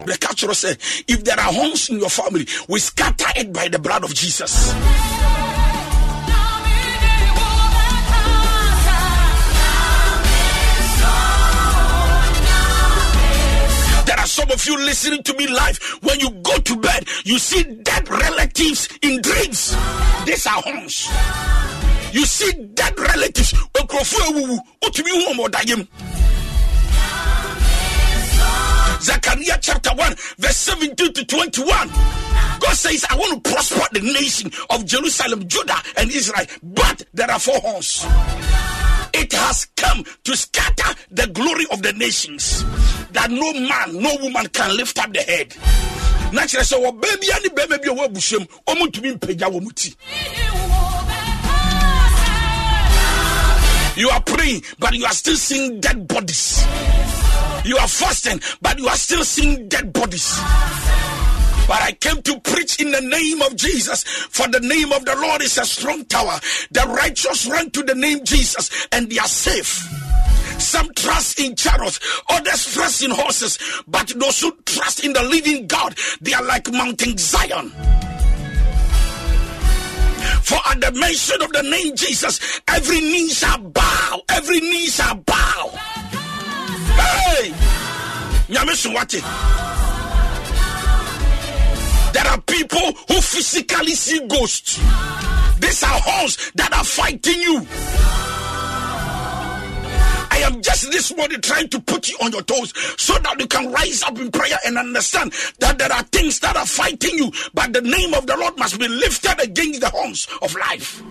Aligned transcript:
The 0.00 0.18
culture 0.18 0.52
said, 0.52 0.78
if 1.06 1.22
there 1.24 1.38
are 1.38 1.52
homes 1.52 1.88
in 1.88 2.00
your 2.00 2.08
family, 2.08 2.46
we 2.68 2.80
scatter 2.80 3.26
it 3.36 3.52
by 3.52 3.68
the 3.68 3.78
blood 3.78 4.02
of 4.02 4.12
Jesus. 4.12 4.72
There 14.04 14.18
are 14.18 14.26
some 14.26 14.50
of 14.50 14.66
you 14.66 14.76
listening 14.84 15.22
to 15.22 15.36
me 15.36 15.46
live. 15.46 15.78
When 16.02 16.18
you 16.18 16.30
go 16.42 16.58
to 16.58 16.76
bed, 16.76 17.08
you 17.24 17.38
see 17.38 17.62
dead 17.62 18.08
relatives 18.08 18.88
in 19.00 19.22
dreams. 19.22 19.76
These 20.26 20.46
are 20.48 20.60
homes. 20.60 21.08
You 22.12 22.26
see 22.26 22.52
dead 22.74 22.98
relatives. 22.98 23.54
Zechariah 29.04 29.58
chapter 29.60 29.90
1, 29.94 30.14
verse 30.38 30.56
17 30.56 31.12
to 31.12 31.24
21. 31.26 31.88
God 32.58 32.74
says, 32.74 33.04
I 33.10 33.16
want 33.16 33.44
to 33.44 33.50
prosper 33.50 33.84
the 33.92 34.00
nation 34.00 34.50
of 34.70 34.86
Jerusalem, 34.86 35.46
Judah, 35.46 35.76
and 35.98 36.10
Israel, 36.10 36.46
but 36.62 37.04
there 37.12 37.30
are 37.30 37.38
four 37.38 37.58
horns. 37.60 38.06
It 39.12 39.30
has 39.34 39.66
come 39.76 40.04
to 40.24 40.36
scatter 40.36 40.98
the 41.10 41.26
glory 41.34 41.66
of 41.70 41.82
the 41.82 41.92
nations, 41.92 42.64
that 43.12 43.30
no 43.30 43.52
man, 43.52 44.02
no 44.02 44.16
woman 44.22 44.46
can 44.46 44.74
lift 44.74 44.98
up 44.98 45.12
the 45.12 45.20
head. 45.20 45.54
Naturally, 46.32 46.64
so 46.64 46.90
baby, 46.90 47.26
any 47.34 47.50
baby, 47.50 47.76
be 47.82 47.90
a 47.90 47.94
wabushim, 47.94 48.48
omu 48.66 48.90
to 48.90 49.02
be 49.02 49.12
peja 49.16 49.50
womuti. 49.50 49.94
You 53.98 54.08
are 54.08 54.22
praying, 54.22 54.62
but 54.78 54.94
you 54.94 55.04
are 55.04 55.12
still 55.12 55.36
seeing 55.36 55.78
dead 55.80 56.08
bodies. 56.08 56.64
You 57.64 57.78
are 57.78 57.88
fasting, 57.88 58.40
but 58.60 58.78
you 58.78 58.86
are 58.88 58.96
still 58.96 59.24
seeing 59.24 59.68
dead 59.68 59.92
bodies. 59.92 60.38
But 61.66 61.80
I 61.80 61.96
came 61.98 62.20
to 62.20 62.38
preach 62.40 62.78
in 62.78 62.90
the 62.90 63.00
name 63.00 63.40
of 63.40 63.56
Jesus, 63.56 64.02
for 64.04 64.46
the 64.48 64.60
name 64.60 64.92
of 64.92 65.06
the 65.06 65.16
Lord 65.16 65.40
is 65.40 65.56
a 65.56 65.64
strong 65.64 66.04
tower. 66.04 66.38
The 66.72 66.82
righteous 66.88 67.46
run 67.46 67.70
to 67.70 67.82
the 67.82 67.94
name 67.94 68.22
Jesus 68.24 68.86
and 68.92 69.08
they 69.10 69.18
are 69.18 69.26
safe. 69.26 69.82
Some 70.60 70.92
trust 70.94 71.40
in 71.40 71.56
chariots, 71.56 72.00
others 72.28 72.74
trust 72.74 73.02
in 73.02 73.10
horses, 73.10 73.58
but 73.88 74.08
those 74.08 74.40
who 74.40 74.54
trust 74.66 75.02
in 75.02 75.14
the 75.14 75.22
living 75.22 75.66
God, 75.66 75.96
they 76.20 76.34
are 76.34 76.44
like 76.44 76.70
Mountain 76.70 77.16
Zion. 77.16 77.70
For 80.42 80.58
at 80.70 80.80
the 80.82 80.92
mention 80.92 81.40
of 81.40 81.50
the 81.52 81.62
name 81.62 81.96
Jesus, 81.96 82.60
every 82.68 83.00
knee 83.00 83.30
shall 83.30 83.58
bow, 83.58 84.20
every 84.28 84.60
knee 84.60 84.86
shall 84.86 85.14
bow. 85.14 85.70
Hey! 86.96 87.54
There 92.12 92.26
are 92.26 92.40
people 92.42 92.92
who 93.08 93.20
physically 93.20 93.94
see 93.94 94.26
ghosts. 94.28 94.78
These 95.58 95.82
are 95.82 96.00
horns 96.00 96.52
that 96.54 96.72
are 96.72 96.84
fighting 96.84 97.40
you. 97.40 97.66
I 100.30 100.38
am 100.38 100.60
just 100.62 100.90
this 100.92 101.16
morning 101.16 101.40
trying 101.40 101.68
to 101.70 101.80
put 101.80 102.08
you 102.08 102.16
on 102.22 102.32
your 102.32 102.42
toes 102.42 102.72
so 103.00 103.14
that 103.18 103.40
you 103.40 103.46
can 103.46 103.72
rise 103.72 104.02
up 104.02 104.18
in 104.18 104.30
prayer 104.30 104.58
and 104.66 104.76
understand 104.78 105.32
that 105.60 105.78
there 105.78 105.92
are 105.92 106.02
things 106.04 106.38
that 106.40 106.56
are 106.56 106.66
fighting 106.66 107.16
you, 107.16 107.32
but 107.54 107.72
the 107.72 107.80
name 107.80 108.14
of 108.14 108.26
the 108.26 108.36
Lord 108.36 108.56
must 108.58 108.78
be 108.78 108.86
lifted 108.88 109.40
against 109.40 109.80
the 109.80 109.88
horns 109.90 110.28
of 110.42 110.54
life. 110.54 111.02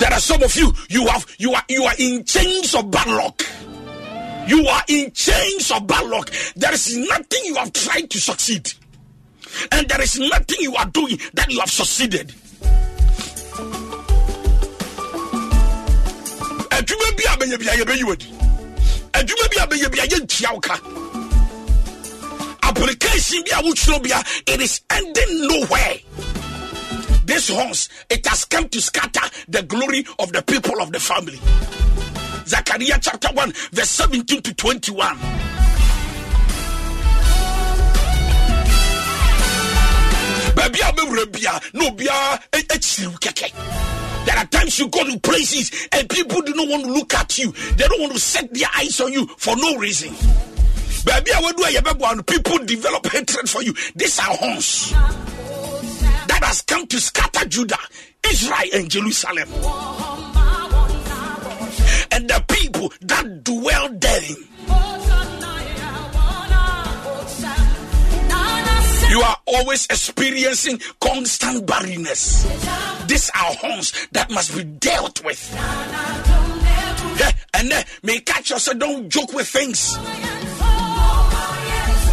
There 0.00 0.12
are 0.12 0.18
some 0.20 0.42
of 0.42 0.56
you, 0.56 0.72
you 0.88 1.06
have 1.08 1.26
you 1.38 1.52
are 1.52 1.62
you 1.68 1.84
are 1.84 1.94
in 1.98 2.24
chains 2.24 2.74
of 2.74 2.90
bad 2.90 3.06
luck. 3.06 3.42
You 4.48 4.66
are 4.66 4.82
in 4.88 5.12
chains 5.12 5.70
of 5.70 5.86
bad 5.86 6.06
luck. 6.06 6.30
There 6.56 6.72
is 6.72 6.96
nothing 6.96 7.44
you 7.44 7.54
have 7.56 7.70
tried 7.74 8.08
to 8.10 8.18
succeed. 8.18 8.72
And 9.70 9.86
there 9.88 10.00
is 10.00 10.18
nothing 10.18 10.56
you 10.60 10.74
are 10.74 10.86
doing 10.86 11.18
that 11.34 11.50
you 11.50 11.60
have 11.60 11.70
succeeded. 11.70 12.34
adwuma 16.70 17.12
bi 17.16 17.24
a 17.28 17.36
bɛyɛ 17.36 17.58
bia 17.58 17.72
yɛbɛyi 17.76 18.04
wadi 18.04 18.26
adwuma 19.12 19.46
bi 19.50 19.62
a 19.62 19.66
bɛyɛ 19.66 19.92
bia 19.92 20.06
yɛntua 20.06 20.52
wo 20.54 20.60
ka 20.60 20.74
application 22.62 23.42
bi 23.44 23.58
a 23.58 23.62
wotwerɛ 23.62 24.42
it 24.46 24.60
is 24.62 24.80
ending 24.88 25.46
nowhere 25.46 26.00
this 27.30 27.48
horns 27.48 27.88
it 28.10 28.26
has 28.26 28.44
come 28.44 28.68
to 28.68 28.80
scatter 28.80 29.20
the 29.48 29.62
glory 29.62 30.04
of 30.18 30.32
the 30.32 30.42
people 30.42 30.82
of 30.82 30.90
the 30.90 30.98
family 30.98 31.38
zechariah 32.44 32.98
chapter 33.00 33.28
1 33.32 33.52
verse 33.70 33.88
17 33.90 34.42
to 34.42 34.52
21 34.52 35.16
baabi 40.56 40.80
a 40.82 40.92
bɛwura 40.92 41.26
bia 41.32 41.60
na 41.72 41.84
obiara 41.88 42.42
akyiriw 42.50 43.14
there 44.26 44.36
are 44.36 44.46
times 44.46 44.80
you 44.80 44.88
go 44.88 45.04
to 45.04 45.18
places 45.20 45.88
and 45.92 46.10
people 46.10 46.42
do 46.42 46.52
not 46.52 46.68
want 46.68 46.84
to 46.84 46.92
look 46.92 47.14
at 47.14 47.38
you. 47.38 47.52
They 47.52 47.88
don't 47.88 48.02
want 48.02 48.12
to 48.12 48.18
set 48.18 48.52
their 48.52 48.68
eyes 48.76 49.00
on 49.00 49.10
you 49.14 49.26
for 49.38 49.56
no 49.56 49.78
reason. 49.78 50.12
Baby, 51.06 51.30
people 52.26 52.58
develop 52.66 53.06
hatred 53.06 53.48
for 53.48 53.62
you. 53.62 53.72
These 53.96 54.18
are 54.18 54.36
horns 54.36 54.92
that 56.40 56.46
has 56.46 56.62
come 56.62 56.86
to 56.86 57.00
scatter 57.00 57.46
Judah, 57.48 57.78
Israel, 58.26 58.70
and 58.74 58.90
Jerusalem. 58.90 59.48
And 62.12 62.28
the 62.28 62.44
people 62.48 62.92
that 63.02 63.44
dwell 63.44 63.88
therein. 63.90 64.36
You 69.10 69.20
are 69.22 69.36
always 69.46 69.86
experiencing 69.86 70.80
constant 71.00 71.66
barrenness. 71.66 72.44
These 73.06 73.30
are 73.30 73.52
horns 73.54 74.08
that 74.12 74.30
must 74.30 74.56
be 74.56 74.62
dealt 74.62 75.24
with. 75.24 75.52
Yeah, 77.18 77.32
and 77.54 77.70
then 77.70 77.84
may 78.04 78.20
catch 78.20 78.50
yourself, 78.50 78.76
eh, 78.76 78.78
don't 78.78 79.08
joke 79.08 79.32
with 79.32 79.48
things. 79.48 79.98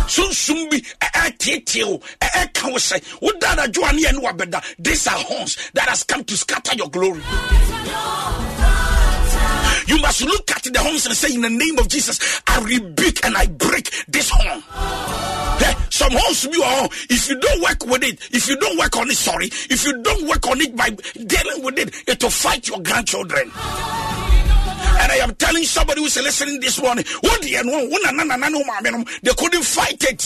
Sunsum 0.08 0.70
bi 0.70 0.78
eh, 0.78 1.08
eh, 1.14 1.30
ɛɛteeteo 1.30 2.02
ɛɛka 2.22 2.68
eh, 2.68 2.72
wo 2.72 2.78
sɛ 2.78 3.02
woda 3.22 3.48
anadwo 3.48 3.90
a 3.90 3.94
ne 3.94 4.02
yɛ 4.04 4.14
ne 4.14 4.20
wabɛda 4.20 4.64
these 4.80 5.08
are 5.08 5.20
horns 5.20 5.58
that 5.74 5.90
has 5.90 6.04
come 6.04 6.24
to 6.24 6.36
scatter 6.38 6.76
your 6.76 6.90
glory 6.90 7.22
you 9.88 9.98
must 10.02 10.22
look 10.22 10.52
at 10.52 10.64
the 10.64 10.80
horns 10.80 11.06
and 11.06 11.16
say 11.16 11.34
in 11.34 11.42
the 11.42 11.50
name 11.50 11.78
of 11.80 11.88
jesus 11.88 12.42
i 12.48 12.60
rebuke 12.62 13.24
and 13.26 13.36
i 13.38 13.46
break 13.48 13.92
this 14.08 14.30
horn 14.30 14.64
some 15.90 16.12
horns 16.12 16.46
be 16.48 16.58
on. 16.58 16.90
If 17.10 17.28
you 17.28 17.40
don't 17.40 17.62
work 17.62 17.86
with 17.86 18.04
it, 18.04 18.20
if 18.32 18.48
you 18.48 18.56
don't 18.58 18.78
work 18.78 18.96
on 18.98 19.10
it, 19.10 19.16
sorry, 19.16 19.48
if 19.48 19.84
you 19.84 20.02
don't 20.04 20.28
work 20.28 20.48
on 20.48 20.62
it 20.62 20.76
by 20.76 20.90
dealing 20.92 21.64
with 21.64 21.80
it, 21.80 21.94
it 22.08 22.22
will 22.22 22.30
fight 22.30 22.68
your 22.68 22.80
grandchildren. 22.82 23.52
And 25.00 25.12
I 25.12 25.18
am 25.18 25.36
telling 25.36 25.64
somebody 25.64 26.02
who's 26.02 26.18
listening 26.18 26.60
this 26.60 26.82
morning, 26.82 27.06
what 27.22 27.42
the 27.42 27.58
they 29.24 29.34
couldn't 29.34 29.64
fight 29.64 30.04
it. 30.04 30.24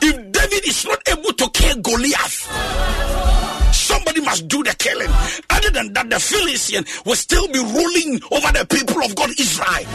If 0.00 0.32
David 0.32 0.68
is 0.68 0.84
not 0.84 1.08
able 1.08 1.32
to 1.32 1.50
kill 1.50 1.76
Goliath, 1.82 3.74
somebody 3.74 4.20
must 4.20 4.48
do 4.48 4.62
the 4.62 4.74
killing. 4.78 5.10
Other 5.50 5.70
than 5.70 5.92
that, 5.92 6.10
the 6.10 6.20
Philistine 6.20 6.84
will 7.04 7.16
still 7.16 7.48
be 7.48 7.58
ruling 7.58 8.20
over 8.30 8.52
the 8.52 8.66
people 8.68 9.02
of 9.02 9.14
God, 9.14 9.30
Israel. 9.38 9.86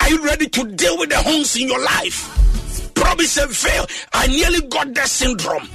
Are 0.00 0.10
you 0.10 0.24
ready 0.24 0.48
to 0.48 0.64
deal 0.72 0.98
with 0.98 1.10
the 1.10 1.18
horns 1.18 1.56
in 1.56 1.68
your 1.68 1.82
life? 1.82 2.92
Promise 2.94 3.36
and 3.38 3.54
fail. 3.54 3.86
I 4.12 4.26
nearly 4.28 4.60
got 4.68 4.94
that 4.94 5.08
syndrome. 5.08 5.68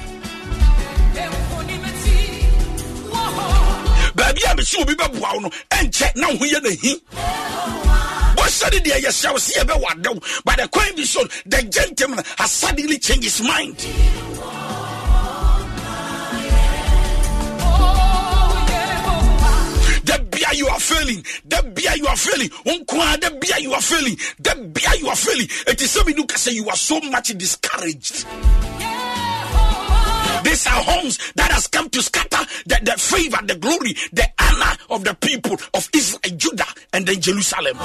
Baabi 4.28 4.42
a 4.46 4.56
bɛsi 4.56 4.82
obi 4.82 4.94
bɛboa 4.96 5.34
wo 5.34 5.40
no 5.40 5.50
ɛnkyɛ 5.72 6.16
na 6.16 6.28
ho 6.28 6.46
yɛ 6.46 6.60
nahi. 6.62 7.02
Wɔsɛde 8.38 8.80
deɛ 8.84 9.02
yɛhyɛ 9.04 9.32
wo 9.32 9.38
sɛ 9.40 9.52
yɛbɛwɔ 9.58 9.88
adew 9.92 10.44
but 10.44 10.58
the 10.58 10.68
coin 10.68 10.96
be 10.96 11.06
so 11.06 11.24
the 11.46 11.62
gentleman 11.64 12.24
has 12.38 12.52
suddenly 12.52 13.00
changed 13.00 13.24
his 13.24 13.42
mind. 13.42 13.78
Bia 20.32 20.54
you 20.54 20.68
are 20.68 20.80
failing 20.80 21.26
da 21.48 21.62
bia 21.64 21.96
you 21.96 22.06
are 22.06 22.16
failing. 22.16 22.50
Nkoa 22.50 23.20
da 23.20 23.30
bia 23.32 23.58
you 23.60 23.74
are 23.74 23.82
failing 23.82 24.16
da 24.40 24.54
bia 24.54 24.94
you 25.00 25.08
are 25.08 25.16
failing. 25.16 25.48
It 25.66 25.82
is 25.82 25.90
something 25.90 26.16
you 26.16 26.26
can 26.26 26.38
say 26.38 26.52
you 26.52 26.70
are 26.70 26.76
so 26.76 27.00
much 27.02 27.30
discouraged 27.38 28.26
these 30.48 30.66
are 30.68 30.82
homes 30.82 31.18
that 31.36 31.52
has 31.52 31.68
come 31.68 31.90
to 31.90 32.02
scatter 32.02 32.40
the, 32.66 32.80
the 32.84 32.92
favor, 32.98 33.38
the 33.46 33.56
glory, 33.56 33.94
the 34.14 34.26
honor 34.40 34.78
of 34.90 35.04
the 35.04 35.14
people 35.16 35.58
of 35.74 35.90
Israel, 35.94 36.38
Judah, 36.38 36.68
and 36.94 37.06
then 37.06 37.20
Jerusalem. 37.20 37.76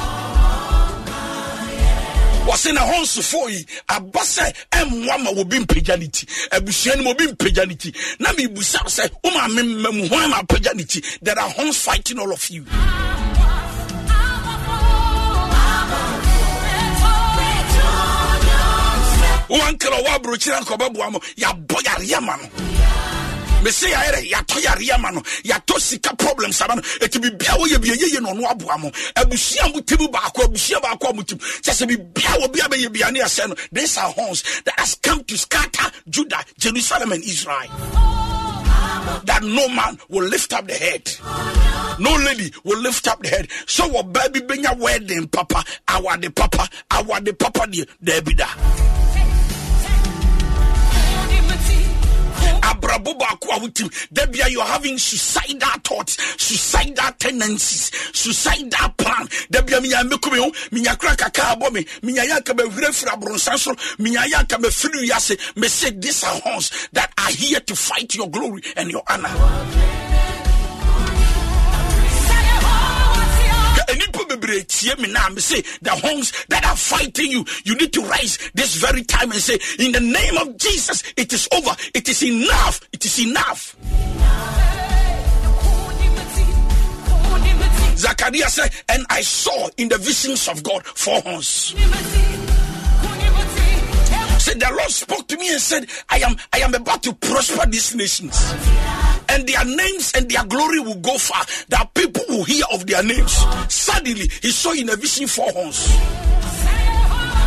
Wɔse 2.42 2.72
na 2.74 2.80
hɔ 2.82 3.02
nsofo 3.02 3.48
yi 3.50 3.64
aba 3.88 4.18
eh, 4.18 4.22
sɛ 4.22 4.54
ɛmmoa 4.72 5.22
ma 5.22 5.30
wɔbi 5.30 5.60
mpagya 5.64 5.96
ne 5.96 6.08
ti 6.08 6.26
abusua 6.50 6.96
no 6.96 7.02
mu 7.04 7.10
obi 7.10 7.26
mpagya 7.28 7.68
ne 7.68 7.74
ti 7.76 7.94
na 8.18 8.32
mebusa 8.32 8.82
sɛ 8.82 9.08
woma 9.22 9.46
memamu 9.46 10.08
hɔ 10.08 10.28
ma 10.28 10.40
apagya 10.42 10.74
ne 10.74 10.82
ti 10.82 11.00
there 11.22 11.38
are 11.38 11.48
homes 11.50 11.78
fighting 11.78 12.18
all 12.18 12.32
of 12.32 12.50
you 12.50 12.64
wankra 19.58 19.90
ɔwɔ 19.98 20.10
aburokyire 20.16 20.60
nkɔbɛboa 20.62 21.12
mo. 21.12 21.18
Yɛabɔ 21.36 21.76
yareɛ 21.84 22.20
ma 22.22 22.36
no 22.36 22.48
mese 23.62 23.84
yɛayɛrɛ 23.86 24.30
yɛatɔ 24.32 24.58
yareɛ 24.64 25.00
ma 25.00 25.10
no 25.10 25.20
yɛatɔ 25.44 25.78
sika 25.80 26.16
problems 26.16 26.60
ama 26.62 26.74
no 26.76 26.82
ɛti 26.82 27.20
biribia 27.22 27.56
wɔyɛ 27.58 27.80
bia 27.80 27.94
yɛye 27.94 28.20
no 28.20 28.30
ɔno 28.32 28.50
aboa 28.50 28.78
mo 28.78 28.90
abusua 29.14 29.72
mo. 29.72 29.80
Tim 29.80 29.98
baako 30.08 30.42
abusua 30.46 30.80
baako 30.82 31.10
a 31.10 31.14
mo 31.14 31.22
tim 31.22 31.38
kyɛ 31.38 31.70
sɛ 31.72 31.86
biribia 31.88 32.40
wɔ 32.40 32.52
bia 32.52 32.64
bɛyɛ 32.64 32.92
bia 32.92 33.10
ne 33.12 33.20
ɛsɛ 33.20 33.48
no. 33.48 33.54
These 33.70 33.96
are 33.98 34.10
horns 34.10 34.42
that 34.64 34.74
has 34.78 34.96
come 34.96 35.22
to 35.24 35.38
scatter 35.38 35.90
judah 36.08 36.44
jerusalem 36.58 37.12
and 37.12 37.22
israel. 37.22 37.68
That 39.24 39.42
no 39.42 39.68
man 39.68 39.98
will 40.08 40.24
lift 40.28 40.52
up 40.52 40.66
the 40.66 40.74
head. 40.74 41.10
No 42.00 42.14
lady 42.16 42.52
will 42.64 42.80
lift 42.80 43.06
up 43.06 43.22
the 43.22 43.28
head. 43.28 43.48
So 43.66 43.86
what 43.88 44.12
baby 44.12 44.40
benya 44.40 44.76
wedding 44.78 45.28
papa, 45.28 45.62
our 45.88 46.16
the 46.16 46.30
papa, 46.30 46.68
our 46.90 47.20
the 47.20 47.32
papa 47.34 47.66
the 47.70 47.86
debida. 48.02 48.48
Abrabɔ 52.62 53.18
baako 53.18 53.56
a 53.56 53.60
wotim. 53.60 53.90
Da 54.12 54.26
bia 54.26 54.48
you're 54.48 54.64
having 54.64 54.96
suicidal 54.98 55.68
thoughts 55.84 56.16
suicidal 56.42 57.12
tendencies 57.18 57.90
suicidal 58.12 58.90
plan. 58.96 59.28
Da 59.50 59.60
bia 59.62 59.80
menya 59.80 60.02
mɛkome 60.08 60.38
ho 60.38 60.50
menya 60.70 60.98
kora 60.98 61.16
kaka 61.16 61.42
abɔ 61.56 61.72
me 61.72 61.84
menya 62.02 62.24
yɛ 62.24 62.38
anka 62.40 62.54
mahwerɛ 62.54 62.90
firi 62.92 63.10
aborɔnsan 63.10 63.58
so 63.58 63.74
menya 63.98 64.22
yɛ 64.30 64.40
anka 64.46 64.58
mafiri 64.58 65.08
wiase. 65.08 65.38
Say 65.72 65.90
these 65.90 66.22
are 66.24 66.38
horns 66.40 66.70
that 66.92 67.10
are 67.18 67.30
here 67.30 67.58
to 67.60 67.74
fight 67.74 68.14
your 68.14 68.28
glory 68.28 68.62
and 68.76 68.90
your 68.90 69.02
honor 69.08 70.01
me 74.42 75.12
now 75.12 75.28
me 75.28 75.40
say 75.40 75.62
the 75.82 75.90
homes 75.90 76.32
that 76.48 76.64
are 76.66 76.76
fighting 76.76 77.30
you 77.30 77.44
you 77.64 77.74
need 77.76 77.92
to 77.92 78.02
rise 78.02 78.38
this 78.54 78.76
very 78.76 79.02
time 79.04 79.30
and 79.30 79.40
say 79.40 79.58
in 79.78 79.92
the 79.92 80.00
name 80.00 80.36
of 80.36 80.56
jesus 80.58 81.02
it 81.16 81.32
is 81.32 81.48
over. 81.52 81.70
It 81.94 82.08
is 82.08 82.22
enough. 82.22 82.80
It 82.92 83.04
is 83.04 83.20
enough. 83.20 83.76
Zachariah 87.96 88.50
said, 88.50 88.72
and 88.88 89.06
I 89.08 89.20
saw 89.20 89.68
in 89.76 89.88
the 89.88 89.98
visions 89.98 90.48
of 90.48 90.62
God 90.62 90.84
four 90.84 91.20
horns. 91.20 91.74
Said 94.42 94.58
the 94.58 94.74
Lord 94.76 94.90
spoke 94.90 95.28
to 95.28 95.36
me 95.36 95.52
and 95.52 95.60
said, 95.60 95.86
I 96.08 96.18
am 96.18 96.36
I 96.52 96.58
am 96.58 96.74
about 96.74 97.02
to 97.04 97.12
prosper 97.14 97.64
these 97.70 97.94
nations 97.94 98.36
and 99.28 99.48
their 99.48 99.64
names 99.64 100.12
and 100.16 100.28
their 100.28 100.44
glory 100.44 100.80
will 100.80 100.96
go 100.96 101.16
far. 101.16 101.44
That 101.68 101.94
people 101.94 102.24
will 102.28 102.44
hear 102.44 102.64
of 102.72 102.86
their 102.86 103.02
names. 103.02 103.32
Suddenly, 103.68 104.28
he 104.42 104.50
saw 104.50 104.72
in 104.72 104.90
a 104.90 104.96
vision 104.96 105.26
four 105.26 105.50
horns. 105.52 105.88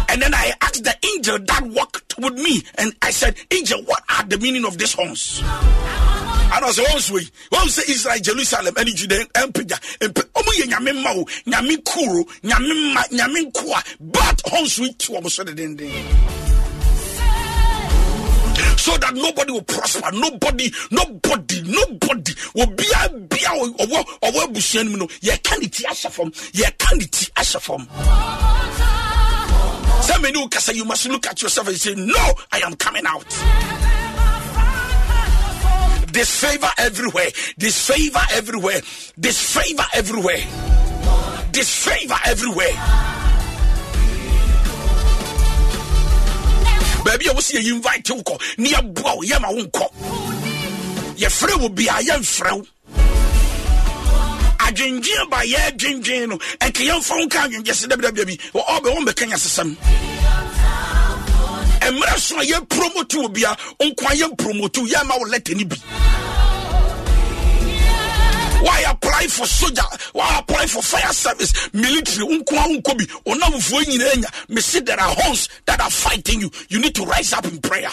And 0.09 0.21
then 0.21 0.33
I 0.33 0.53
asked 0.61 0.83
the 0.83 0.95
angel 1.15 1.39
that 1.39 1.63
walked 1.63 2.17
with 2.17 2.35
me, 2.35 2.63
and 2.75 2.95
I 3.01 3.11
said, 3.11 3.35
Angel, 3.51 3.81
what 3.83 4.01
are 4.09 4.23
the 4.23 4.37
meaning 4.37 4.63
of 4.63 4.77
these 4.77 4.93
horns? 4.93 5.41
And 5.41 6.63
I 6.63 6.71
said, 6.71 6.87
Horns 6.87 7.11
way. 7.11 7.23
One 7.49 7.67
say 7.67 7.91
Israel, 7.91 8.19
Jerusalem, 8.21 8.73
and 8.77 8.87
Judea, 8.87 9.25
and 9.35 9.53
Pija, 9.53 9.77
and 10.01 10.13
Omo 10.13 10.57
ye 10.57 10.71
nyame 10.71 11.03
ma 11.03 11.11
o, 11.11 11.25
nyame 11.45 11.83
kuro, 11.83 12.23
nyame 12.43 13.53
kwa, 13.53 13.83
but 13.99 14.41
horns 14.45 14.79
we 14.79 14.93
two 14.93 15.15
almost 15.15 15.39
so 18.77 18.97
that 18.97 19.13
nobody 19.13 19.51
will 19.51 19.63
prosper. 19.63 20.09
Nobody, 20.13 20.71
nobody, 20.91 21.61
nobody 21.63 22.33
will 22.53 22.67
be 22.67 22.85
a 23.03 23.09
be 23.09 23.37
a 23.45 23.51
or 23.53 24.05
or 24.21 24.47
busian 24.51 24.93
no. 24.97 25.07
Yeah, 25.21 25.37
can 25.37 25.61
it 25.63 25.71
asha 25.71 26.11
from? 26.11 26.31
Yeah, 26.53 26.69
can 26.77 26.99
it 27.01 27.31
asha 27.35 27.59
from? 27.59 27.87
Some 30.01 30.21
many 30.21 30.47
say 30.59 30.73
you 30.73 30.85
must 30.85 31.07
look 31.09 31.25
at 31.27 31.41
yourself 31.41 31.67
and 31.67 31.77
say, 31.77 31.95
No, 31.95 32.33
I 32.51 32.59
am 32.59 32.75
coming 32.75 33.05
out. 33.05 33.25
This 36.13 36.39
favor 36.39 36.69
everywhere, 36.77 37.29
this 37.57 37.87
favor 37.87 38.21
everywhere, 38.31 38.81
this 39.17 39.53
favor 39.53 39.83
everywhere, 39.93 40.43
this 41.51 41.85
favor 41.85 42.15
everywhere. 42.25 43.24
Baabi 47.05 47.29
a 47.29 47.33
wosi 47.33 47.53
yɛ 47.57 47.61
invite 47.71 48.09
wo 48.09 48.21
kɔ 48.23 48.35
ne 48.57 48.69
yɛboa 48.69 49.15
wo 49.17 49.21
yɛma 49.23 49.49
wo 49.55 49.61
nkɔ. 49.63 49.85
Yɛfrɛ 51.21 51.61
wo 51.61 51.69
bia 51.69 51.93
yɛmfrɛ 52.01 52.51
wo. 52.57 52.65
Adwendwen 54.65 55.29
ba 55.29 55.37
yɛ 55.45 55.57
adwendwen 55.69 56.29
no 56.29 56.37
ɛnka 56.59 56.81
yɛmfa 56.89 57.13
wo 57.17 57.25
nka 57.25 57.39
adwendwe 57.45 57.73
sɛ 57.73 57.87
dabidabida 57.89 58.25
bi 58.25 58.35
ɔbɛ 58.53 58.89
wɔn 58.95 59.05
bɛka 59.05 59.27
nya 59.27 59.37
sesɛm 59.37 59.77
mmerɛ 61.85 62.17
so 62.19 62.39
a 62.39 62.43
yɛpromote 62.43 63.15
wɔ 63.21 63.33
bia 63.33 63.55
nkwa 63.79 64.11
yɛmpromote 64.21 64.81
yɛma 64.89 65.19
wo 65.19 65.25
lɛtɛ 65.29 65.55
no 65.55 65.65
bi 65.65 65.75
why 68.65 68.83
apply 68.89 69.27
for 69.27 69.45
soldier? 69.45 69.83
Why 70.13 70.39
apply 70.39 70.65
for 70.65 70.81
fire 70.81 71.13
service? 71.13 71.69
Military 71.73 72.25
unko 72.25 72.57
unko 72.57 72.97
bi. 72.97 73.05
Onamufuo 73.29 73.83
nyina 73.83 74.11
anya 74.13 74.27
me 74.49 74.59
see 74.61 74.79
there 74.79 74.99
are 74.99 75.15
horns 75.19 75.49
that 75.65 75.79
are 75.79 75.91
fighting 75.91 76.41
you. 76.41 76.49
You 76.69 76.79
need 76.79 76.95
to 76.95 77.05
rise 77.05 77.31
up 77.33 77.45
in 77.45 77.59
prayer. 77.61 77.91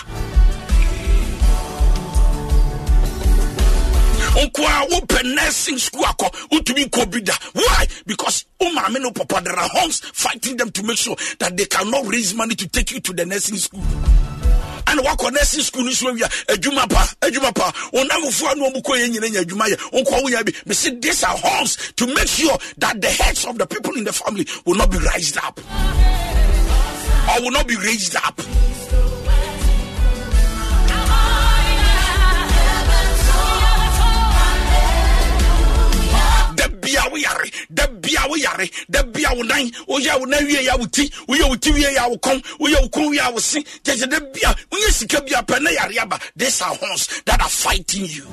Nko 4.32 5.20
a 5.20 5.22
nursing 5.24 5.78
school 5.78 6.04
akɔ 6.04 6.30
wotumi 6.50 6.84
nkɔ 6.88 7.10
bi 7.12 7.20
da 7.20 7.34
why? 7.52 7.86
Because 8.06 8.46
oh, 8.60 8.72
wo 8.74 8.98
no 8.98 9.10
papa 9.10 9.42
there 9.44 9.54
are 9.58 9.68
horns 9.72 10.00
fighting 10.00 10.56
them 10.56 10.70
to 10.70 10.82
make 10.82 10.96
sure 10.96 11.16
that 11.38 11.54
they 11.56 11.66
cannot 11.66 12.06
raise 12.06 12.34
money 12.34 12.54
to 12.54 12.66
take 12.68 12.92
you 12.92 13.00
to 13.00 13.12
the 13.12 13.26
nursing 13.26 13.56
school 13.58 13.82
ɛna 14.92 15.02
wakɔ 15.04 15.32
nursing 15.32 15.62
school 15.62 15.84
no 15.84 15.90
so 15.92 16.06
awia. 16.12 16.28
Adwuma 16.48 16.88
pa 16.88 17.06
adwuma 17.20 17.54
pa. 17.54 17.70
Ɔnamfoɔ 17.92 18.56
no 18.56 18.70
ɔmu 18.70 18.82
kɔ 18.82 19.08
nyina 19.08 19.28
nya 19.30 19.44
adwuma 19.44 19.66
yɛ. 19.68 19.76
Ɔnkɔ 19.92 20.22
wonya 20.22 20.44
bi. 20.44 20.52
Mese 20.66 20.90
these 21.00 21.24
are 21.24 21.36
horns 21.36 21.76
to 21.96 22.06
make 22.06 22.28
sure 22.28 22.56
that 22.78 23.00
the 23.00 23.08
heads 23.08 23.44
of 23.44 23.58
the 23.58 23.66
people 23.66 23.94
in 23.96 24.04
the 24.04 24.12
family 24.12 24.46
will 24.64 24.74
not 24.74 24.90
be 24.90 24.98
raised 24.98 25.36
up. 25.38 25.60
Or 27.34 27.42
will 27.42 27.52
not 27.52 27.66
be 27.66 27.76
raised 27.76 28.16
up 28.16 28.40
bia 36.92 37.08
wo 37.10 37.16
yare 37.16 37.50
da 37.70 37.86
bia 37.86 38.20
wo 38.28 38.36
yare 38.36 38.70
da 38.88 39.02
bia 39.02 39.30
wo 39.34 39.42
nan. 39.42 39.70
Woyɛ 39.88 40.18
wo 40.20 40.24
nan 40.26 40.46
wie 40.46 40.64
ya 40.64 40.76
wo 40.76 40.86
ti. 40.86 41.08
Woyɛ 41.28 41.48
wo 41.48 41.56
ti 41.56 41.72
wie 41.72 41.92
ya 41.94 42.08
wo 42.08 42.16
kɔn. 42.16 42.42
Woyɛ 42.60 42.82
wo 42.82 42.88
kɔn 42.88 43.10
wie 43.10 43.16
ya 43.16 43.30
wo 43.30 43.38
se. 43.38 43.62
Kyɛkyɛ 43.62 44.10
da 44.10 44.20
bia. 44.20 44.54
Wonyɛ 44.70 44.92
sika 44.92 45.20
bia 45.22 45.42
pɛ 45.42 45.62
na 45.62 45.70
yare 45.70 45.98
aba. 46.02 46.18
These 46.36 46.60
are 46.62 46.74
horns 46.74 47.08
that 47.24 47.40
are 47.40 47.48
fighting 47.48 48.04
you 48.06 48.26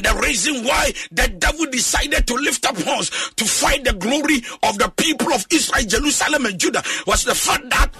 And 0.00 0.16
the 0.16 0.22
reason 0.22 0.64
why 0.64 0.92
the 1.12 1.28
devil 1.36 1.66
decided 1.66 2.26
to 2.26 2.34
lift 2.36 2.64
up 2.64 2.74
horns 2.78 3.10
to 3.36 3.44
fight 3.44 3.84
the 3.84 3.92
glory 3.92 4.42
of 4.62 4.78
the 4.78 4.90
people 4.96 5.30
of 5.34 5.46
Israel, 5.50 5.84
Jerusalem, 5.84 6.46
and 6.46 6.58
Judah 6.58 6.82
was 7.06 7.24
the 7.24 7.34
fact 7.34 7.68
that 7.68 7.90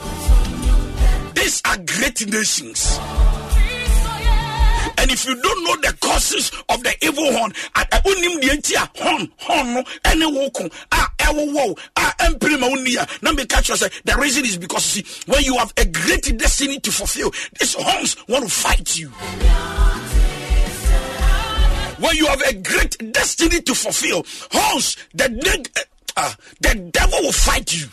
these 1.34 1.60
are 1.66 1.76
great 1.76 2.26
nations. 2.26 2.98
And 4.96 5.10
if 5.10 5.26
you 5.26 5.34
don't 5.42 5.64
know 5.64 5.76
the 5.76 5.94
causes 6.00 6.50
of 6.70 6.82
the 6.82 6.94
evil 7.02 7.32
horn, 7.34 7.52
unim 7.76 8.40
the 8.40 8.90
horn, 8.96 9.30
horn, 9.36 9.84
any 10.06 10.24
woko, 10.24 10.72
ah, 10.92 11.12
ewo, 11.18 11.78
ah, 11.96 12.14
emprima 12.20 12.66
unia. 12.70 13.22
Now 13.22 13.32
me 13.32 13.44
catch 13.44 13.68
yourself. 13.68 13.92
The 14.04 14.16
reason 14.16 14.46
is 14.46 14.56
because 14.56 14.84
see, 14.84 15.04
when 15.26 15.44
you 15.44 15.58
have 15.58 15.74
a 15.76 15.84
great 15.84 16.38
destiny 16.38 16.80
to 16.80 16.90
fulfill, 16.90 17.30
these 17.58 17.74
horns 17.74 18.16
want 18.26 18.44
to 18.44 18.50
fight 18.50 18.96
you 18.96 19.12
when 22.00 22.16
you 22.16 22.26
have 22.26 22.40
a 22.42 22.54
great 22.54 23.12
destiny 23.12 23.60
to 23.60 23.74
fulfill, 23.74 24.24
horns, 24.50 24.96
the, 25.14 25.68
uh, 26.16 26.32
the 26.60 26.74
devil 26.92 27.18
will 27.22 27.32
fight 27.32 27.72
you. 27.72 27.86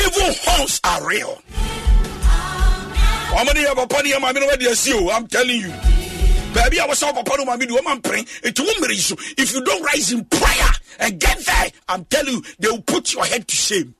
evil 0.00 0.34
horns 0.44 0.80
are 0.84 1.06
real. 1.06 1.42
I'm 5.10 5.26
telling 5.28 5.60
you. 5.60 5.72
Baby, 6.52 6.80
I 6.80 6.86
was 6.86 7.02
up 7.02 7.16
upon 7.16 7.46
my 7.46 7.56
praying. 8.00 8.26
It 8.42 8.58
won't 8.58 8.80
If 9.38 9.54
you 9.54 9.64
don't 9.64 9.82
rise 9.84 10.12
in 10.12 10.24
prayer 10.24 10.70
and 10.98 11.20
get 11.20 11.38
there, 11.38 11.70
I'm 11.88 12.04
telling 12.06 12.34
you, 12.34 12.42
they 12.58 12.68
will 12.68 12.82
put 12.82 13.14
your 13.14 13.24
head 13.24 13.46
to 13.46 13.56
shame. 13.56 13.94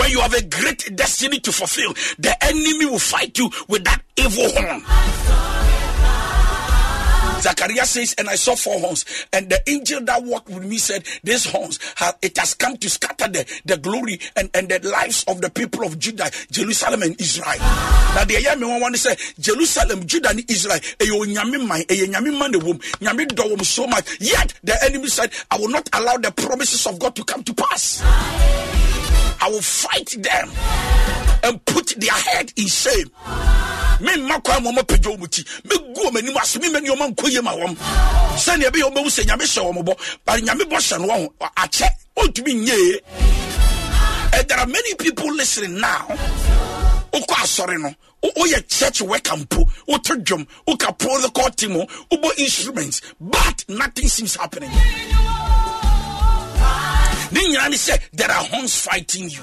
When 0.00 0.10
you 0.10 0.20
have 0.20 0.32
a 0.32 0.42
great 0.42 0.96
destiny 0.96 1.40
to 1.40 1.52
fulfill, 1.52 1.92
the 2.18 2.34
enemy 2.42 2.86
will 2.86 2.98
fight 2.98 3.36
you 3.36 3.50
with 3.68 3.84
that 3.84 4.00
evil 4.16 4.48
horn. 4.48 4.82
Zachariah 7.40 7.86
says, 7.86 8.14
and 8.18 8.28
I 8.28 8.34
saw 8.34 8.54
four 8.54 8.78
horns, 8.78 9.04
and 9.32 9.48
the 9.48 9.60
angel 9.68 10.00
that 10.04 10.22
walked 10.22 10.48
with 10.48 10.64
me 10.64 10.78
said, 10.78 11.04
These 11.24 11.50
horns, 11.50 11.78
have, 11.96 12.16
it 12.22 12.36
has 12.38 12.54
come 12.54 12.76
to 12.78 12.90
scatter 12.90 13.28
the, 13.28 13.60
the 13.64 13.76
glory 13.76 14.20
and, 14.36 14.50
and 14.54 14.68
the 14.68 14.86
lives 14.88 15.24
of 15.28 15.40
the 15.40 15.50
people 15.50 15.84
of 15.84 15.98
Judah, 15.98 16.30
Jerusalem, 16.50 17.02
and 17.02 17.20
Israel. 17.20 17.58
Now, 17.58 18.24
the 18.24 18.56
man 18.58 18.80
want 18.80 18.94
to 18.94 19.00
say, 19.00 19.16
Jerusalem, 19.38 20.06
Judah, 20.06 20.30
and 20.30 20.50
Israel, 20.50 20.78
so 23.70 23.86
much. 23.86 24.20
Yet 24.20 24.54
the 24.62 24.76
enemy 24.84 25.08
said, 25.08 25.32
I 25.50 25.58
will 25.58 25.68
not 25.68 25.88
allow 25.92 26.16
the 26.16 26.32
promises 26.32 26.86
of 26.86 26.98
God 26.98 27.14
to 27.16 27.24
come 27.24 27.42
to 27.44 27.54
pass. 27.54 28.02
I 28.02 29.48
will 29.48 29.62
fight 29.62 30.10
them 30.18 30.50
and 31.42 31.64
put 31.64 31.94
their 31.96 32.12
head 32.12 32.52
in 32.56 32.66
shame 32.66 33.10
me 34.00 34.16
mma 34.16 34.40
kwan 34.42 34.62
ma 34.62 34.70
ɔmapagya 34.70 35.16
ɔmu 35.16 35.30
ti 35.30 35.42
mɛgu 35.68 36.06
ɔm 36.06 36.16
anim 36.18 36.36
ase 36.36 36.58
mema 36.58 36.80
nneɔma 36.80 37.14
nkɔ 37.14 37.28
yie 37.30 37.40
ma 37.42 37.52
wɔm 37.52 37.76
sɛnea 38.36 38.70
ɛbɛyɛ 38.70 38.84
wɔbɛhu 38.90 39.08
sɛ 39.16 39.24
nyame 39.26 39.44
hyɛ 39.44 39.62
wɔ 39.64 39.72
mɔbɔ 39.78 39.96
but 40.24 40.40
nyame 40.42 40.64
bɔ 40.64 40.76
hyɛ 40.76 40.98
no 41.00 41.06
wɔ 41.06 41.16
ho. 41.16 41.32
Akyɛ 41.56 41.88
ɔntumi 42.16 42.54
nyee 42.64 42.94
eh, 42.94 44.38
and 44.38 44.48
there 44.48 44.58
are 44.58 44.66
many 44.66 44.94
people 44.94 45.32
listening 45.34 45.78
now. 45.80 46.06
Wokɔ 47.12 47.34
asɔre 47.44 47.80
no. 47.80 47.94
Woyɛ 48.22 48.66
church 48.68 49.02
worker 49.02 49.36
mpo 49.36 49.68
woto 49.88 50.14
dwom 50.24 50.46
woka 50.66 50.96
protocol 50.98 51.50
team 51.50 51.72
ho 51.72 51.86
wobɔ 52.10 52.38
instruments. 52.38 53.00
But 53.20 53.64
nothing 53.68 54.08
seems 54.08 54.36
happening. 54.36 54.70
Ne 57.32 57.40
nyinaa 57.40 57.70
ne 57.70 57.98
there 58.12 58.30
are 58.30 58.44
horns 58.44 58.74
fighting 58.76 59.28
you 59.30 59.40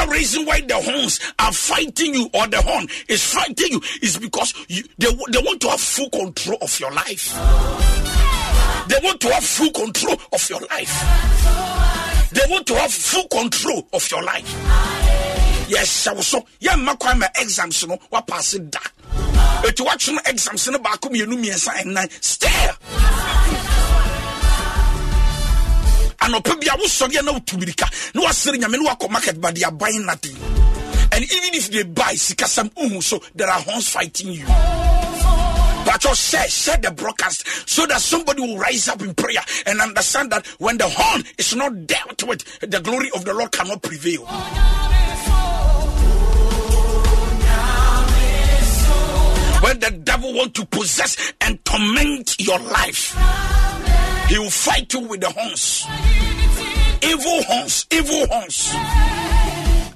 Another 0.00 0.12
reason 0.14 0.46
why 0.46 0.62
the 0.62 0.76
horns 0.76 1.20
are 1.38 1.52
fighting 1.52 2.14
you 2.14 2.30
or 2.32 2.46
the 2.46 2.62
horn 2.62 2.86
is 3.06 3.22
fighting 3.22 3.66
you 3.72 3.82
is 4.00 4.16
because 4.16 4.54
you, 4.66 4.82
they, 4.96 5.08
they 5.30 5.38
want 5.42 5.60
to 5.60 5.68
have 5.68 5.78
full 5.78 6.08
control 6.08 6.56
of 6.62 6.80
your 6.80 6.90
life. 6.90 7.34
They 8.88 8.96
want 9.02 9.20
to 9.20 9.28
have 9.30 9.44
full 9.44 9.70
control 9.72 10.16
of 10.32 10.48
your 10.48 10.60
life. 10.70 12.30
They 12.32 12.40
want 12.48 12.66
to 12.68 12.76
have 12.76 12.90
full 12.90 13.28
control 13.28 13.86
of 13.92 14.10
your 14.10 14.22
life. 14.22 14.48
Yes, 15.68 16.06
I 16.06 16.14
was 16.14 16.28
so 16.28 16.46
yeah, 16.60 16.76
my 16.76 16.96
exams 17.38 17.86
no 17.86 17.98
what 18.08 18.26
pass 18.26 18.54
it 18.54 18.72
that. 18.72 18.92
Etu 19.64 19.84
watch 19.84 20.08
no 20.08 20.18
exams 20.24 20.66
no 20.70 20.78
baako 20.78 21.10
mmienu 21.10 21.36
mmiɛnsa 21.36 21.74
ɛnan 21.84 22.08
stare 22.22 22.74
anɔpɛ 26.20 26.60
bia 26.60 26.72
wosɔre 26.76 27.22
na 27.24 27.32
wotu 27.32 27.56
mirika 27.58 27.88
na 28.14 28.22
wasere 28.22 28.58
nyame 28.58 28.82
na 28.82 28.90
wakɔ 28.90 29.10
market 29.10 29.40
but 29.40 29.54
they 29.54 29.64
are 29.64 29.72
buying 29.72 30.04
nothing 30.06 30.36
and 31.12 31.24
even 31.24 31.54
if 31.54 31.70
they 31.70 31.82
buy 31.82 32.14
sikasɛm 32.14 32.70
uhu 32.74 33.02
so 33.02 33.20
there 33.34 33.48
are 33.48 33.60
horns 33.60 33.88
fighting 33.88 34.32
you 34.32 34.46
but 35.84 35.98
just 36.00 36.30
share, 36.30 36.46
share 36.48 36.76
the 36.76 36.90
broadcast 36.90 37.68
so 37.68 37.86
that 37.86 38.00
somebody 38.00 38.42
will 38.42 38.58
rise 38.58 38.86
up 38.88 39.00
in 39.02 39.14
prayer 39.14 39.40
and 39.66 39.80
understand 39.80 40.30
that 40.30 40.46
when 40.58 40.76
the 40.76 40.86
horn 40.86 41.24
is 41.38 41.56
not 41.56 41.86
dealt 41.86 42.22
with, 42.24 42.44
the 42.60 42.80
glory 42.80 43.10
of 43.14 43.24
the 43.24 43.32
Lord 43.32 43.50
cannot 43.50 43.82
prevail. 43.82 44.24
When 49.62 49.78
the 49.80 49.90
devil 50.04 50.32
want 50.34 50.54
to 50.54 50.66
possess 50.66 51.32
and 51.40 51.64
torment 51.64 52.36
your 52.38 52.58
life, 52.58 53.16
he 54.30 54.38
will 54.38 54.48
fight 54.48 54.92
you 54.94 55.00
with 55.00 55.20
the 55.20 55.28
horns. 55.28 55.84
Evil 57.02 57.42
horns, 57.42 57.86
evil 57.90 58.26
horns. 58.28 58.68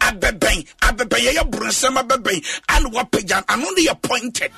Abebeng, 0.00 0.66
abebeng, 0.82 1.22
yaya 1.22 1.44
brunsem 1.44 1.94
abebeng, 1.96 2.42
and 2.70 2.92
wapejan, 2.92 3.44
and 3.48 3.64
only 3.64 3.86
appointed. 3.86 4.50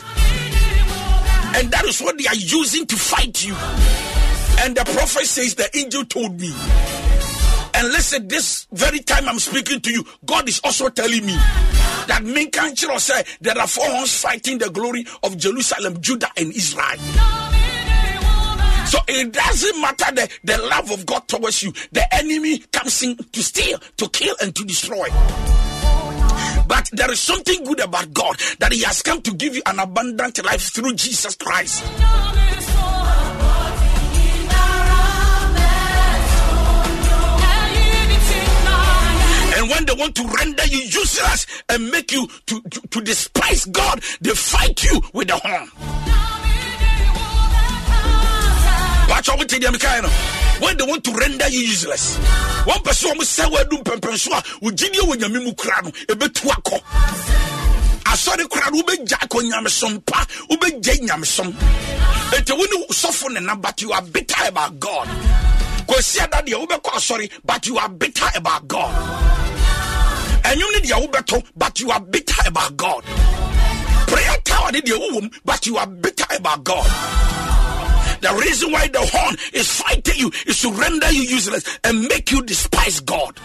And 1.56 1.71
that 1.71 1.85
is 1.85 2.00
what 2.00 2.16
they 2.16 2.26
are 2.26 2.35
using 2.35 2.87
to 2.87 2.97
fight 2.97 3.45
you. 3.45 3.54
And 4.64 4.75
the 4.75 4.85
prophet 4.85 5.26
says, 5.26 5.54
The 5.54 5.68
angel 5.76 6.06
told 6.06 6.40
me. 6.40 6.54
And 7.75 7.88
listen, 7.88 8.28
this 8.28 8.66
very 8.73 9.00
time 9.00 9.28
I'm 9.28 9.38
speaking 9.38 9.83
to 9.83 9.92
you, 9.92 10.06
God 10.25 10.49
is 10.49 10.59
also 10.64 10.88
telling 10.88 11.26
me 11.26 11.35
that 11.35 12.23
Minkanchiro 12.23 12.99
said 12.99 13.26
there 13.42 13.59
are 13.59 13.66
four 13.66 13.85
horns 13.90 14.18
fighting 14.18 14.56
the 14.56 14.71
glory 14.71 15.04
of 15.23 15.37
Jerusalem, 15.37 16.00
Judah, 16.00 16.30
and 16.38 16.50
Israel. 16.54 16.97
So 18.87 18.99
it 19.09 19.33
doesn't 19.33 19.81
matter 19.81 20.14
the, 20.14 20.28
the 20.45 20.59
love 20.59 20.90
of 20.93 21.05
God 21.07 21.26
towards 21.26 21.62
you. 21.62 21.73
The 21.93 22.07
enemy 22.14 22.59
comes 22.73 23.02
in 23.02 23.16
to 23.16 23.43
steal, 23.43 23.78
to 23.97 24.09
kill, 24.09 24.35
and 24.40 24.55
to 24.55 24.64
destroy. 24.64 25.09
But 26.69 26.90
there 26.93 27.11
is 27.11 27.21
something 27.21 27.64
good 27.64 27.81
about 27.81 28.12
God 28.12 28.37
that 28.59 28.73
He 28.73 28.83
has 28.83 29.02
come 29.02 29.23
to 29.23 29.35
give 29.35 29.57
you 29.57 29.62
an 29.66 29.78
abundant 29.78 30.45
life 30.45 30.73
through 30.73 30.95
Jesus 30.95 31.35
Christ. 31.37 31.85
And 39.59 39.71
when 39.71 39.87
they 39.87 39.95
want 39.95 40.14
to 40.16 40.25
render 40.28 40.66
you 40.66 40.78
useless 40.78 41.47
and 41.69 41.90
make 41.90 42.12
you 42.12 42.28
to, 42.47 42.61
to, 42.62 42.81
to 42.88 43.00
despise 43.00 43.64
God, 43.64 44.00
they 44.21 44.31
fight 44.31 44.85
you 44.85 45.00
with 45.12 45.28
the 45.28 45.37
horn. 45.37 45.71
Watch 49.08 49.28
out 49.28 49.38
with 49.38 49.48
the 49.48 49.58
no 49.60 50.08
when 50.66 50.76
they 50.76 50.84
want 50.84 51.04
to 51.04 51.12
render 51.12 51.48
you 51.48 51.60
useless. 51.60 52.16
One 52.66 52.82
person 52.82 53.10
wɔn 53.10 53.22
sɛ 53.25 53.44
wɔadu 53.50 53.82
mpɛmpɛnso 53.82 54.32
a 54.32 54.42
wogyidie 54.64 55.00
wɔ 55.00 55.14
nyame 55.16 55.44
mu 55.44 55.54
kura 55.54 55.80
no 55.84 55.90
ɛbɛtu 55.90 56.48
akɔ 56.50 56.80
asɔre 58.04 58.48
kora 58.48 58.70
no 58.72 58.82
wobɛgya 58.82 59.18
akɔ 59.25 59.42
nyamesom 59.50 60.04
pa? 60.04 60.26
Wobɛgya 60.50 61.00
nyamesom 61.06 61.52
ɛnti 62.32 62.52
wo 62.58 62.64
ne 62.64 62.86
sɔfo 62.88 63.30
ne 63.32 63.40
na 63.40 63.54
but 63.54 63.80
you 63.80 63.92
are 63.92 64.02
bitter 64.02 64.48
about 64.48 64.80
god. 64.80 65.08
Kɔsia 65.86 66.28
da 66.30 66.42
deɛ 66.42 66.66
wobɛkɔ 66.66 66.90
asɔre 66.96 67.30
but 67.44 67.64
you 67.66 67.78
are 67.78 67.88
bitter 67.88 68.26
about 68.34 68.66
god. 68.66 68.94
Ɛnwom 70.42 70.72
ne 70.72 70.80
deɛ 70.80 71.06
wobɛto 71.06 71.44
but 71.56 71.78
you 71.78 71.90
are 71.90 72.00
bitter 72.00 72.42
about 72.46 72.76
god. 72.76 73.04
Prayer 74.08 74.36
tower 74.44 74.72
ne 74.72 74.80
deɛ 74.80 74.98
wowom 74.98 75.32
but 75.44 75.64
you 75.66 75.76
are 75.76 75.86
bitter 75.86 76.26
about 76.36 76.64
god 76.64 77.36
the 78.20 78.35
reason 78.42 78.73
why 78.73 78.88
the 78.88 79.00
horn 79.00 79.37
is 79.52 79.70
fighting 79.80 80.16
you 80.16 80.30
is 80.46 80.61
to 80.62 80.73
render 80.73 81.11
you 81.12 81.23
useless 81.23 81.78
and 81.85 82.02
make 82.02 82.30
you 82.30 82.42
despise 82.42 83.00
God. 83.00 83.38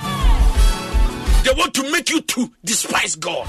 They 1.44 1.52
want 1.54 1.74
to 1.76 1.92
make 1.92 2.10
you 2.10 2.22
to 2.22 2.52
despise 2.64 3.16
God. 3.16 3.48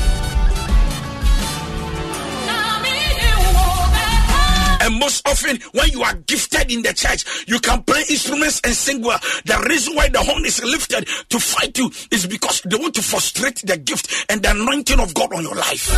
And 4.83 4.99
most 4.99 5.29
often, 5.29 5.61
when 5.73 5.91
you 5.91 6.03
are 6.03 6.15
gifted 6.15 6.73
in 6.73 6.83
the 6.83 6.93
church, 6.93 7.47
you 7.47 7.61
can 7.61 7.85
play 7.85 8.03
instruments 8.11 8.61
and 8.65 8.75
sing 8.75 9.01
well. 9.01 9.19
The 9.45 9.65
reason 9.69 9.95
why 9.95 10.09
the 10.09 10.19
horn 10.19 10.45
is 10.45 10.63
lifted 10.65 11.07
to 11.29 11.39
fight 11.39 11.79
you 11.79 11.93
is 12.11 12.27
because 12.27 12.63
they 12.63 12.77
want 12.77 12.95
to 12.97 13.03
frustrate 13.03 13.63
the 13.65 13.77
gift 13.77 14.27
and 14.29 14.43
the 14.43 14.51
anointing 14.51 14.99
of 14.99 15.15
God 15.15 15.33
on 15.35 15.43
your 15.45 15.55
life. 15.55 15.89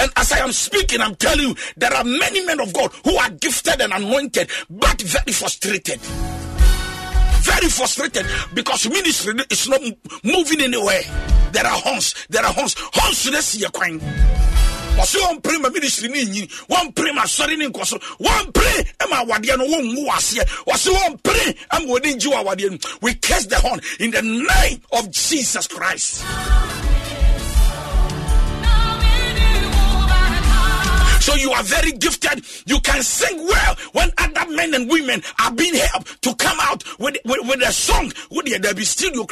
And 0.00 0.10
as 0.16 0.32
I 0.32 0.38
am 0.38 0.52
speaking, 0.52 1.02
I'm 1.02 1.14
telling 1.14 1.48
you, 1.48 1.54
there 1.76 1.92
are 1.92 2.04
many 2.04 2.42
men 2.46 2.58
of 2.58 2.72
God 2.72 2.90
who 3.04 3.14
are 3.16 3.28
gifted 3.28 3.82
and 3.82 3.92
anointed, 3.92 4.48
but 4.70 5.02
very 5.02 5.32
frustrated. 5.32 6.00
Very 7.44 7.68
frustrated 7.68 8.24
because 8.54 8.88
ministry 8.88 9.34
is 9.50 9.68
not 9.68 9.82
moving 10.24 10.62
anywhere. 10.62 11.02
There 11.52 11.66
are 11.66 11.78
horns, 11.78 12.14
there 12.30 12.42
are 12.42 12.52
horns, 12.52 12.76
horns 12.78 13.24
to 13.24 13.30
the 13.30 13.42
sea 13.42 13.66
coin. 13.72 14.00
wɔse 14.96 15.16
wɔmpere 15.20 15.60
ma 15.60 15.68
ministry 15.68 16.08
no 16.08 16.14
nyini 16.14 16.46
wɔmpere 16.68 17.14
ma 17.14 17.22
asɔre 17.22 17.56
ne 17.56 17.68
nkɔ 17.68 17.86
so 17.86 17.98
wɔmpere 18.20 19.08
ma 19.08 19.24
awadeɛ 19.24 19.56
no 19.56 19.64
wɔnwu 19.64 20.06
aseɛ 20.08 20.44
wɔse 20.66 20.88
wɔmpere 20.92 21.56
ama 21.70 21.86
wɔde 21.86 22.16
ngye 22.16 22.28
wɔ 22.32 23.00
we 23.00 23.14
cast 23.14 23.48
the 23.50 23.56
horn 23.60 23.80
in 24.00 24.10
the 24.10 24.20
name 24.20 24.82
of 24.92 25.10
jesus 25.10 25.66
christ 25.68 26.22
So 31.30 31.36
you 31.36 31.52
are 31.52 31.62
very 31.62 31.92
gifted. 31.92 32.44
You 32.66 32.80
can 32.80 33.04
sing 33.04 33.46
well 33.46 33.76
when 33.92 34.10
other 34.18 34.50
men 34.50 34.74
and 34.74 34.90
women 34.90 35.22
are 35.40 35.52
being 35.52 35.76
helped 35.76 36.20
to 36.22 36.34
come 36.34 36.58
out 36.60 36.82
with, 36.98 37.18
with, 37.24 37.46
with 37.46 37.62
a 37.62 37.70
song. 37.70 38.12
You 38.32 39.26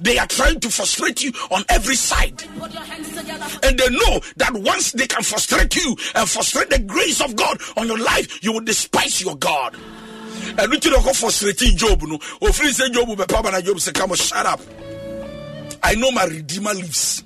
They 0.00 0.18
are 0.18 0.26
trying 0.26 0.58
to 0.58 0.68
frustrate 0.68 1.22
you 1.22 1.30
on 1.52 1.64
every 1.68 1.94
side. 1.94 2.42
And 3.62 3.78
they 3.78 3.88
know 3.88 4.20
that 4.36 4.50
once 4.52 4.90
they 4.90 5.06
can 5.06 5.22
frustrate 5.22 5.76
you 5.76 5.96
and 6.16 6.28
frustrate 6.28 6.70
the 6.70 6.80
grace 6.80 7.20
of 7.20 7.36
God 7.36 7.58
on 7.76 7.86
your 7.86 7.98
life, 7.98 8.42
you 8.42 8.52
will 8.52 8.64
despise 8.64 9.22
your 9.22 9.36
God. 9.36 9.76
And 10.58 10.70
we 10.72 10.80
don't 10.80 11.14
frustrate 11.14 11.58
Job. 11.76 12.02
No, 12.02 12.18
or 12.42 12.50
Job, 12.50 13.16
Job 13.64 14.16
shut 14.16 14.46
up. 14.46 14.60
I 15.84 15.94
know 15.94 16.10
my 16.10 16.24
Redeemer 16.24 16.74
lives. 16.74 17.23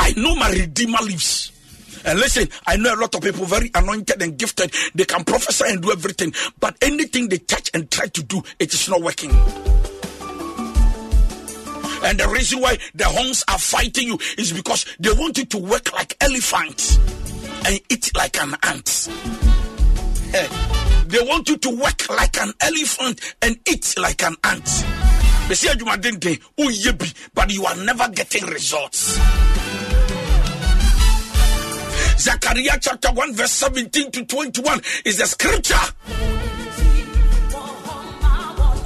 I 0.00 0.12
know 0.16 0.34
my 0.34 0.50
Redeemer 0.50 0.98
lives. 1.02 1.52
And 2.04 2.18
listen, 2.18 2.48
I 2.66 2.76
know 2.76 2.94
a 2.94 2.96
lot 2.96 3.14
of 3.14 3.22
people 3.22 3.44
very 3.44 3.70
anointed 3.74 4.22
and 4.22 4.38
gifted. 4.38 4.72
They 4.94 5.04
can 5.04 5.24
prophesy 5.24 5.64
and 5.68 5.82
do 5.82 5.90
everything, 5.90 6.32
but 6.60 6.76
anything 6.80 7.28
they 7.28 7.38
touch 7.38 7.70
and 7.74 7.90
try 7.90 8.06
to 8.06 8.22
do, 8.22 8.42
it 8.58 8.72
is 8.72 8.88
not 8.88 9.02
working. 9.02 9.30
And 12.00 12.18
the 12.20 12.28
reason 12.28 12.60
why 12.60 12.78
the 12.94 13.04
horns 13.04 13.44
are 13.48 13.58
fighting 13.58 14.08
you 14.08 14.18
is 14.38 14.52
because 14.52 14.86
they 15.00 15.10
want 15.12 15.36
you 15.36 15.44
to 15.46 15.58
work 15.58 15.92
like 15.92 16.16
elephants 16.20 16.96
and 17.66 17.80
eat 17.90 18.16
like 18.16 18.40
an 18.40 18.54
ant. 18.62 19.08
Hey, 20.30 20.48
they 21.06 21.20
want 21.26 21.48
you 21.48 21.56
to 21.58 21.70
work 21.70 22.08
like 22.08 22.40
an 22.40 22.52
elephant 22.60 23.34
and 23.42 23.58
eat 23.68 23.94
like 23.98 24.22
an 24.22 24.36
ant. 24.44 24.84
They 25.48 25.54
say 25.54 25.74
but 27.34 27.50
you 27.50 27.64
are 27.64 27.76
never 27.76 28.06
getting 28.10 28.44
results. 28.44 29.18
Zechariah 32.18 32.78
chapter 32.78 33.08
1, 33.12 33.32
verse 33.32 33.52
17 33.52 34.10
to 34.10 34.24
21 34.26 34.80
is 35.06 35.16
the 35.16 35.24
scripture. 35.26 35.74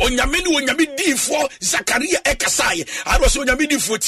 onyame 0.02 0.38
ne 0.42 0.56
onyame 0.56 0.86
diifoɔ 0.96 1.48
zakaria 1.60 2.18
ɛkasaeɛ 2.24 2.82
ade 3.06 3.26
sɛ 3.26 3.38
onyame 3.44 3.66
diifoɔ 3.70 3.98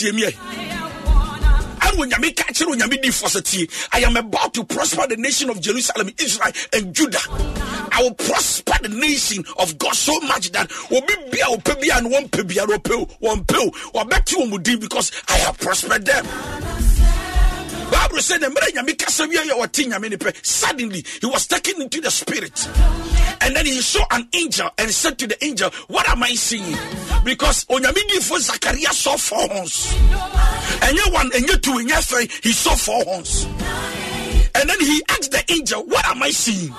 i 3.93 4.01
am 4.01 4.17
about 4.17 4.53
to 4.55 4.65
prosper 4.65 5.07
the 5.07 5.17
nation 5.17 5.51
of 5.51 5.61
jerusalem 5.61 6.11
israel 6.19 6.53
and 6.73 6.95
judah. 6.95 7.19
I 7.97 8.03
will 8.03 8.15
prosper 8.15 8.75
the 8.83 8.89
nation 8.89 9.45
of 9.59 9.79
god 9.79 9.95
so 9.95 10.19
much 10.21 10.51
that 10.53 10.71
obi 10.91 11.15
bia 11.31 11.45
wɔpɛ 11.47 11.81
bia 11.81 12.01
no 12.01 12.11
wɔmpɛ 12.11 12.47
bia 12.49 12.67
no 12.67 12.79
wɔpɛ 12.79 13.21
wɔmpɛ 13.21 13.75
wɔbɛte 13.95 14.35
wɔ 14.35 14.51
mu 14.51 14.59
din 14.59 14.81
because 14.81 15.13
i 15.29 15.37
have 15.39 15.59
prospered 15.59 16.05
them 16.05 16.25
Said 18.25 18.41
the 18.41 18.47
pɛ 20.17 20.47
suddenly 20.47 21.05
he 21.21 21.27
was 21.27 21.47
taken 21.47 21.83
into 21.83 22.01
the 22.01 22.11
spirit. 22.11 22.69
And 23.43 23.55
then 23.55 23.67
he 23.67 23.81
saw 23.83 24.03
an 24.11 24.27
angel 24.33 24.71
and 24.79 24.91
said 24.91 25.19
to 25.19 25.27
the 25.27 25.45
angel 25.45 25.71
what 25.89 26.09
am 26.09 26.23
I 26.23 26.31
seeing? 26.31 26.77
Because 27.23 27.67
onyame 27.67 28.23
for 28.23 28.39
Zachariah 28.41 28.95
saw 28.95 29.17
four 29.17 29.47
horns. 29.49 29.93
And 30.83 30.97
you 30.97 31.05
one 31.13 31.31
and 31.35 31.47
you 31.47 31.59
two 31.59 31.79
in 31.79 31.89
three 31.89 32.29
he 32.43 32.53
saw 32.53 32.75
four 32.75 33.05
horns. 33.05 33.45
And 34.55 34.71
then 34.71 34.81
he 34.81 35.03
asked 35.11 35.31
the 35.31 35.45
angel 35.53 35.85
what 35.85 36.07
am 36.07 36.23
I 36.23 36.31
seeing? 36.31 36.73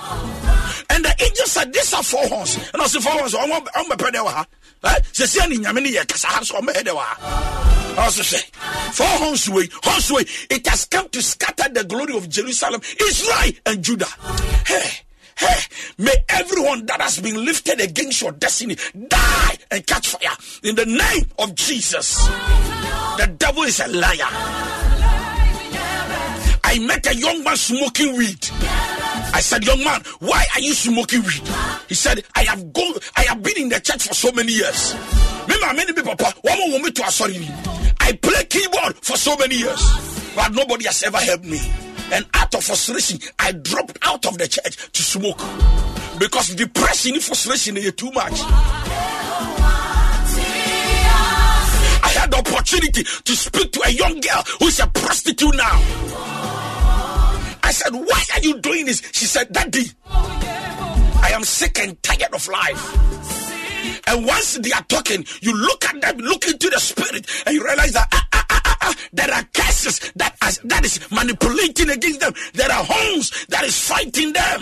And 0.90 1.04
the 1.04 1.14
angel 1.22 1.46
said 1.46 1.72
these 1.72 1.94
are 1.94 2.02
four 2.02 2.26
horns. 2.26 2.56
And 2.74 2.82
I 2.82 2.86
said 2.88 3.02
four 3.02 3.12
horns? 3.12 3.34
I'm 3.36 3.52
a 3.52 3.96
Eh, 4.84 5.00
sɛsia 5.12 5.48
ne 5.48 5.56
nyame 5.56 5.82
no 5.82 5.88
yɛ 5.88 6.06
kasa 6.06 6.28
ha 6.28 6.44
so 6.44 6.54
ɔmɛhɛ 6.60 6.82
dɛ 6.84 6.92
wɔ 6.92 7.02
ha 7.02 8.06
ɔso 8.06 8.22
hwɛ 8.22 8.94
for 8.94 9.04
horns 9.04 9.48
way 9.48 9.68
horns 9.82 10.10
way 10.12 10.24
it 10.50 10.66
has 10.66 10.84
come 10.84 11.08
to 11.08 11.22
scatter 11.22 11.68
the 11.72 11.82
glory 11.84 12.14
of 12.16 12.28
jerusalem 12.28 12.80
israel 13.00 13.52
and 13.66 13.82
judah 13.82 14.08
hey 14.66 15.02
Hey, 15.38 15.60
may 15.98 16.14
everyone 16.30 16.86
that 16.86 17.02
has 17.02 17.20
been 17.20 17.44
lifted 17.44 17.78
against 17.78 18.22
your 18.22 18.32
destiny 18.32 18.74
die 18.94 19.58
and 19.70 19.86
catch 19.86 20.08
fire 20.08 20.34
in 20.62 20.74
the 20.76 20.86
name 20.86 21.28
of 21.38 21.54
Jesus. 21.54 22.26
The 23.18 23.34
devil 23.38 23.64
is 23.64 23.78
a 23.80 23.86
liar. 23.86 24.16
I 26.64 26.78
met 26.78 27.06
a 27.06 27.14
young 27.14 27.44
man 27.44 27.54
smoking 27.58 28.16
weed. 28.16 28.48
I 29.34 29.40
said, 29.40 29.64
Young 29.64 29.82
man, 29.84 30.02
why 30.20 30.44
are 30.54 30.60
you 30.60 30.72
smoking 30.74 31.22
weed? 31.22 31.48
He 31.88 31.94
said, 31.94 32.24
I 32.34 32.44
have 32.44 32.72
gone, 32.72 32.94
I 33.16 33.22
have 33.24 33.42
been 33.42 33.58
in 33.58 33.68
the 33.68 33.80
church 33.80 34.06
for 34.06 34.14
so 34.14 34.32
many 34.32 34.52
years. 34.52 34.94
Remember, 35.48 35.74
many 35.74 35.92
people, 35.92 36.14
one 36.42 36.72
woman 36.72 36.92
to 36.92 37.10
sorry. 37.10 37.48
I 38.00 38.12
play 38.12 38.44
keyboard 38.44 38.96
for 38.96 39.16
so 39.16 39.36
many 39.36 39.56
years, 39.56 39.82
but 40.34 40.52
nobody 40.52 40.84
has 40.84 41.02
ever 41.02 41.18
helped 41.18 41.44
me. 41.44 41.60
And 42.12 42.24
out 42.34 42.54
of 42.54 42.62
frustration, 42.62 43.18
I 43.38 43.52
dropped 43.52 43.98
out 44.02 44.26
of 44.26 44.38
the 44.38 44.46
church 44.46 44.92
to 44.92 45.02
smoke 45.02 45.38
because 46.18 46.54
depression 46.54 47.14
and 47.14 47.22
frustration 47.22 47.76
is 47.76 47.92
too 47.94 48.10
much. 48.12 48.40
I 52.02 52.08
had 52.14 52.30
the 52.30 52.38
opportunity 52.38 53.02
to 53.02 53.36
speak 53.36 53.72
to 53.72 53.82
a 53.86 53.90
young 53.90 54.20
girl 54.20 54.42
who's 54.60 54.78
a 54.80 54.86
prostitute 54.86 55.56
now. 55.56 56.35
I 57.66 57.72
said, 57.72 57.92
Why 57.94 58.22
are 58.34 58.40
you 58.40 58.60
doing 58.60 58.86
this? 58.86 59.02
She 59.12 59.24
said, 59.24 59.52
Daddy, 59.52 59.90
I 60.08 61.30
am 61.32 61.42
sick 61.42 61.80
and 61.80 62.00
tired 62.00 62.32
of 62.32 62.46
life. 62.46 64.06
And 64.06 64.24
once 64.24 64.54
they 64.58 64.70
are 64.70 64.84
talking, 64.84 65.26
you 65.40 65.52
look 65.52 65.84
at 65.84 66.00
them, 66.00 66.18
look 66.18 66.46
into 66.46 66.70
the 66.70 66.78
spirit, 66.78 67.26
and 67.44 67.56
you 67.56 67.64
realize 67.64 67.92
that 67.92 68.06
ah, 68.12 68.28
ah, 68.32 68.46
ah, 68.50 68.62
ah, 68.64 68.76
ah 68.82 68.94
there 69.12 69.32
are 69.32 69.42
curses 69.52 70.12
that, 70.14 70.36
as, 70.42 70.58
that 70.58 70.84
is 70.84 71.00
manipulating 71.10 71.90
against 71.90 72.20
them. 72.20 72.32
There 72.54 72.70
are 72.70 72.84
homes 72.86 73.46
that 73.46 73.64
is 73.64 73.76
fighting 73.76 74.32
them. 74.32 74.60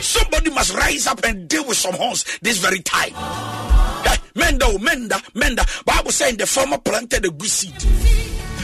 Somebody 0.00 0.50
must 0.50 0.74
rise 0.74 1.08
up 1.08 1.24
and 1.24 1.48
deal 1.48 1.66
with 1.66 1.76
some 1.76 1.94
horns 1.94 2.38
this 2.40 2.58
very 2.58 2.80
time. 2.80 3.14
Menda, 4.34 4.78
menda, 4.78 5.20
menda. 5.34 5.84
Bible 5.84 6.12
saying 6.12 6.36
the 6.36 6.46
farmer 6.46 6.78
planted 6.78 7.24
a 7.24 7.30
good 7.30 7.50
seed. 7.50 7.74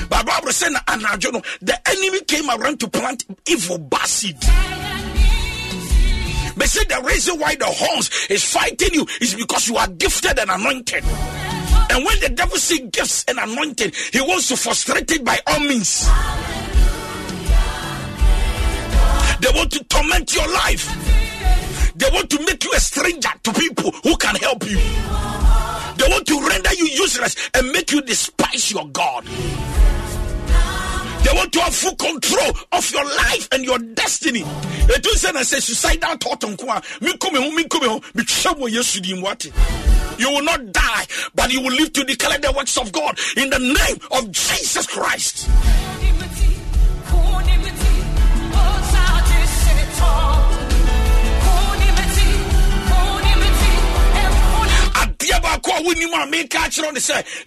But 0.09 0.27
Bible 0.27 0.53
said, 0.53 0.73
the 0.73 1.79
enemy 1.87 2.21
came 2.23 2.49
around 2.51 2.81
to 2.81 2.89
plant 2.89 3.25
evil 3.47 3.89
seed. 4.05 4.39
But 6.57 6.69
say 6.69 6.85
the 6.85 7.01
reason 7.07 7.39
why 7.39 7.55
the 7.55 7.67
horns 7.67 8.11
is 8.29 8.43
fighting 8.45 8.93
you 8.93 9.07
is 9.21 9.35
because 9.35 9.69
you 9.69 9.77
are 9.77 9.87
gifted 9.87 10.39
and 10.39 10.51
anointed. 10.51 11.05
And 11.91 12.05
when 12.05 12.21
the 12.21 12.31
devil 12.35 12.57
sees 12.57 12.89
gifts 12.91 13.25
and 13.29 13.39
anointed, 13.39 13.95
he 13.95 14.21
wants 14.21 14.49
to 14.49 14.57
frustrate 14.57 15.11
it 15.13 15.25
by 15.25 15.39
all 15.47 15.61
means. 15.61 16.07
They 19.41 19.51
want 19.55 19.71
to 19.73 19.85
torment 19.85 20.35
your 20.35 20.53
life. 20.53 21.95
They 21.95 22.11
want 22.11 22.29
to 22.31 22.45
make 22.45 22.65
you 22.65 22.73
a 22.73 22.81
stranger 22.81 23.31
to 23.45 23.53
people 23.53 23.93
who 24.03 24.17
can 24.17 24.35
help 24.37 24.69
you. 24.69 24.79
They 24.79 26.09
want 26.09 26.27
to 26.27 26.41
render 26.49 26.75
you 26.75 26.87
useless 26.87 27.51
and 27.55 27.71
make 27.71 27.93
you 27.93 28.03
despise 28.03 28.73
your 28.73 28.89
God. 28.89 29.25
They 31.25 31.33
want 31.35 31.53
to 31.53 31.61
have 31.61 31.75
full 31.75 31.97
control 31.97 32.53
of 32.73 32.91
your 32.91 33.05
life 33.05 33.49
and 33.53 33.65
your 33.65 33.79
destiny. 33.79 34.43
It 34.45 35.07
was 35.07 35.23
then 35.23 35.37
I 35.37 35.43
say 35.43 35.61
suicidal 35.61 36.17
thought 36.17 36.45
on 36.45 36.57
come 36.57 36.69
home, 36.69 36.81
ah, 36.83 36.83
me 37.01 37.17
come 37.19 37.35
me 37.55 37.65
yesterday 38.69 39.21
what. 39.21 39.45
You 40.19 40.31
will 40.31 40.43
not 40.43 40.73
die, 40.73 41.07
but 41.35 41.53
you 41.53 41.61
will 41.61 41.73
live 41.73 41.93
to 41.93 42.05
declare 42.05 42.39
the 42.39 42.53
works 42.53 42.77
of 42.77 42.91
God 42.93 43.19
in 43.37 43.51
the 43.51 43.59
name 43.59 43.99
of 44.11 44.33
Jesus 44.33 44.87
Christ. 44.87 45.49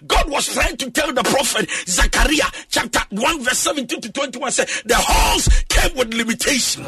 God 0.06 0.30
was 0.30 0.52
trying 0.52 0.76
to 0.76 0.90
tell 0.90 1.12
the 1.12 1.22
prophet 1.22 1.70
Zechariah 1.86 2.50
chapter 2.68 3.00
1 3.10 3.42
verse 3.42 3.58
17 3.58 4.00
to 4.02 4.12
21 4.12 4.52
said 4.52 4.68
the 4.84 4.96
halls 4.96 5.48
came 5.68 5.96
with 5.96 6.14
limitation. 6.14 6.84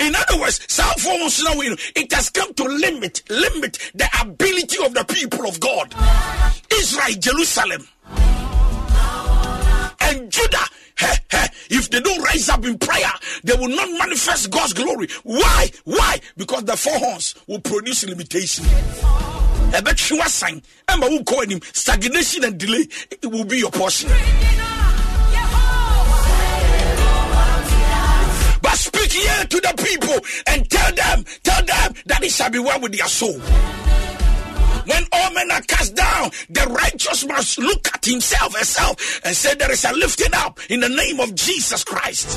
In 0.00 0.14
other 0.16 0.40
words, 0.40 0.60
it 0.68 2.12
has 2.12 2.30
come 2.30 2.54
to 2.54 2.64
limit, 2.64 3.22
limit 3.28 3.78
the 3.94 4.08
ability 4.20 4.84
of 4.84 4.94
the 4.94 5.04
people 5.04 5.46
of 5.46 5.60
God. 5.60 5.94
Israel, 6.72 7.16
Jerusalem, 7.18 7.86
and 10.00 10.30
Judah 10.30 10.66
if 11.70 11.88
they 11.90 12.00
don't 12.00 12.22
rise 12.22 12.48
up 12.48 12.64
in 12.64 12.78
prayer, 12.78 13.10
they 13.44 13.54
will 13.54 13.68
not 13.68 13.88
manifest 13.98 14.50
God's 14.50 14.72
glory. 14.72 15.08
Why? 15.22 15.70
Why? 15.84 16.20
Because 16.36 16.64
the 16.64 16.76
four 16.76 16.98
horns 16.98 17.34
will 17.46 17.60
produce 17.60 18.04
limitation 18.04 18.64
ɛbɛtwe 19.72 20.18
wasan 20.18 20.62
ɛma 20.88 21.08
wonkɔ 21.08 21.42
anim. 21.42 21.60
Stagnation 21.72 22.44
and 22.44 22.58
delay 22.58 22.86
it 23.10 23.26
will 23.30 23.44
be 23.44 23.58
your 23.58 23.70
portion. 23.70 24.10
But 28.62 28.76
speak 28.76 29.12
here 29.12 29.44
to 29.44 29.60
the 29.60 29.74
people 29.84 30.18
and 30.46 30.68
tell 30.70 30.92
them 30.94 31.24
tell 31.42 31.64
them 31.64 31.94
that 32.06 32.22
it 32.22 32.30
shall 32.30 32.50
be 32.50 32.58
well 32.58 32.80
with 32.80 32.92
their 32.96 33.08
soul. 33.08 33.38
When 34.84 35.04
all 35.12 35.30
men 35.32 35.48
are 35.52 35.60
cast 35.62 35.94
down, 35.94 36.30
the 36.50 36.66
righteous 36.68 37.24
must 37.26 37.58
look 37.58 37.86
at 37.94 38.04
himself, 38.04 38.56
herself, 38.56 39.20
and 39.24 39.36
say, 39.36 39.54
There 39.54 39.70
is 39.70 39.84
a 39.84 39.92
lifting 39.92 40.34
up 40.34 40.58
in 40.68 40.80
the 40.80 40.88
name 40.88 41.20
of 41.20 41.34
Jesus 41.36 41.84
Christ. 41.84 42.36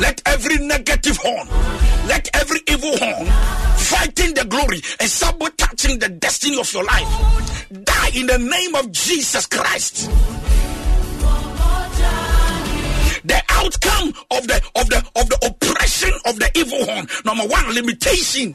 Let 0.00 0.22
every 0.26 0.58
negative 0.58 1.16
horn, 1.16 1.48
let 2.06 2.28
every 2.34 2.60
of 6.58 6.72
your 6.72 6.84
life 6.84 7.08
die 7.84 8.10
in 8.14 8.26
the 8.26 8.38
name 8.38 8.74
of 8.74 8.90
Jesus 8.92 9.46
Christ. 9.46 10.10
The 13.24 13.42
outcome 13.48 14.08
of 14.30 14.46
the 14.46 14.62
of 14.76 14.88
the 14.90 14.98
of 15.16 15.28
the 15.28 15.38
oppression 15.46 16.12
of 16.26 16.38
the 16.38 16.50
evil 16.54 16.84
horn. 16.84 17.06
Number 17.24 17.46
one, 17.46 17.74
limitation. 17.74 18.54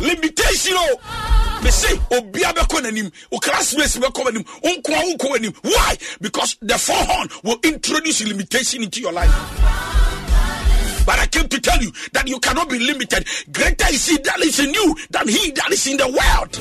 Limitation. 0.00 0.74
Oh 0.76 1.24
me 1.64 1.70
say 1.70 1.96
obia 2.10 2.52
bɛkɔ 2.52 2.82
n'anim 2.82 3.10
o 3.32 3.38
classmates 3.38 3.96
o 3.96 4.00
nkoa 4.00 5.50
o 5.54 5.60
why 5.62 5.96
because 6.20 6.56
the 6.60 6.76
four 6.78 6.94
horn 6.96 7.28
will 7.42 7.58
introduce 7.62 8.22
limitation 8.26 8.82
into 8.82 9.00
your 9.00 9.12
life. 9.12 10.03
But 11.06 11.18
I 11.18 11.26
came 11.26 11.48
to 11.48 11.60
tell 11.60 11.80
you 11.82 11.92
that 12.12 12.26
you 12.26 12.38
cannot 12.40 12.68
be 12.68 12.78
limited. 12.78 13.26
Greater 13.52 13.86
is 13.92 14.06
he 14.06 14.18
that 14.18 14.40
is 14.40 14.58
in 14.60 14.72
you 14.72 14.96
than 15.10 15.28
he 15.28 15.50
that 15.52 15.70
is 15.70 15.86
in 15.86 15.96
the 15.96 16.08
world. 16.08 16.58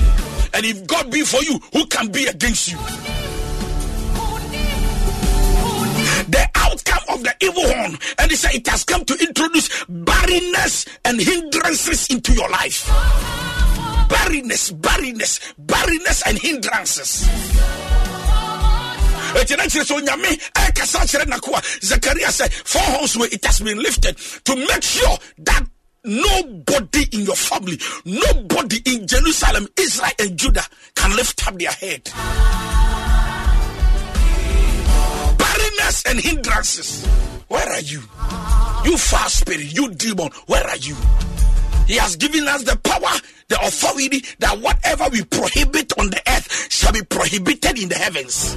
And 0.53 0.65
if 0.65 0.86
God 0.88 1.12
be 1.12 1.23
for 1.23 1.41
you, 1.43 1.60
who 1.71 1.86
can 1.88 2.12
be 2.12 2.25
against 2.25 2.71
you? 2.71 2.77
The 6.29 6.49
outcome 6.56 7.03
of 7.10 7.23
the 7.23 7.36
evil 7.41 7.63
one, 7.63 7.97
and 8.19 8.32
he 8.32 8.36
said 8.36 8.56
it 8.56 8.67
has 8.67 8.84
come 8.84 9.03
to 9.06 9.13
introduce 9.15 9.86
barrenness 9.89 10.86
and 11.06 11.19
hindrances 11.19 12.08
into 12.08 12.34
your 12.34 12.49
life 12.49 12.89
barrenness, 14.13 14.71
barrenness, 14.71 15.39
barrenness, 15.58 16.23
and 16.27 16.38
hindrances. 16.38 17.27
Ɛkyerɛ 19.34 19.65
kyerɛ 19.72 19.86
sɛ 19.86 19.93
onyame 20.00 20.32
ɛkasa 20.54 21.00
kyerɛ 21.10 21.26
nakoa 21.26 21.62
zakaria 21.82 22.30
said, 22.32 22.54
four 22.54 22.82
horns 22.82 23.17
where 23.17 23.30
it 23.32 23.43
has 23.46 23.60
been 23.62 23.80
lifted 23.82 24.17
to 24.46 24.56
make 24.56 24.84
sure 24.84 25.17
that 25.39 25.63
nobody 26.06 27.08
in 27.13 27.22
your 27.22 27.36
family 27.36 27.80
nobody 28.06 28.78
in 28.86 29.08
jerusalem 29.08 29.67
israel 29.78 30.12
and 30.19 30.38
judah 30.38 30.65
can 30.96 31.15
lift 31.15 31.48
up 31.48 31.58
their 31.58 31.72
head. 31.72 32.04
Barrenness 35.38 36.04
and 36.08 36.19
hindrances. 36.19 37.06
Where 37.48 37.67
are 37.69 37.80
you? 37.82 38.02
You 38.86 38.98
foul 38.98 39.30
spirit 39.30 39.74
you 39.74 39.89
demon 39.93 40.30
where 40.48 40.65
are 40.67 40.78
you? 40.78 40.96
He 41.88 41.96
has 41.96 42.15
given 42.17 42.48
us 42.48 42.63
the 42.63 42.76
power, 42.78 43.12
the 43.50 43.60
authority 43.62 44.24
that 44.39 44.60
whatever 44.60 45.06
we 45.12 45.24
prohibit 45.26 45.98
on 46.00 46.10
the 46.10 46.22
earth 46.28 46.72
shall 46.72 46.91
be 46.93 47.02
prohibited 47.04 47.78
in 47.80 47.89
the 47.89 47.96
heavens. 47.96 48.56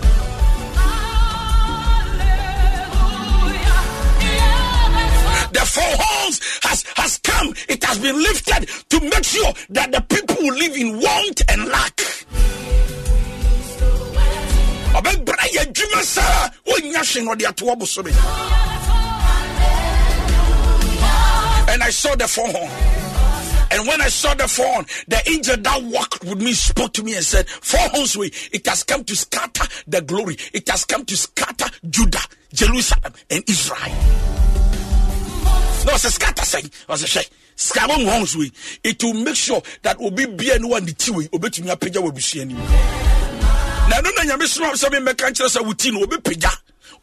The 5.57 5.64
four 5.64 5.85
horns 5.88 6.61
has, 6.64 6.85
has 6.97 7.16
come, 7.21 7.55
it 7.66 7.83
has 7.83 7.99
been 7.99 8.14
lifted 8.14 8.69
to 8.90 9.01
make 9.01 9.25
sure 9.25 9.55
that 9.71 9.90
the 9.90 10.03
people 10.03 10.37
will 10.37 10.55
live 10.55 10.77
in 10.77 11.01
want 11.01 11.40
and 11.51 11.64
lack. 11.71 11.99
And 21.73 21.83
I 21.83 21.88
saw 21.88 22.14
the 22.16 22.29
four 22.29 22.49
horns. 22.49 22.73
And 23.71 23.88
when 23.88 24.03
I 24.03 24.09
saw 24.09 24.35
the 24.35 24.47
four 24.47 24.66
phone, 24.66 24.85
the 25.09 25.23
angel 25.27 25.57
that 25.57 25.83
walked 25.85 26.23
with 26.23 26.38
me 26.38 26.53
spoke 26.53 26.92
to 26.92 27.03
me 27.03 27.14
and 27.14 27.25
said, 27.25 27.49
Four 27.49 27.81
horns 27.95 28.14
way, 28.14 28.31
it 28.53 28.66
has 28.66 28.83
come 28.83 29.05
to 29.05 29.16
scatter 29.16 29.64
the 29.87 30.03
glory. 30.03 30.37
It 30.53 30.69
has 30.69 30.85
come 30.85 31.07
to 31.07 31.16
scatter 31.16 31.71
Judah, 31.88 32.21
Jerusalem, 32.53 33.14
and 33.31 33.42
Israel. 33.49 34.27
na 35.87 35.92
ɔsɛ 35.92 36.11
sika 36.12 36.33
tasɛn 36.35 36.66
ɔsɛ 36.88 37.07
hwɛ 37.07 37.22
sika 37.55 37.81
wɔn 37.87 38.05
wɔn 38.05 38.22
nso 38.22 38.42
yi 38.42 38.53
it 38.85 39.03
will 39.05 39.14
make 39.14 39.37
sure 39.37 39.62
that 39.83 39.96
obi 40.01 40.27
bia 40.27 40.59
ne 40.59 40.66
wa 40.68 40.79
ne 40.81 40.92
ti 40.92 41.11
wei 41.12 41.29
obetumi 41.29 41.70
apagya 41.70 42.03
wɔ 42.03 42.11
abusua 42.11 42.44
nim 42.44 42.57
na 42.59 43.96
ɛno 44.03 44.11
na 44.16 44.22
nyame 44.25 44.46
soma 44.49 44.72
sɛ 44.72 44.90
memmɛka 44.90 45.31
nkyerɛ 45.31 45.49
sɛ 45.49 45.64
wo 45.64 45.72
ti 45.75 45.90
no 45.92 46.01
obɛpagya 46.05 46.51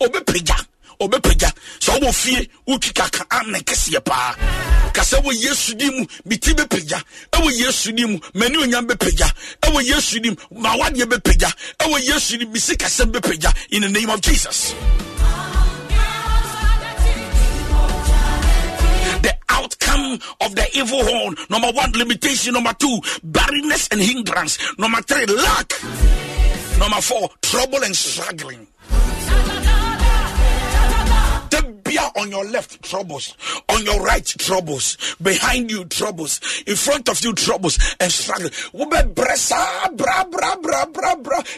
obɛpagya 0.02 0.66
obɛpagya 1.00 1.52
sɛ 1.80 2.00
wowɔ 2.00 2.14
fie 2.14 2.50
wotwi 2.68 2.94
kaka 2.94 3.26
amne 3.32 3.64
kɛseɛ 3.64 4.04
paa 4.04 4.36
kasa 4.94 5.18
wɔ 5.22 5.32
yesu 5.34 5.76
din 5.76 6.00
mu 6.00 6.06
meti 6.26 6.54
bɛpagya 6.54 7.02
ɛwɔ 7.32 7.52
yesu 7.60 7.94
din 7.94 8.12
mu 8.12 8.20
mani 8.34 8.58
onyam 8.58 8.86
bɛpagya 8.86 9.32
ɛwɔ 9.62 9.82
yesu 9.82 10.20
din 10.20 10.36
mu 10.52 10.62
mawadeɛ 10.62 11.06
bɛpagya 11.06 11.54
ɛwɔ 11.80 12.04
yesu 12.06 12.38
din 12.38 12.48
mu 12.50 12.54
mesi 12.56 12.76
kasɛm 12.76 13.14
bɛpagya 13.14 13.56
in 13.72 13.82
the 13.84 13.90
name 13.90 14.10
of 14.10 14.20
jesus. 14.20 14.76
Of 20.42 20.56
the 20.56 20.68
evil 20.76 21.04
horn. 21.04 21.36
Number 21.50 21.72
one, 21.72 21.92
limitation. 21.94 22.54
Number 22.54 22.74
two, 22.74 23.00
barrenness 23.24 23.88
and 23.90 24.02
hindrance. 24.02 24.58
Number 24.78 25.02
three, 25.02 25.26
lack. 25.26 25.74
Number 26.80 27.02
four, 27.02 27.30
trouble 27.42 27.84
and 27.84 27.96
struggling 27.96 28.68
on 32.16 32.32
your 32.32 32.46
left 32.46 32.82
troubles, 32.84 33.36
on 33.70 33.84
your 33.84 34.02
right 34.02 34.26
troubles, 34.26 35.16
behind 35.22 35.70
you 35.70 35.86
troubles, 35.86 36.64
in 36.66 36.76
front 36.76 37.10
of 37.10 37.24
you 37.24 37.34
troubles, 37.34 37.78
and 38.00 38.12
struggle. 38.12 38.50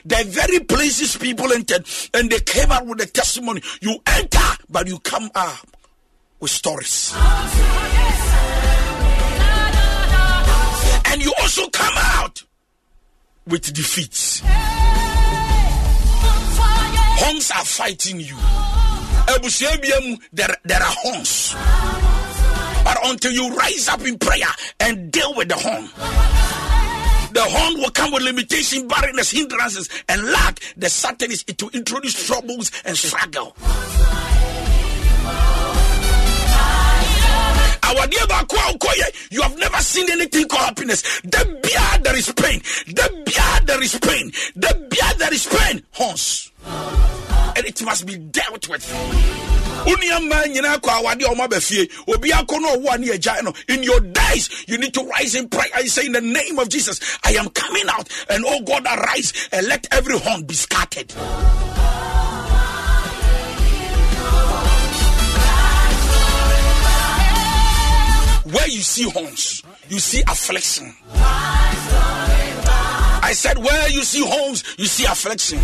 The 0.05 0.25
very 0.27 0.59
places 0.61 1.17
people 1.17 1.51
entered, 1.53 1.85
and 2.13 2.29
they 2.29 2.39
came 2.39 2.71
out 2.71 2.85
with 2.85 3.01
a 3.01 3.05
testimony. 3.05 3.61
You 3.81 3.97
enter, 4.05 4.63
but 4.69 4.87
you 4.87 4.99
come 4.99 5.29
up 5.35 5.67
with 6.39 6.51
stories. 6.51 7.13
And 11.15 11.23
you 11.23 11.33
also 11.39 11.69
come 11.69 11.93
out 11.95 12.43
with 13.47 13.73
defeats. 13.73 14.41
Horns 17.23 17.51
are 17.51 17.63
fighting 17.63 18.19
you 18.19 18.35
there, 20.33 20.53
there 20.65 20.81
are 20.81 20.93
horns 20.97 21.55
but 22.83 22.97
until 23.05 23.31
you 23.31 23.55
rise 23.55 23.87
up 23.87 24.01
in 24.01 24.19
prayer 24.19 24.51
and 24.81 25.09
deal 25.09 25.33
with 25.35 25.47
the 25.47 25.55
horn 25.55 25.87
the 27.31 27.43
horn 27.43 27.79
will 27.79 27.91
come 27.91 28.11
with 28.11 28.23
limitation, 28.23 28.87
barrenness, 28.87 29.31
hindrances, 29.31 29.89
and 30.07 30.23
lack. 30.23 30.59
The 30.77 30.89
Satan 30.89 31.31
is 31.31 31.43
to 31.43 31.69
introduce 31.73 32.27
troubles 32.27 32.71
and 32.85 32.97
struggle. 32.97 33.53
You 39.31 39.41
have 39.41 39.57
never 39.57 39.77
seen 39.77 40.09
anything 40.09 40.47
called 40.47 40.63
happiness. 40.63 41.01
The 41.21 41.59
beer 41.61 42.03
there 42.03 42.15
is 42.17 42.31
pain. 42.33 42.61
The 42.87 43.23
beer 43.25 43.65
there 43.65 43.83
is 43.83 43.97
pain. 43.99 44.31
The 44.55 44.87
beer 44.89 45.11
there 45.17 45.33
is 45.33 45.45
pain. 45.47 45.83
Horns 45.91 46.51
and 47.55 47.65
it 47.65 47.81
must 47.83 48.05
be 48.05 48.17
dealt 48.17 48.67
with. 48.67 48.85
in 53.69 53.83
your 53.83 53.99
days 53.99 54.65
you 54.67 54.77
need 54.77 54.93
to 54.93 55.03
rise 55.07 55.35
in 55.35 55.47
prayer 55.47 55.69
and 55.75 55.87
say 55.87 56.05
in 56.07 56.11
the 56.11 56.21
name 56.21 56.57
of 56.59 56.69
jesus 56.69 57.19
i 57.23 57.31
am 57.33 57.47
coming 57.49 57.83
out 57.89 58.09
and 58.29 58.43
oh 58.47 58.61
god 58.61 58.83
arise 58.85 59.47
and 59.51 59.67
let 59.67 59.87
every 59.91 60.17
horn 60.17 60.43
be 60.43 60.55
scattered 60.55 61.11
where 68.45 68.67
you 68.67 68.81
see 68.81 69.09
homes, 69.09 69.63
you 69.89 69.99
see 69.99 70.21
affliction. 70.21 70.93
I 73.27 73.31
said 73.33 73.57
where 73.57 73.89
you 73.89 74.03
see 74.03 74.23
homes, 74.25 74.63
you 74.77 74.85
see 74.85 75.05
affliction. 75.05 75.59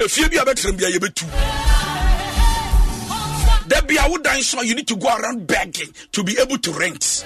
Efie 0.00 0.28
bi 0.30 0.36
a 0.40 0.44
bɛtɛrɛm 0.44 0.76
bi 0.78 0.84
a 0.86 0.90
yɛbɛtu 0.98 1.26
da 3.68 3.80
bi 3.82 3.94
a 3.94 4.08
wodan 4.10 4.42
so 4.42 4.62
you 4.62 4.74
need 4.74 4.88
to 4.88 4.96
go 4.96 5.08
around 5.14 5.46
begging 5.46 5.92
to 6.10 6.24
be 6.24 6.36
able 6.40 6.58
to 6.58 6.72
rent. 6.72 7.24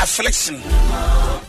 Affliction 0.00 0.56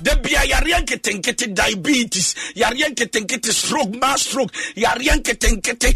da 0.01 0.15
bia 0.15 0.41
yareɛ 0.45 0.81
nketenkete 0.83 1.53
diabetes 1.53 2.35
yareɛ 2.55 2.89
nketenkete 2.93 3.51
stroke 3.53 3.95
mass 3.99 4.21
stroke 4.21 4.51
yareɛ 4.75 5.19
nketenkete 5.21 5.89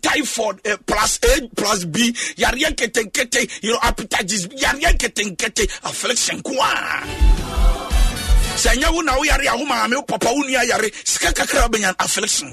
typhoid 0.00 0.66
uh, 0.66 0.76
plus 0.86 1.18
a 1.24 1.48
plus 1.56 1.84
b 1.84 2.12
yareɛ 2.36 2.70
nketenkete 2.74 3.62
you 3.62 3.72
know 3.72 3.78
appetitis 3.82 4.46
yareɛ 4.48 4.92
nketenkete 4.96 5.64
affliction 5.84 6.40
koaa 6.42 7.02
sɛ 8.56 8.70
ɛnyɛ 8.74 8.92
wo 8.94 9.00
na 9.02 9.12
woyare 9.16 9.46
a 9.48 9.56
wo 9.56 9.64
wo 9.96 10.02
papa 10.02 10.28
wo 10.32 10.42
nua 10.42 10.64
yare 10.66 10.90
sika 11.04 11.32
kakra 11.32 11.66
wobɛnya 11.68 11.94
affliction. 11.98 12.52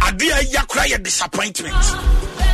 Adeɛ 0.00 0.34
ɛya 0.42 0.66
kora 0.66 0.84
yɛ 0.86 1.02
disappointment 1.02 1.74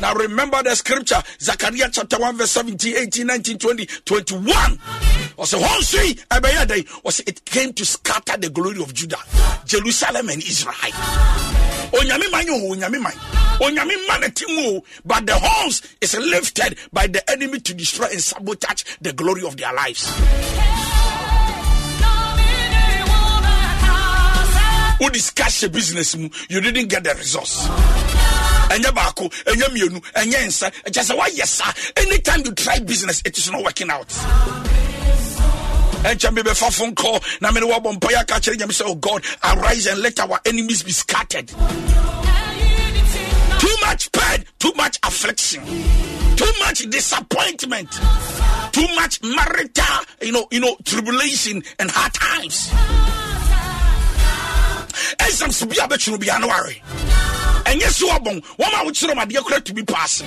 now 0.00 0.14
remember 0.14 0.62
the 0.62 0.74
scripture 0.74 1.22
Zechariah 1.40 1.88
chapter 1.90 2.18
1 2.18 2.36
verse 2.36 2.50
17 2.50 2.96
18 2.96 3.26
19 3.26 3.58
20 3.58 3.86
21 4.04 4.78
ɔsɛ 5.38 5.58
hɔ 5.60 5.78
nso 5.80 6.02
yi 6.06 6.14
ɛbɛyɛ 6.30 7.26
it 7.26 7.44
came 7.44 7.72
to 7.72 7.84
scatter 7.84 8.36
the 8.38 8.50
glory 8.50 8.80
of 8.82 8.92
Judah 8.94 9.18
Jerusalem 9.64 10.28
and 10.28 10.42
Israel. 10.42 10.74
Onyame 11.92 12.30
man 12.30 12.46
onyame 12.46 13.02
man 13.02 13.12
onyame 13.60 14.08
man 14.08 14.30
team 14.32 14.80
but 15.04 15.26
the 15.26 15.34
horns 15.38 15.82
is 16.00 16.14
lifted 16.16 16.78
by 16.92 17.06
the 17.06 17.28
enemy 17.30 17.60
to 17.60 17.74
destroy 17.74 18.06
and 18.10 18.20
sabotage 18.20 18.84
the 19.00 19.12
glory 19.12 19.44
of 19.46 19.56
their 19.56 19.72
lives. 19.74 20.10
Who 24.98 25.10
discuss 25.10 25.62
your 25.62 25.70
business 25.70 26.14
you 26.14 26.60
didn't 26.60 26.88
get 26.88 27.04
the 27.04 27.14
results 27.14 27.68
ɛnyɛ 28.68 28.94
baako 28.94 29.28
ɛnyɛ 29.46 29.68
mmienu 29.70 30.00
ɛnyɛ 30.14 30.46
nsa. 30.46 30.70
Ɛkyɛ 30.86 31.02
sɛ 31.04 31.16
woayɛ 31.18 31.46
saa 31.46 31.72
anytime 31.96 32.42
you 32.44 32.52
try 32.52 32.78
business 32.80 33.22
it 33.24 33.36
is 33.38 33.50
not 33.50 33.62
working 33.62 33.90
out. 33.90 34.08
Ɛnkyɛ 36.06 36.32
me 36.34 36.42
bɛfa 36.42 36.72
phone 36.72 36.94
call 36.94 37.20
na 37.40 37.50
mene 37.50 37.64
wɔbɔ 37.66 37.98
mpɔyɛ 37.98 38.20
aka 38.20 38.34
kyerɛ 38.34 38.56
nyame 38.58 38.72
sɛ 38.72 38.82
oh 38.86 38.94
god 38.96 39.24
arise 39.44 39.86
and 39.86 40.00
let 40.00 40.18
our 40.20 40.40
enemies 40.44 40.82
be 40.82 40.92
scattered. 40.92 41.48
Too 43.58 43.76
much 43.86 44.12
pain 44.12 44.44
too 44.58 44.72
much 44.76 44.98
affliction 45.02 45.64
too 46.36 46.52
much 46.60 46.80
disappointment 46.90 47.90
too 48.72 48.86
much 48.94 49.22
marital 49.22 50.04
you 50.20 50.30
know 50.32 50.46
you 50.50 50.60
know 50.60 50.76
tribulation 50.84 51.62
and 51.78 51.90
hard 51.90 52.12
times. 52.12 52.68
Ɛnsɛm 55.18 55.52
so 55.52 55.66
bi 55.66 55.76
a 55.82 55.88
bɛtwene 55.88 56.20
bia 56.20 56.38
no 56.38 56.48
ware 56.48 56.74
ɛnyɛ 57.66 57.88
so 57.90 58.06
ɔbɔn 58.08 58.42
wɔn 58.58 58.72
a 58.74 58.84
wokyerɛ 58.84 59.12
m 59.14 59.20
adeɛ 59.24 59.42
kora 59.44 59.60
tumi 59.60 59.82
paase 59.84 60.22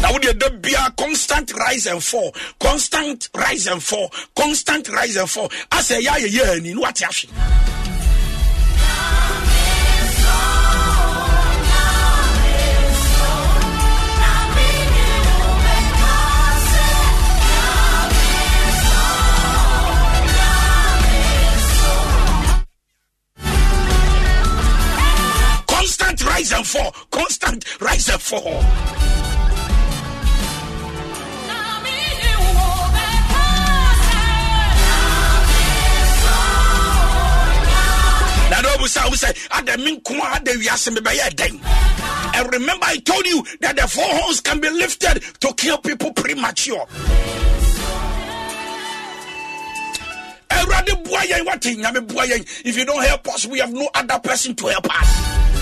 na 0.00 0.12
wode 0.12 0.38
da 0.38 0.48
bia 0.50 0.92
constant 0.96 1.52
rise 1.54 1.86
and 1.86 2.02
fall. 2.02 2.32
Constant 2.60 3.28
rise 3.34 3.66
and 3.66 3.82
fall. 3.82 4.12
Constant 4.36 4.88
rise 4.90 5.16
and 5.16 5.28
fall. 5.28 5.48
Asɛ 5.72 5.98
ɛyɛ 6.00 6.10
ayɛyɛ 6.16 6.56
ani 6.56 6.74
ne 6.74 6.80
wate 6.80 7.02
ahwe 7.02 7.26
rise 26.38 26.52
and 26.52 26.66
fall 26.66 26.94
constant 27.10 27.64
rise 27.80 28.08
and 28.08 28.20
fall 28.20 28.62
And 42.34 42.52
remember, 42.52 42.86
I 42.86 42.98
told 42.98 43.26
you 43.26 43.44
that 43.60 43.76
the 43.76 43.88
four 43.88 44.04
horns 44.04 44.40
can 44.40 44.60
be 44.60 44.70
lifted 44.70 45.22
to 45.40 45.52
kill 45.54 45.78
people 45.78 46.12
premature. 46.12 46.86
If 52.64 52.76
you 52.76 52.84
don't 52.84 53.04
help 53.04 53.28
us, 53.28 53.46
we 53.46 53.58
have 53.58 53.72
no 53.72 53.88
other 53.94 54.18
person 54.20 54.54
to 54.56 54.66
help 54.68 54.86
us. 55.00 55.57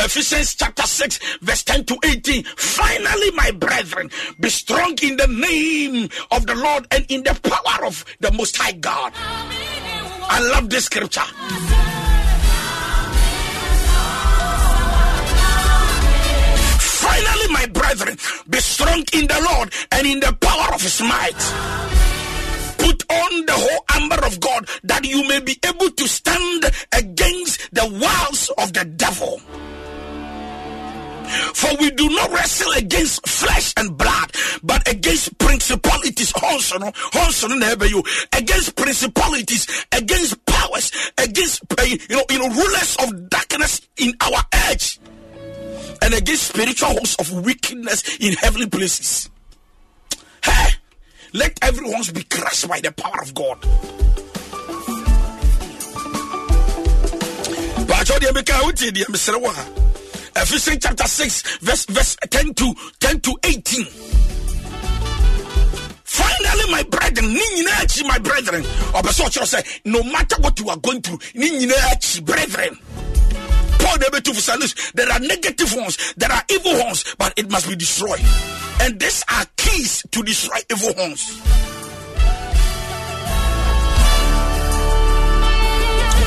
Ephesians 0.00 0.54
chapter 0.54 0.82
6, 0.82 1.18
verse 1.40 1.62
10 1.64 1.84
to 1.86 1.96
18. 2.04 2.44
Finally, 2.44 3.30
my 3.32 3.50
brethren, 3.52 4.10
be 4.40 4.48
strong 4.50 4.96
in 5.02 5.16
the 5.16 5.26
name 5.26 6.08
of 6.30 6.46
the 6.46 6.54
Lord 6.54 6.86
and 6.90 7.06
in 7.08 7.22
the 7.22 7.34
power 7.42 7.86
of 7.86 8.04
the 8.20 8.30
Most 8.32 8.56
High 8.56 8.72
God. 8.72 9.12
I 9.16 10.40
love 10.40 10.68
this 10.68 10.86
scripture. 10.86 11.22
Finally, 16.80 17.48
my 17.52 17.66
brethren, 17.66 18.16
be 18.48 18.58
strong 18.58 19.04
in 19.12 19.26
the 19.26 19.48
Lord 19.52 19.72
and 19.92 20.06
in 20.06 20.20
the 20.20 20.32
power 20.40 20.74
of 20.74 20.82
his 20.82 21.00
might. 21.00 21.38
Put 22.78 23.04
on 23.10 23.46
the 23.46 23.52
whole 23.52 23.84
armor 23.94 24.26
of 24.26 24.40
God 24.40 24.68
that 24.84 25.04
you 25.04 25.26
may 25.28 25.40
be 25.40 25.58
able 25.66 25.90
to 25.90 26.08
stand 26.08 26.64
against 26.92 27.72
the 27.72 27.86
wiles 28.00 28.50
of 28.58 28.72
the 28.72 28.84
devil. 28.84 29.40
For 31.54 31.76
we 31.80 31.90
do 31.90 32.08
not 32.10 32.30
wrestle 32.30 32.72
against 32.72 33.26
flesh 33.26 33.72
and 33.76 33.96
blood, 33.96 34.32
but 34.62 34.86
against 34.88 35.36
principalities, 35.38 36.32
against 38.32 38.76
principalities, 38.76 39.86
against 39.92 40.44
powers, 40.46 40.92
against 41.18 41.62
eh, 41.78 41.96
you 42.08 42.16
know, 42.16 42.24
you 42.30 42.38
know, 42.38 42.48
rulers 42.48 42.96
of 43.02 43.30
darkness 43.30 43.80
in 43.96 44.14
our 44.20 44.42
age, 44.70 44.98
and 46.02 46.14
against 46.14 46.48
spiritual 46.48 46.90
hosts 46.90 47.16
of 47.18 47.44
wickedness 47.44 48.18
in 48.18 48.34
heavenly 48.34 48.68
places. 48.68 49.30
Hey, 50.44 50.70
let 51.32 51.58
everyone 51.62 52.02
be 52.12 52.24
crushed 52.24 52.68
by 52.68 52.80
the 52.80 52.92
power 52.92 53.22
of 53.22 53.34
God. 53.34 53.58
Ephesians 60.36 60.78
chapter 60.82 61.06
6, 61.06 61.58
verse, 61.58 61.86
verse 61.86 62.16
10 62.28 62.54
to 62.54 62.74
10 63.00 63.20
to 63.20 63.36
18. 63.44 63.84
Finally, 66.04 66.70
my 66.70 66.82
brethren, 66.84 67.32
my 68.04 68.18
brethren, 68.18 68.64
no 69.84 70.02
matter 70.02 70.36
what 70.40 70.58
you 70.58 70.68
are 70.68 70.76
going 70.78 71.00
through, 71.02 71.18
brethren. 72.20 72.78
Paul 73.78 73.98
there 74.94 75.10
are 75.10 75.20
negative 75.20 75.74
ones, 75.74 76.14
there 76.16 76.32
are 76.32 76.42
evil 76.50 76.78
ones, 76.78 77.14
but 77.18 77.32
it 77.36 77.50
must 77.50 77.68
be 77.68 77.76
destroyed. 77.76 78.20
And 78.80 78.98
these 78.98 79.22
are 79.30 79.44
keys 79.56 80.04
to 80.10 80.22
destroy 80.22 80.58
evil 80.70 80.94
ones. 80.96 81.40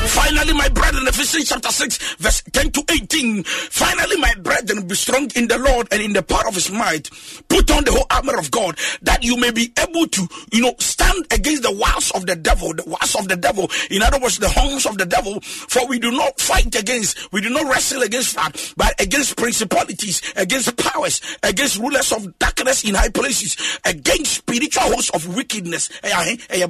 Finally, 0.07 0.53
my 0.53 0.69
brethren, 0.69 1.07
Ephesians 1.07 1.49
chapter 1.49 1.69
6, 1.69 2.15
verse 2.15 2.41
10 2.51 2.71
to 2.71 2.83
18. 2.89 3.43
Finally, 3.43 4.17
my 4.17 4.33
brethren, 4.39 4.87
be 4.87 4.95
strong 4.95 5.29
in 5.35 5.47
the 5.47 5.57
Lord 5.57 5.87
and 5.91 6.01
in 6.01 6.13
the 6.13 6.23
power 6.23 6.47
of 6.47 6.55
his 6.55 6.71
might. 6.71 7.09
Put 7.49 7.69
on 7.71 7.83
the 7.83 7.91
whole 7.91 8.05
armor 8.09 8.37
of 8.37 8.49
God 8.51 8.77
that 9.01 9.23
you 9.23 9.37
may 9.37 9.51
be 9.51 9.71
able 9.79 10.07
to, 10.07 10.27
you 10.51 10.61
know, 10.61 10.75
stand 10.79 11.25
against 11.31 11.63
the 11.63 11.71
wiles 11.71 12.11
of 12.11 12.25
the 12.25 12.35
devil, 12.35 12.73
the 12.73 12.83
wiles 12.85 13.15
of 13.15 13.27
the 13.27 13.35
devil. 13.35 13.69
In 13.91 14.01
other 14.01 14.19
words, 14.19 14.39
the 14.39 14.49
horns 14.49 14.85
of 14.85 14.97
the 14.97 15.05
devil. 15.05 15.41
For 15.41 15.85
we 15.87 15.99
do 15.99 16.11
not 16.11 16.39
fight 16.39 16.75
against, 16.75 17.31
we 17.31 17.41
do 17.41 17.49
not 17.49 17.65
wrestle 17.69 18.01
against 18.01 18.35
that, 18.35 18.73
but 18.77 18.99
against 19.01 19.37
principalities, 19.37 20.21
against 20.35 20.75
powers, 20.77 21.21
against 21.43 21.77
rulers 21.77 22.11
of 22.11 22.37
darkness 22.39 22.83
in 22.83 22.95
high 22.95 23.09
places, 23.09 23.57
against 23.85 24.33
spiritual 24.33 24.83
hosts 24.83 25.09
of 25.11 25.35
wickedness. 25.35 25.89
Eh, 26.03 26.11
eh, 26.13 26.37
eh, 26.49 26.65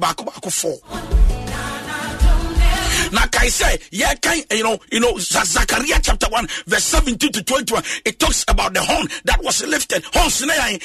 Now, 3.12 3.24
I 3.38 3.48
say, 3.48 3.78
yeah, 3.90 4.14
can 4.14 4.42
you 4.50 4.62
know, 4.62 4.78
you 4.90 5.00
know, 5.00 5.16
Zechariah 5.18 6.00
chapter 6.02 6.28
1, 6.28 6.46
verse 6.66 6.84
17 6.84 7.32
to 7.32 7.42
21, 7.42 7.82
it 8.04 8.18
talks 8.18 8.44
about 8.48 8.74
the 8.74 8.82
horn 8.82 9.08
that 9.24 9.42
was 9.42 9.64
lifted. 9.66 10.04
Horns 10.12 10.44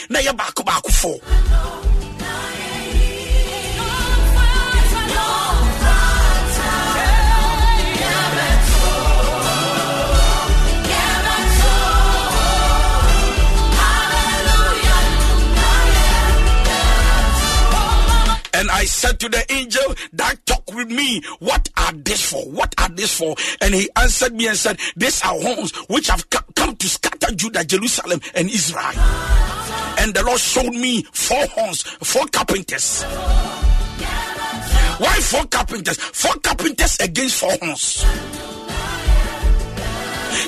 na 0.09 0.19
ya 0.19 0.33
back 0.33 0.55
back 0.65 0.85
four. 0.85 1.19
And 18.63 18.71
I 18.71 18.85
said 18.85 19.19
to 19.19 19.27
the 19.27 19.43
angel 19.51 19.93
that 20.13 20.45
talked 20.45 20.73
with 20.73 20.89
me, 20.89 21.21
What 21.39 21.67
are 21.75 21.91
this 21.91 22.31
for? 22.31 22.49
What 22.49 22.73
are 22.79 22.87
this 22.87 23.13
for? 23.13 23.35
And 23.59 23.73
he 23.73 23.89
answered 23.97 24.33
me 24.33 24.47
and 24.47 24.55
said, 24.55 24.79
These 24.95 25.21
are 25.21 25.37
horns 25.37 25.75
which 25.89 26.07
have 26.07 26.29
come 26.29 26.73
to 26.77 26.87
scatter 26.87 27.35
Judah, 27.35 27.65
Jerusalem, 27.65 28.21
and 28.33 28.49
Israel. 28.49 28.93
And 29.99 30.13
the 30.13 30.23
Lord 30.25 30.39
showed 30.39 30.71
me 30.71 31.03
four 31.11 31.45
horns, 31.47 31.81
four 31.81 32.25
carpenters. 32.27 33.03
Why 35.03 35.19
four 35.19 35.43
carpenters? 35.47 35.97
Four 35.97 36.35
carpenters 36.35 36.95
against 37.01 37.41
four 37.41 37.51
horns. 37.61 38.05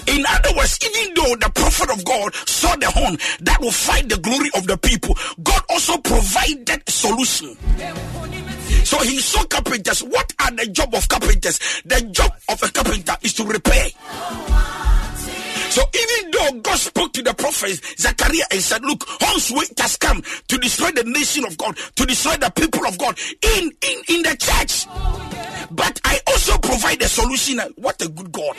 In 0.08 0.24
other 0.28 0.56
words, 0.56 0.80
even 0.84 1.14
though 1.14 1.36
the 1.36 1.52
prophet 1.54 1.90
of 1.92 2.04
God 2.06 2.34
saw 2.48 2.76
the 2.76 2.90
horn 2.90 3.18
that 3.42 3.60
will 3.62 3.72
fight 3.72 4.10
the 4.10 4.18
glory 4.18 4.50
of 4.56 4.68
the 4.68 4.78
people, 4.78 5.16
God 5.44 5.62
also 5.70 5.98
provided 5.98 6.84
a 6.88 6.92
solution. 6.92 7.58
So 8.86 9.00
he 9.00 9.20
saw 9.20 9.44
carpenters. 9.46 10.04
What 10.04 10.34
are 10.40 10.52
the 10.52 10.68
job 10.68 10.94
of 10.94 11.08
carpenters? 11.08 11.60
The 11.86 12.02
job 12.12 12.32
of 12.50 12.62
a 12.62 12.68
carpenter 12.70 13.16
is 13.24 13.34
to 13.34 13.44
repair. 13.44 13.90
So 15.70 15.82
even 15.94 16.32
though 16.32 16.62
God 16.62 16.78
spoke 16.78 17.12
to 17.14 17.22
the 17.24 17.34
prophet 17.34 17.82
Zechariah 17.98 18.46
and 18.52 18.62
said, 18.62 18.84
Look, 18.84 19.04
horns 19.08 19.52
weight 19.52 19.78
has 19.80 19.98
come 19.98 20.22
to 20.48 20.58
destroy 20.58 20.92
the 20.92 21.04
nation 21.04 21.44
of 21.46 21.58
God, 21.58 21.76
to 21.96 22.06
destroy 22.06 22.38
the 22.38 22.50
people 22.52 22.86
of 22.86 22.98
God 22.98 23.18
in, 23.58 23.72
in, 23.82 24.02
in 24.08 24.22
the 24.22 24.38
church. 24.40 24.88
But 25.72 26.00
I 26.06 26.20
also 26.28 26.58
provide 26.60 27.02
a 27.02 27.08
solution. 27.08 27.60
What 27.76 28.02
a 28.02 28.08
good 28.08 28.32
God. 28.32 28.56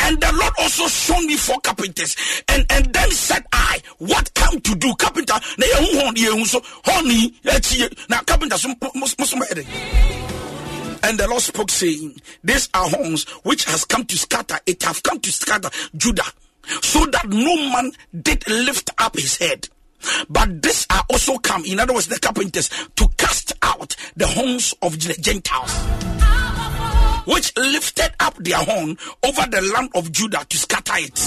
And 0.00 0.18
the 0.20 0.32
Lord 0.32 0.52
also 0.58 0.86
showed 0.86 1.26
me 1.26 1.36
four 1.36 1.60
carpenters. 1.60 2.16
And 2.48 2.64
and 2.70 2.92
then 2.92 3.10
said 3.10 3.44
I, 3.52 3.80
what 3.98 4.32
come 4.34 4.58
to 4.60 4.74
do? 4.74 4.94
Carpenter, 4.94 5.34
na 5.58 5.66
ye 5.66 6.00
hu 6.00 6.12
ye 6.16 6.26
hu 6.26 6.44
so 6.46 6.62
honey, 6.84 7.34
na 8.08 8.20
carpenter 8.22 8.56
and 11.02 11.18
the 11.18 11.28
Lord 11.28 11.42
spoke, 11.42 11.70
saying, 11.70 12.20
These 12.42 12.68
are 12.74 12.88
horns 12.88 13.24
which 13.42 13.64
has 13.66 13.84
come 13.84 14.04
to 14.06 14.18
scatter, 14.18 14.58
it 14.66 14.82
have 14.82 15.02
come 15.02 15.20
to 15.20 15.32
scatter 15.32 15.70
Judah, 15.96 16.24
so 16.82 17.06
that 17.06 17.28
no 17.28 17.56
man 17.72 17.92
did 18.20 18.48
lift 18.48 18.90
up 18.98 19.16
his 19.16 19.36
head. 19.36 19.68
But 20.28 20.62
this 20.62 20.86
are 20.90 21.04
also 21.10 21.38
come, 21.38 21.64
in 21.64 21.80
other 21.80 21.94
words, 21.94 22.06
the 22.06 22.18
carpenters, 22.18 22.68
to 22.96 23.08
cast 23.16 23.52
out 23.62 23.96
the 24.16 24.26
horns 24.26 24.74
of 24.82 24.98
the 25.00 25.14
Gentiles 25.20 25.72
which 27.28 27.54
lifted 27.56 28.10
up 28.20 28.34
their 28.36 28.56
horn 28.56 28.96
over 29.22 29.44
the 29.50 29.60
land 29.74 29.90
of 29.94 30.10
Judah 30.10 30.44
to 30.48 30.56
scatter 30.56 30.94
it. 30.96 31.20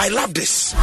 I 0.00 0.08
love 0.12 0.34
this. 0.34 0.74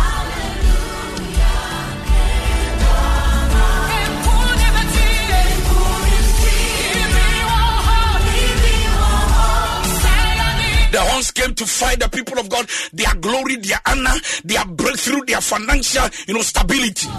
The 10.91 11.01
horns 11.01 11.31
came 11.31 11.53
to 11.55 11.65
fight 11.65 11.99
the 11.99 12.09
people 12.09 12.39
of 12.39 12.49
God, 12.49 12.69
their 12.93 13.13
glory, 13.15 13.57
their 13.57 13.79
honor, 13.85 14.15
their 14.43 14.65
breakthrough, 14.65 15.25
their 15.25 15.41
financial, 15.41 16.07
you 16.27 16.33
know, 16.33 16.41
stability. 16.41 17.09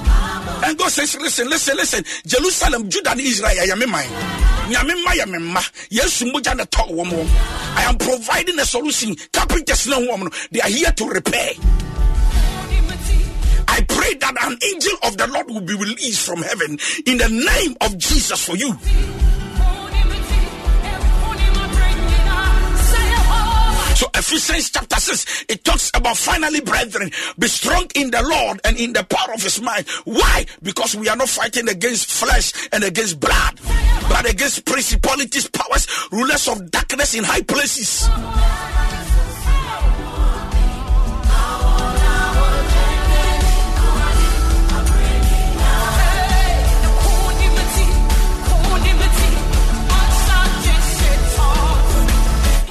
And 0.65 0.79
God 0.79 0.91
says, 0.91 1.17
listen, 1.21 1.49
listen, 1.51 1.77
listen. 1.77 2.05
Jerusalem, 2.27 2.89
Judah, 2.89 3.11
and 3.11 3.21
Israel, 3.21 3.51
I 3.51 3.65
am 3.71 3.83
in 3.83 3.91
mine. 3.91 4.09
I 7.77 7.85
am 7.89 7.99
providing 7.99 8.59
a 8.59 8.65
solution. 8.65 9.15
Carpenters, 9.33 9.85
they 10.51 10.61
are 10.61 10.69
here 10.69 10.91
to 10.93 11.09
repair. 11.09 11.53
I 13.69 13.83
pray 13.83 14.15
that 14.15 14.35
an 14.43 14.59
angel 14.73 14.99
of 15.05 15.17
the 15.19 15.27
Lord 15.27 15.49
will 15.49 15.61
be 15.61 15.75
released 15.75 16.25
from 16.25 16.43
heaven 16.43 16.79
in 17.05 17.19
the 17.19 17.29
name 17.29 17.77
of 17.83 17.99
Jesus 17.99 18.45
for 18.45 18.57
you. 18.57 18.75
Ephesians 24.27 24.71
chapter 24.71 24.97
6, 24.97 25.45
it 25.49 25.63
talks 25.63 25.91
about 25.95 26.17
finally, 26.17 26.61
brethren, 26.61 27.11
be 27.39 27.47
strong 27.47 27.87
in 27.95 28.11
the 28.11 28.23
Lord 28.23 28.61
and 28.65 28.77
in 28.77 28.93
the 28.93 29.05
power 29.05 29.35
of 29.35 29.43
his 29.43 29.61
mind. 29.61 29.87
Why? 30.05 30.47
Because 30.63 30.97
we 30.97 31.09
are 31.09 31.17
not 31.17 31.29
fighting 31.29 31.69
against 31.69 32.11
flesh 32.11 32.69
and 32.73 32.83
against 32.83 33.21
blood, 33.21 33.61
but 34.09 34.29
against 34.29 34.65
principalities, 34.65 35.49
powers, 35.49 35.87
rulers 36.11 36.49
of 36.49 36.71
darkness 36.73 37.15
in 37.15 37.23
high 37.23 37.43
places. 37.43 38.09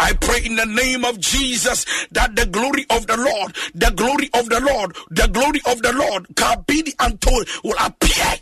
I 0.05 0.13
pray 0.13 0.45
in 0.45 0.55
the 0.55 0.67
name 0.67 1.03
of 1.03 1.19
Jesus 1.19 1.83
that 2.11 2.35
the 2.35 2.45
glory 2.45 2.85
of 2.91 3.07
the 3.07 3.17
Lord, 3.17 3.55
the 3.73 3.91
glory 3.95 4.29
of 4.35 4.47
the 4.49 4.59
Lord, 4.59 4.95
the 5.09 5.27
glory 5.33 5.61
of 5.65 5.81
the 5.81 5.93
Lord, 5.93 6.27
Kabidi 6.35 6.95
Antol, 6.97 7.63
will 7.63 7.73
appear. 7.79 8.37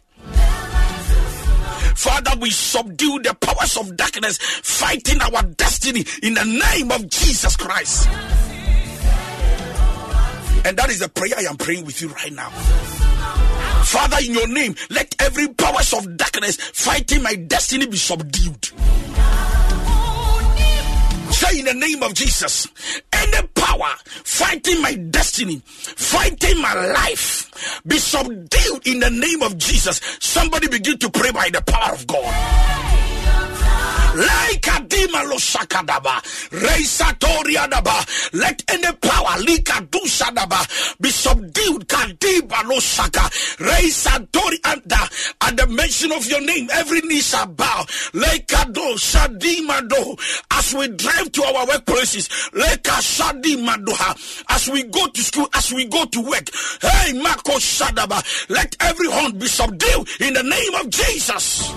Father, 1.95 2.31
we 2.41 2.49
subdue 2.49 3.21
the 3.23 3.33
powers 3.35 3.77
of 3.77 3.95
darkness 3.95 4.39
fighting 4.39 5.21
our 5.21 5.41
destiny 5.55 6.03
in 6.21 6.33
the 6.33 6.43
name 6.43 6.91
of 6.91 7.07
Jesus 7.09 7.55
Christ. 7.55 8.09
And 10.65 10.75
that 10.75 10.89
is 10.89 10.99
the 10.99 11.07
prayer 11.07 11.35
I 11.37 11.43
am 11.43 11.55
praying 11.55 11.85
with 11.85 12.01
you 12.01 12.09
right 12.09 12.33
now. 12.33 12.49
Father, 13.85 14.17
in 14.19 14.33
your 14.33 14.49
name, 14.49 14.75
let 14.89 15.15
every 15.21 15.47
powers 15.47 15.93
of 15.93 16.17
darkness 16.17 16.57
fighting 16.57 17.23
my 17.23 17.35
destiny 17.35 17.85
be 17.85 17.95
subdued. 17.95 18.69
Say 21.43 21.59
in 21.59 21.65
the 21.65 21.73
name 21.73 22.01
of 22.03 22.13
Jesus, 22.13 22.67
any 23.11 23.47
power 23.47 23.91
fighting 24.05 24.81
my 24.81 24.93
destiny, 24.93 25.61
fighting 25.65 26.61
my 26.61 26.73
life, 26.73 27.81
be 27.85 27.97
subdued 27.97 28.87
in 28.87 28.99
the 29.01 29.09
name 29.09 29.41
of 29.41 29.57
Jesus. 29.57 29.99
Somebody 30.21 30.69
begin 30.69 30.97
to 30.99 31.09
pray 31.09 31.31
by 31.31 31.49
the 31.51 31.61
power 31.61 31.93
of 31.93 32.07
God 32.07 32.73
like 34.15 34.61
Adima 34.73 35.23
lo 35.29 35.37
sakadaba, 35.37 36.21
Reisatoria 36.51 37.67
daba. 37.69 38.05
Let 38.33 38.63
any 38.69 38.91
power 38.97 39.39
lika 39.39 39.81
dusadaba 39.89 40.97
be 40.99 41.09
subdued. 41.09 41.87
Kadiba 41.87 42.63
saka, 42.81 43.21
Reisatori 43.63 44.57
anda. 44.65 45.09
At 45.41 45.57
the 45.57 45.67
mention 45.67 46.11
of 46.11 46.25
your 46.27 46.41
name, 46.41 46.69
every 46.71 47.01
knee 47.01 47.21
shall 47.21 47.47
bow. 47.47 47.85
Lekado 48.13 48.95
shadima 48.97 49.87
do. 49.87 50.15
As 50.51 50.73
we 50.73 50.87
drive 50.89 51.31
to 51.31 51.43
our 51.43 51.65
workplaces, 51.67 52.29
leka 52.53 53.01
shadima 53.01 53.83
doha. 53.83 54.43
As 54.49 54.69
we 54.69 54.83
go 54.83 55.07
to 55.07 55.21
school, 55.23 55.47
as 55.53 55.71
we 55.73 55.85
go 55.85 56.05
to 56.05 56.21
work, 56.21 56.49
hey 56.81 57.13
mako 57.13 57.53
shadaba. 57.53 58.23
Let 58.49 58.75
every 58.79 59.09
horn 59.11 59.37
be 59.37 59.47
subdued 59.47 60.07
in 60.19 60.33
the 60.33 60.43
name 60.43 60.75
of 60.75 60.89
Jesus. 60.89 61.71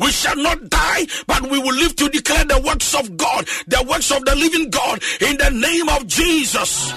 We 0.00 0.10
shall 0.10 0.36
not 0.36 0.68
die, 0.70 1.06
but 1.26 1.42
we 1.42 1.58
will 1.58 1.74
live 1.74 1.96
to 1.96 2.08
declare 2.08 2.44
the 2.44 2.60
works 2.64 2.94
of 2.94 3.16
God, 3.16 3.46
the 3.66 3.84
works 3.88 4.10
of 4.10 4.24
the 4.24 4.34
living 4.34 4.70
God 4.70 5.02
in 5.20 5.36
the 5.36 5.50
name 5.50 5.88
of 5.88 6.06
Jesus. 6.06 6.92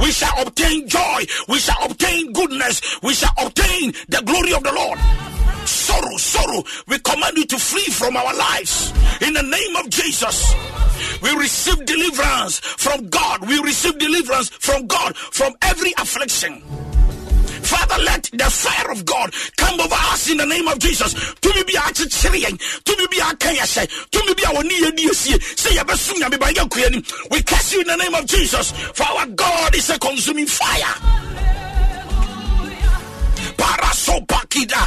We 0.00 0.10
shall 0.12 0.42
obtain 0.42 0.88
joy, 0.88 1.24
we 1.48 1.58
shall 1.58 1.84
obtain 1.84 2.32
goodness, 2.32 2.80
we 3.02 3.14
shall 3.14 3.34
obtain 3.38 3.92
the 4.08 4.22
glory 4.24 4.52
of 4.52 4.62
the 4.62 4.72
Lord. 4.72 4.98
Sorrow, 5.66 6.16
sorrow, 6.16 6.64
we 6.88 6.98
command 6.98 7.36
you 7.36 7.46
to 7.46 7.58
flee 7.58 7.84
from 7.92 8.16
our 8.16 8.34
lives 8.34 8.92
in 9.20 9.32
the 9.32 9.42
name 9.42 9.76
of 9.76 9.88
Jesus. 9.90 10.54
We 11.22 11.30
receive 11.36 11.84
deliverance 11.86 12.58
from 12.58 13.08
God. 13.08 13.46
We 13.46 13.58
receive 13.60 13.98
deliverance 13.98 14.48
from 14.48 14.86
God 14.86 15.16
from 15.16 15.54
every 15.62 15.92
affliction. 15.98 16.62
Father, 17.72 18.02
let 18.04 18.24
the 18.32 18.50
fire 18.50 18.90
of 18.92 19.04
God 19.06 19.32
come 19.56 19.80
over 19.80 19.94
us 20.12 20.30
in 20.30 20.36
the 20.36 20.44
name 20.44 20.68
of 20.68 20.78
Jesus. 20.78 21.14
To 21.14 21.48
me 21.54 21.64
be 21.64 21.76
our 21.76 21.92
chichirian, 21.96 22.60
to 22.84 22.96
me 22.98 23.06
be 23.10 23.20
our 23.20 23.32
kayashe, 23.34 23.88
to 24.10 24.18
me 24.26 24.34
be 24.34 24.44
our 24.44 24.62
near 24.62 24.92
DSC, 24.92 25.40
say 25.58 25.78
a 25.78 25.84
basunya 25.84 26.28
by 26.38 26.50
your. 26.50 26.68
We 27.30 27.42
cast 27.42 27.72
you 27.72 27.80
in 27.80 27.86
the 27.86 27.96
name 27.96 28.14
of 28.14 28.26
Jesus, 28.26 28.72
for 28.72 29.04
our 29.04 29.26
God 29.26 29.74
is 29.74 29.88
a 29.90 29.98
consuming 29.98 30.46
fire. 30.46 31.61
Parasopakida. 33.62 34.82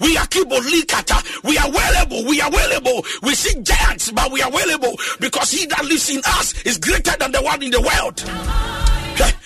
We 0.00 0.16
are 0.16 0.26
Kibolikata. 0.26 1.42
We 1.42 1.58
are 1.58 1.68
available. 1.68 2.24
We 2.24 2.40
are 2.40 2.48
available. 2.48 3.04
We 3.22 3.34
see 3.34 3.60
giants, 3.62 4.12
but 4.12 4.30
we 4.30 4.40
are 4.42 4.48
available 4.48 4.96
because 5.18 5.50
he 5.50 5.66
that 5.66 5.84
lives 5.84 6.08
in 6.08 6.20
us 6.24 6.54
is 6.62 6.78
greater 6.78 7.16
than 7.18 7.32
the 7.32 7.42
one 7.42 7.62
in 7.62 7.72
the 7.72 7.80
world. 7.80 8.22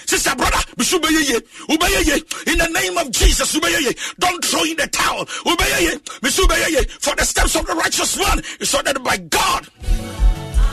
Sister, 0.05 0.34
brother, 0.36 0.59
in 0.78 2.59
the 2.59 2.68
name 2.72 2.96
of 2.96 3.11
Jesus, 3.11 3.53
don't 4.18 4.44
throw 4.44 4.64
in 4.64 4.76
the 4.76 4.86
towel. 4.86 5.26
For 5.26 7.14
the 7.14 7.24
steps 7.24 7.57
of 7.57 7.66
the 7.66 7.74
righteous 7.74 8.16
one 8.18 8.40
is 8.61 8.74
ordered 8.74 9.05
by 9.05 9.18
God. 9.18 9.68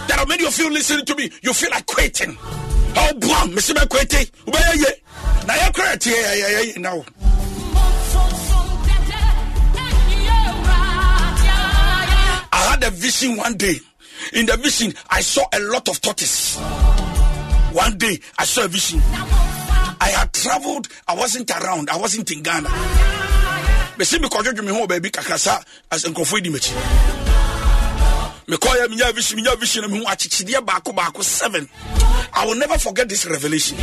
There 0.08 0.18
are 0.18 0.26
many 0.26 0.46
of 0.46 0.58
you 0.58 0.70
listening 0.72 1.06
to 1.06 1.16
me. 1.16 1.32
You 1.42 1.54
feel 1.54 1.70
like 1.72 1.86
quitting. 1.86 2.38
Oh, 2.98 3.14
boy, 3.20 3.52
Mr. 3.52 3.90
Quitting. 3.90 4.28
Now 5.48 5.56
you're 5.64 5.74
quitting. 5.74 6.82
Now. 6.82 7.06
I 12.52 12.68
had 12.72 12.84
a 12.84 12.90
vision 12.92 13.38
one 13.38 13.56
day. 13.58 13.76
In 14.34 14.46
the 14.46 14.58
vision, 14.58 14.94
I 15.10 15.22
saw 15.22 15.44
a 15.54 15.60
lot 15.60 15.88
of 15.90 16.02
tortoise. 16.02 16.58
One 17.74 17.98
day, 17.98 18.20
I 18.40 18.46
saw 18.46 18.66
a 18.66 18.68
vision. 18.68 19.02
I 20.02 20.10
had 20.18 20.34
traveled, 20.34 20.88
I 21.08 21.16
wasn't 21.16 21.52
around, 21.52 21.90
I 21.90 21.98
wasn't 21.98 22.32
in 22.32 22.42
Ghana. 22.42 22.70
But 23.98 24.08
see 24.08 24.20
me 24.20 24.28
me 24.28 24.74
home 24.74 24.88
baby 24.88 25.10
kakasa 25.10 25.64
as 25.92 26.04
nkrofo 26.04 26.42
di 26.42 26.50
mechi. 26.50 26.74
mekɔyɛ 28.48 28.88
menya 28.90 29.14
vision 29.14 29.40
menya 29.40 29.58
vision 29.60 29.82
no 29.84 29.88
mehu 29.88 30.06
akyekyedeɛ 30.06 30.62
baako 30.66 30.94
baako 30.94 31.24
seven 31.24 31.68
i 32.34 32.46
will 32.46 32.56
never 32.56 32.78
forget 32.78 33.10
this 33.10 33.26
revelation 33.26 33.76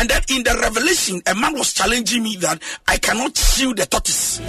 and 0.00 0.08
then 0.08 0.22
in 0.30 0.42
the 0.42 0.58
revelation 0.62 1.20
a 1.26 1.34
man 1.34 1.52
was 1.54 1.74
challenging 1.74 2.22
me 2.22 2.34
that 2.36 2.58
i 2.88 2.96
cannot 2.96 3.34
chew 3.34 3.74
the 3.74 3.84
tortoise. 3.84 4.40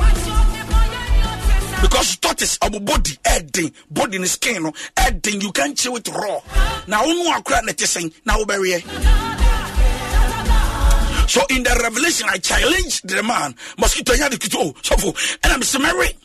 Because 1.81 2.15
tortoise 2.17 2.57
our 2.61 2.79
body 2.79 3.11
ɛden 3.25 3.73
body 3.89 4.15
in 4.17 4.25
skin 4.27 4.63
ɛden 4.95 5.41
you 5.43 5.51
can't 5.51 5.77
chew 5.77 5.97
it 5.97 6.07
raw. 6.07 6.39
Na 6.87 7.03
wo 7.03 7.11
no 7.11 7.31
akora 7.33 7.63
na 7.65 7.73
te 7.73 7.85
sɛn 7.85 8.13
na 8.25 8.37
wobɛweɛ 8.37 9.29
so 11.27 11.41
in 11.49 11.63
the 11.63 11.79
revelation 11.81 12.27
i 12.29 12.37
challenged 12.37 13.07
the 13.07 13.21
man. 13.23 13.53
Mosquito 13.77 14.13
de 14.13 14.37
kito 14.37 14.55
oh 14.57 14.73
sɔfo 14.81 15.11
ɛna 15.41 15.59
mesɛ 15.59 15.81
mary. 15.81 16.17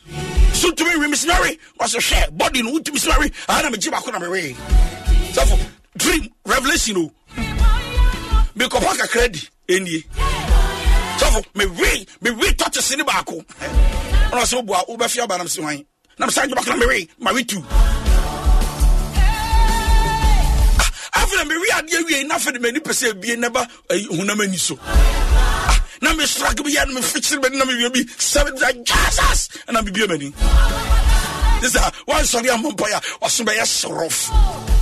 So 0.53 0.71
to 0.71 0.83
me 0.85 1.07
miss 1.07 1.25
mary. 1.25 1.59
Wɔsɛ 1.79 1.99
hwɛ 1.99 2.37
body 2.37 2.61
no 2.63 2.71
wontumi 2.71 2.99
sɛ 2.99 3.09
mary. 3.09 3.31
Ana 3.49 3.71
megye 3.71 3.91
baako 3.91 4.11
na 4.13 4.19
mewe 4.19 4.55
sɔfo 5.33 5.59
dream 5.97 6.29
revelation 6.45 6.97
oh. 6.97 7.11
O 8.57 8.59
mekɔpa 8.59 8.97
kakra 8.97 9.27
di 9.27 9.41
ɛnie 9.69 10.03
sɔfo 11.19 11.43
mewe 11.55 12.05
mewe 12.21 12.53
tortoise 12.55 12.95
ne 12.97 13.03
baako 13.03 13.43
ɔna 14.31 14.43
sɛ 14.45 14.55
woboa 14.61 14.85
wobɛfia 14.87 15.23
aba 15.23 15.37
nam 15.37 15.47
sɛ 15.47 15.61
hwan 15.61 15.85
nam 16.17 16.29
gye 16.29 16.55
baako 16.55 16.69
na 16.69 16.75
mewe 16.75 17.07
mawe 17.19 17.43
tu 17.47 17.59
afei 21.13 21.37
na 21.37 21.43
mewe 21.45 21.67
adeɛ 21.71 22.05
wie 22.05 22.23
na 22.23 22.35
afei 22.35 22.53
de 22.53 22.59
m'ani 22.59 22.79
pɛ 22.79 22.91
sɛ 22.91 23.11
abie 23.11 23.35
na 23.37 23.49
ba 23.49 23.67
honam 23.89 24.41
ani 24.41 24.57
so. 24.57 24.77
Na 26.01 26.13
me 26.13 26.25
strike 26.25 26.63
bi 26.63 26.69
yɛ 26.71 26.87
no 26.87 26.99
mefikyere 26.99 27.41
m'ani 27.41 27.57
na 27.57 27.65
mewie 27.65 27.89
bi 27.93 27.99
sɛbe 28.01 28.59
da 28.59 28.71
jesus! 28.71 29.49
Ɛna 29.67 29.81
mebie 29.83 30.07
m'ani 30.07 30.33
this 31.61 31.73
is 31.75 31.81
wansɔre 32.07 32.49
amɔ 32.49 32.71
mpaeɛ 32.75 32.93
a 32.97 33.01
waso 33.21 33.43
bɛyɛ 33.43 33.65
sorof 33.65 34.76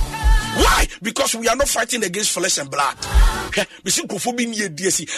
why? 0.56 0.86
Because 1.02 1.34
we 1.36 1.48
are 1.48 1.56
not 1.56 1.68
fighting 1.68 2.02
against 2.02 2.30
flesh 2.32 2.58
and 2.58 2.70
blood. 2.70 2.96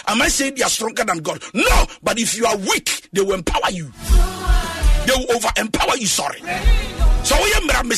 Am 0.09 0.22
i 0.22 0.28
saying 0.28 0.55
they 0.57 0.62
are 0.62 0.68
stronger 0.68 1.05
than 1.05 1.18
god? 1.18 1.43
No 1.55 1.86
but 2.03 2.18
if 2.18 2.36
you 2.36 2.47
are 2.47 2.57
weak 2.57 3.09
they 3.12 3.20
will 3.20 3.34
empower 3.34 3.70
you. 3.70 3.91
They 5.07 5.14
will 5.14 5.32
over 5.36 5.49
empower 5.57 5.97
you 5.97 6.07
sorry. 6.07 6.41
So 7.24 7.36
me 7.84 7.95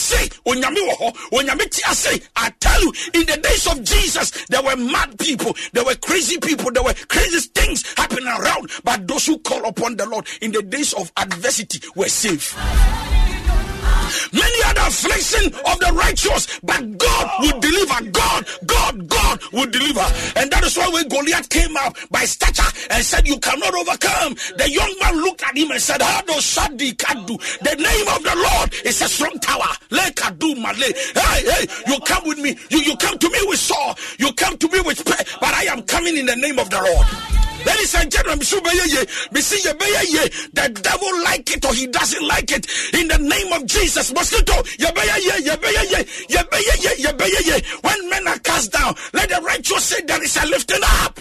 say 1.95 2.20
i 2.36 2.51
tell 2.61 2.80
you 2.82 2.93
in 3.14 3.26
the 3.26 3.36
days 3.36 3.66
of 3.66 3.82
jesus 3.84 4.47
there 4.47 4.62
were 4.62 4.76
mad 4.76 5.18
people 5.18 5.55
there 5.72 5.84
were 5.84 5.95
crazy 5.97 6.38
people 6.38 6.70
there 6.72 6.82
were 6.82 6.95
crazy 7.09 7.41
things 7.55 7.84
happening 7.97 8.26
around. 8.26 8.70
But 8.84 9.07
those 9.07 9.26
who 9.26 9.38
call 9.38 9.64
upon 9.66 9.97
the 9.97 10.07
lord 10.07 10.26
in 10.41 10.53
the 10.53 10.62
days 10.62 10.93
of 10.95 11.12
adversity 11.16 11.80
were 11.97 12.09
safe 12.09 12.57
many 14.32 14.58
other 14.66 14.86
affliction 14.86 15.46
of 15.66 15.76
the 15.80 15.92
righteous, 15.94 16.61
but 16.62 16.98
God 16.98 17.24
will 17.40 17.61
deliver. 17.61 18.11
God, 18.11 18.46
God, 18.66 19.08
God 19.08 19.42
will 19.52 19.70
deliver. 19.70 20.06
And 20.36 20.50
that 20.50 20.62
is 20.64 20.76
why 20.76 20.88
when 20.88 21.08
Goliath 21.08 21.48
came 21.48 21.76
up 21.76 21.96
by 22.11 22.24
stature 22.24 22.70
and 22.90 23.04
said, 23.04 23.26
You 23.26 23.38
cannot 23.38 23.74
overcome, 23.74 24.34
the 24.56 24.70
young 24.70 24.94
man 25.00 25.16
looked 25.22 25.42
at 25.42 25.56
him 25.56 25.70
and 25.70 25.80
said, 25.80 25.98
does 25.98 26.44
Shadi 26.44 26.96
Kadu? 26.96 27.36
The 27.61 27.76
name 27.76 28.08
of 28.08 28.22
the 28.22 28.34
Lord 28.36 28.74
is 28.86 29.00
a 29.02 29.08
strong 29.08 29.38
tower. 29.38 29.72
Le 29.90 30.11
Kadu 30.12 30.54
Male. 30.56 30.92
Hey, 31.14 31.42
hey, 31.44 31.66
you 31.86 31.98
come 32.00 32.26
with 32.26 32.38
me. 32.38 32.56
You, 32.70 32.78
you 32.78 32.96
come 32.96 33.18
to 33.18 33.30
me 33.30 33.38
with 33.44 33.58
sword. 33.58 33.98
You 34.18 34.32
come 34.32 34.56
to 34.58 34.68
me 34.68 34.80
with 34.80 35.04
prayer. 35.04 35.24
But 35.40 35.54
I 35.54 35.64
am 35.64 35.82
coming 35.82 36.16
in 36.16 36.26
the 36.26 36.36
name 36.36 36.58
of 36.58 36.70
the 36.70 36.80
Lord. 36.80 37.49
Ladies 37.66 37.94
and 37.94 38.11
gentlemen, 38.11 38.38
the 40.52 40.80
devil 40.82 41.22
like 41.24 41.50
it 41.56 41.64
or 41.64 41.74
he 41.74 41.86
doesn't 41.86 42.26
like 42.26 42.50
it. 42.52 42.66
In 42.94 43.08
the 43.08 43.18
name 43.18 43.52
of 43.52 43.66
Jesus, 43.66 44.12
mosquito, 44.12 44.54
when 47.82 48.11
men 48.11 48.28
are 48.28 48.38
cast 48.38 48.72
down, 48.72 48.94
let 49.12 49.28
the 49.28 49.40
righteous 49.42 49.84
say 49.84 50.00
there 50.06 50.22
is 50.22 50.36
a 50.36 50.46
lifting 50.46 50.80
up. 51.04 51.20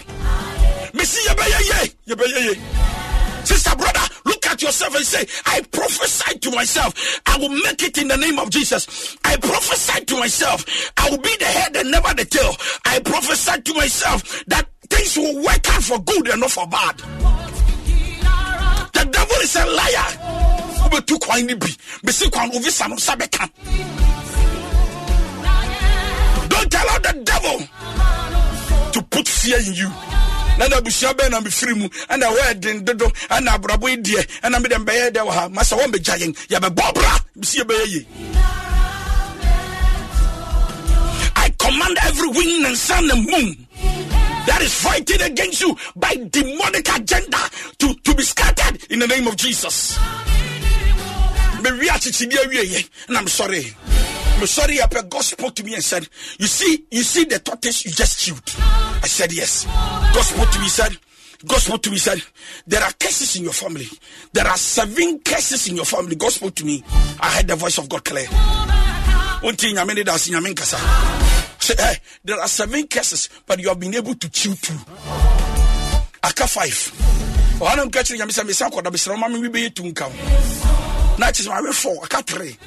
Sister, 3.44 3.74
brother, 3.76 4.00
look 4.26 4.46
at 4.46 4.60
yourself 4.62 4.94
and 4.94 5.04
say, 5.04 5.26
I 5.46 5.62
prophesy 5.72 6.38
to 6.38 6.50
myself, 6.50 7.20
I 7.26 7.38
will 7.38 7.48
make 7.48 7.82
it 7.82 7.96
in 7.98 8.08
the 8.08 8.16
name 8.16 8.38
of 8.38 8.50
Jesus. 8.50 9.16
I 9.24 9.36
prophesy 9.36 10.04
to 10.04 10.16
myself, 10.16 10.64
I 10.96 11.10
will 11.10 11.18
be 11.18 11.34
the 11.38 11.46
head 11.46 11.74
and 11.76 11.90
never 11.90 12.12
the 12.14 12.24
tail. 12.24 12.54
I 12.84 13.00
prophesy 13.00 13.62
to 13.62 13.74
myself 13.74 14.44
that 14.46 14.69
things 15.00 15.16
will 15.16 15.42
work 15.42 15.68
out 15.70 15.82
for 15.82 15.98
good 16.00 16.28
and 16.28 16.40
not 16.40 16.50
for 16.50 16.66
bad. 16.66 16.96
The 18.92 19.04
devil 19.10 19.36
is 19.42 19.56
a 19.56 19.66
liar. 19.66 20.08
Don't 26.48 26.74
allow 26.74 26.98
the 26.98 27.22
devil 27.24 27.58
to 28.92 29.02
put 29.10 29.28
fear 29.28 29.58
in 29.58 29.74
you. 29.74 29.90
Na 30.58 30.66
na 30.66 30.76
abusua 30.76 31.14
bɛɛ 31.14 31.30
na 31.30 31.40
mefiri 31.40 31.74
mu. 31.76 31.88
Ɛna 31.88 32.26
ɛwɔ 32.26 32.60
den 32.60 32.84
dodo. 32.84 33.06
Ɛna 33.30 33.56
abrabɔ 33.56 33.88
yi 33.90 33.96
deɛ 33.96 34.26
ɛna 34.42 34.60
mede 34.60 34.76
mbɛyɛ 34.76 35.30
ha. 35.32 35.48
Bisi 37.38 37.60
yɛbɛyɛ 37.60 38.04
I 41.36 41.48
command 41.58 41.98
every 42.02 42.28
wind 42.28 42.66
and 42.66 42.76
sun 42.76 43.10
and 43.10 43.24
moon 43.26 43.66
that 44.50 44.62
is 44.62 44.74
fighting 44.74 45.22
against 45.22 45.60
you 45.60 45.76
by 45.94 46.16
demonic 46.28 46.88
agenda 46.88 47.38
to, 47.78 47.94
to 47.94 48.14
be 48.16 48.22
scattered 48.24 48.82
in 48.90 48.98
the 48.98 49.06
name 49.06 49.28
of 49.28 49.36
Jesus. 49.36 49.96
And 53.08 53.16
I'm 53.16 53.28
sorry. 53.28 53.62
I'm 54.40 54.46
sorry, 54.46 54.78
God 55.08 55.22
spoke 55.22 55.54
to 55.54 55.62
me 55.62 55.74
and 55.74 55.84
said, 55.84 56.08
You 56.38 56.48
see, 56.48 56.84
you 56.90 57.02
see 57.04 57.26
the 57.26 57.38
tortoise 57.38 57.84
you 57.84 57.92
just 57.92 58.18
chewed. 58.18 58.42
I 58.58 59.06
said, 59.06 59.32
Yes. 59.32 59.66
God 59.66 60.22
spoke 60.22 60.50
to 60.50 60.58
me, 60.58 60.66
said, 60.66 60.96
God 61.46 61.60
spoke 61.60 61.82
to 61.82 61.90
me, 61.90 61.98
said, 61.98 62.20
There 62.66 62.82
are 62.82 62.92
curses 62.98 63.36
in 63.36 63.44
your 63.44 63.52
family. 63.52 63.86
There 64.32 64.46
are 64.46 64.56
seven 64.56 65.20
curses 65.20 65.68
in 65.68 65.76
your 65.76 65.84
family. 65.84 66.16
God 66.16 66.32
spoke 66.32 66.56
to 66.56 66.64
me. 66.64 66.82
I 67.20 67.30
heard 67.30 67.46
the 67.46 67.54
voice 67.54 67.78
of 67.78 67.88
God 67.88 68.04
clear. 68.04 68.26
Say, 71.70 71.84
hey, 71.84 71.94
there 72.24 72.40
are 72.40 72.48
seven 72.48 72.88
curses, 72.88 73.28
but 73.46 73.60
you 73.60 73.68
have 73.68 73.78
been 73.78 73.94
able 73.94 74.16
to 74.16 74.28
chew 74.28 74.56
two. 74.56 74.74
Aka 76.24 76.46
five. 76.48 76.74
ɔhana 77.60 77.84
nka 77.86 78.02
kyerɛ 78.02 78.18
nyame 78.18 78.32
sɛ 78.32 78.44
mesa 78.44 78.64
kɔda 78.64 78.90
mesrɛ 78.90 79.16
ma 79.16 79.28
me 79.28 79.38
wibɛyɛ 79.38 79.72
tu 79.72 79.84
nka 79.84 80.10
na 81.18 81.30
kyɛ 81.30 81.46
sɛ 81.46 81.48
mawe 81.48 81.72
four 81.72 82.02
aka 82.02 82.22
three. 82.22 82.56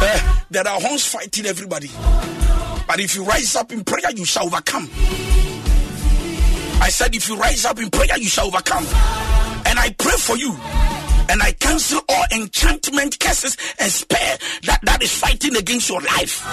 Eh, 0.00 0.20
there 0.50 0.66
are 0.66 0.80
horns 0.80 1.04
fighting 1.06 1.46
everybody. 1.46 1.90
But 2.86 3.00
if 3.00 3.14
you 3.14 3.24
rise 3.24 3.54
up 3.54 3.70
in 3.72 3.84
prayer 3.84 4.10
you 4.16 4.24
shall 4.24 4.46
overcome. 4.46 4.88
I 6.80 6.88
said 6.88 7.14
if 7.14 7.28
you 7.28 7.36
rise 7.36 7.64
up 7.64 7.78
in 7.78 7.90
prayer 7.90 8.16
you 8.18 8.28
shall 8.28 8.46
overcome. 8.46 8.86
And 9.66 9.78
I 9.78 9.94
pray 9.98 10.16
for 10.16 10.36
you 10.36 10.52
and 11.28 11.42
I 11.42 11.52
cancel 11.52 12.00
all 12.08 12.24
enchantment 12.34 13.18
curses 13.20 13.56
and 13.78 13.90
spare 13.90 14.38
that, 14.64 14.80
that 14.82 15.02
is 15.02 15.12
fighting 15.12 15.56
against 15.56 15.88
your 15.88 16.00
life. 16.00 16.44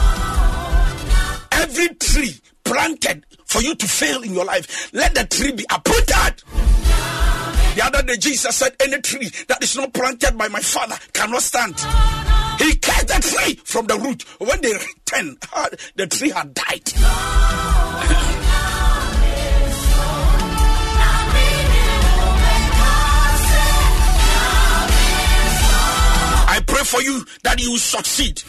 Every 1.52 1.90
tree 1.96 2.40
planted 2.64 3.26
for 3.46 3.62
you 3.62 3.76
to 3.76 3.88
fail 3.88 4.22
in 4.24 4.34
your 4.34 4.46
life, 4.46 4.94
let 4.94 5.16
the 5.16 5.26
tree 5.26 5.54
be 5.54 5.66
uprooted. 5.70 6.44
The 7.76 7.82
other 7.84 8.04
day, 8.04 8.18
Jesus 8.18 8.56
said, 8.56 8.76
Any 8.80 9.02
tree 9.02 9.30
that 9.48 9.62
is 9.62 9.76
not 9.76 9.94
planted 9.94 10.38
by 10.38 10.48
my 10.48 10.62
father 10.62 10.96
cannot 11.14 11.42
stand. 11.42 11.76
He 12.58 12.76
cut 12.78 13.06
the 13.08 13.20
tree 13.22 13.56
from 13.66 13.88
the 13.88 13.98
root. 13.98 14.24
When 14.40 14.62
they 14.62 14.72
returned, 14.72 15.40
the 15.96 16.08
tree 16.08 16.30
had 16.30 16.54
died. 16.54 18.42
for 26.86 27.02
you 27.02 27.26
that 27.44 27.60
you 27.62 27.78
succeed. 27.78 28.44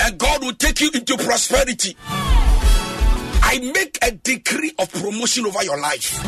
And 0.00 0.18
God 0.18 0.42
will 0.42 0.54
take 0.54 0.80
you 0.80 0.90
into 0.94 1.16
prosperity. 1.18 1.96
I 2.06 3.58
make 3.74 3.98
a 4.02 4.12
decree 4.12 4.72
of 4.78 4.90
promotion 4.92 5.46
over 5.46 5.62
your 5.62 5.78
life. 5.80 6.18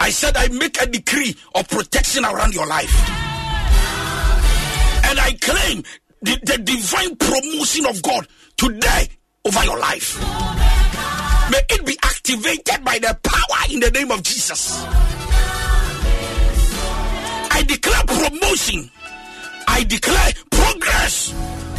I 0.00 0.10
said, 0.10 0.36
I 0.36 0.48
make 0.48 0.80
a 0.80 0.86
decree 0.86 1.36
of 1.54 1.68
protection 1.68 2.24
around 2.24 2.54
your 2.54 2.66
life. 2.66 2.92
And 5.04 5.20
I 5.20 5.36
claim 5.40 5.84
the, 6.22 6.38
the 6.42 6.58
divine 6.58 7.16
promotion 7.16 7.86
of 7.86 8.02
God 8.02 8.26
today 8.56 9.08
over 9.44 9.64
your 9.64 9.78
life. 9.78 10.18
May 11.50 11.60
it 11.68 11.84
be 11.84 11.96
activated 12.02 12.84
by 12.84 12.98
the 12.98 13.18
power 13.22 13.72
in 13.72 13.80
the 13.80 13.90
name 13.90 14.10
of 14.10 14.22
Jesus. 14.22 14.82
I 17.54 17.62
declare 17.62 18.02
promotion. 18.06 18.90
I 19.68 19.84
declare 19.84 20.32
progress. 20.50 21.34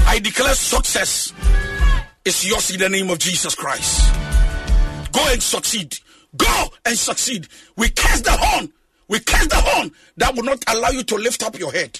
I 0.06 0.20
declare 0.20 0.54
success. 0.54 1.34
It's 2.24 2.46
yours 2.48 2.72
in 2.72 2.80
the 2.80 2.90
name 2.90 3.10
of 3.10 3.18
Jesus 3.20 3.56
Christ. 3.56 4.14
Go 5.12 5.22
and 5.32 5.42
succeed. 5.42 5.98
Go 6.38 6.70
and 6.86 6.98
succeed. 6.98 7.48
We 7.76 7.90
cast 7.90 8.24
the 8.24 8.32
horn. 8.32 8.72
We 9.08 9.20
cast 9.20 9.50
the 9.50 9.58
horn 9.58 9.92
that 10.18 10.36
will 10.36 10.44
not 10.44 10.64
allow 10.68 10.90
you 10.90 11.04
to 11.04 11.16
lift 11.16 11.44
up 11.44 11.58
your 11.58 11.72
head. 11.72 12.00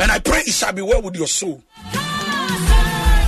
And 0.00 0.10
I 0.10 0.18
pray 0.18 0.40
it 0.40 0.52
shall 0.52 0.72
be 0.72 0.82
well 0.82 1.02
with 1.02 1.16
your 1.16 1.26
soul. 1.26 1.62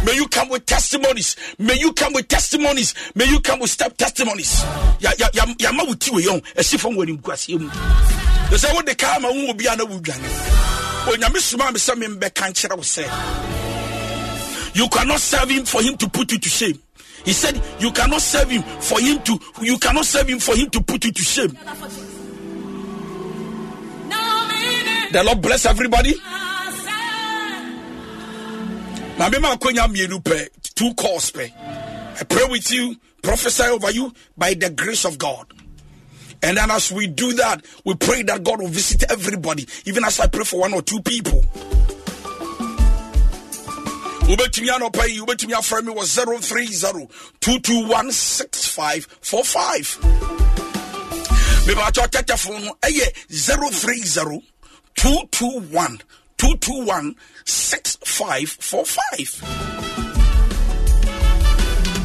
May 0.04 0.16
you 0.16 0.28
come 0.28 0.50
with 0.50 0.66
testimonies. 0.66 1.36
May 1.58 1.78
you 1.78 1.92
come 1.94 2.12
with 2.12 2.28
testimonies. 2.28 2.94
May 3.14 3.24
you 3.24 3.40
come 3.40 3.60
with 3.60 3.70
step 3.70 3.96
testimonies. 3.96 4.62
Ya 8.50 8.58
ya 8.58 8.82
ya 8.86 8.94
ya 8.98 9.18
ma 9.20 9.28
wo 9.28 9.52
bi 9.54 9.66
ana 9.68 9.84
wudwane. 9.84 10.28
Onyame 11.06 11.40
suma 11.40 11.72
me 11.72 11.78
say 11.78 11.94
me 11.94 12.06
mbeka 12.08 12.48
nkyere 12.50 12.76
wo 12.76 12.82
say. 12.82 13.06
You 14.74 14.88
cannot 14.88 15.20
serve 15.20 15.50
him 15.50 15.64
for 15.64 15.82
him 15.82 15.96
to 15.96 16.08
put 16.08 16.32
you 16.32 16.38
to 16.38 16.48
shame. 16.48 16.78
He 17.24 17.32
said, 17.32 17.60
You 17.78 17.90
cannot 17.92 18.20
serve 18.20 18.50
him 18.50 18.62
for 18.62 19.00
him 19.00 19.20
to 19.22 19.38
you 19.62 19.78
cannot 19.78 20.04
serve 20.04 20.28
him 20.28 20.38
for 20.40 20.54
him 20.56 20.68
to 20.70 20.80
put 20.82 21.04
you 21.04 21.12
to 21.12 21.22
shame. 21.22 21.56
The 25.12 25.22
Lord 25.24 25.40
bless 25.42 25.64
everybody. 25.66 26.14
Mame 29.18 29.38
ma 29.40 29.54
akonya 29.56 29.86
mmienu 29.88 30.20
pɛ 30.22 30.48
two 30.74 30.92
calls 30.94 31.30
pɛ. 31.30 31.50
I 32.20 32.24
pray 32.24 32.44
with 32.50 32.70
you, 32.72 32.96
prophesy 33.22 33.62
over 33.64 33.90
you 33.92 34.12
by 34.36 34.54
the 34.54 34.70
grace 34.70 35.04
of 35.04 35.18
God. 35.18 35.46
And 36.44 36.56
then 36.58 36.70
as 36.70 36.92
we 36.92 37.06
do 37.06 37.32
that, 37.34 37.64
we 37.86 37.94
pray 37.94 38.22
that 38.24 38.44
God 38.44 38.60
will 38.60 38.68
visit 38.68 39.10
everybody, 39.10 39.66
even 39.86 40.04
as 40.04 40.20
I 40.20 40.26
pray 40.26 40.44
for 40.44 40.60
one 40.60 40.74
or 40.74 40.82
two 40.82 41.00
people. 41.00 41.42
wobɛtumi 44.24 44.68
anɔpa 44.72 45.06
yi 45.08 45.20
wobɛtumi 45.20 45.52
afrɛ 45.52 45.82
me 45.84 45.92
wɔ 45.92 46.04
030 46.04 47.08
221 47.40 48.10
6545 48.12 49.98
mebakyɛ 51.66 52.08
tɛtɛfo 52.08 52.50
no 52.64 52.74
ɛyɛ 52.82 53.06
030 53.28 54.42
221 54.96 56.00
221 56.38 57.14
6545 57.44 59.42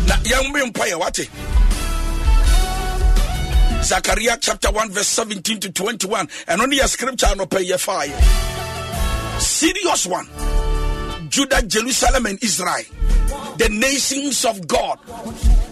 na 0.08 0.16
yɛmbe 0.24 0.62
mpayɛ 0.72 0.96
wate 1.00 1.30
Zechariah 3.82 4.38
chapter 4.40 4.72
1 4.72 4.92
verse 4.92 5.08
17 5.08 5.60
to 5.62 5.72
21 5.72 6.28
and 6.48 6.62
only 6.62 6.80
a 6.80 6.88
scripture 6.88 7.28
no 7.36 7.46
pay 7.46 7.66
fire. 7.78 8.10
Serious 9.40 10.06
one. 10.06 10.28
Judah 11.30 11.62
Jerusalem 11.62 12.26
and 12.26 12.44
Israel. 12.44 12.84
The 13.58 13.70
nations 13.70 14.46
of 14.46 14.68
God. 14.68 15.00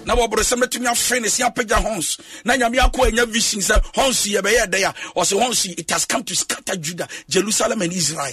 Na 0.06 0.16
wɔboro 0.16 0.40
sɛ 0.40 0.56
mɛtumi 0.56 0.88
afei 0.88 1.22
ne 1.22 1.28
se 1.28 1.44
apagya 1.44 1.82
hons 1.82 2.18
na 2.46 2.56
nyame 2.56 2.78
akɔ 2.78 3.08
anya 3.08 3.26
sɛ 3.26 3.84
hons 3.96 4.26
yɛbɛyɛ 4.26 4.68
dɛ 4.68 4.90
a 4.90 4.94
ɔsɛ 5.20 5.42
hons 5.42 5.66
it 5.66 5.90
has 5.92 6.06
come 6.06 6.24
to 6.24 6.36
scatter 6.36 6.78
Judah 6.78 7.08
Jerusalem 7.28 7.82
and 7.82 7.92
Israel. 7.92 8.32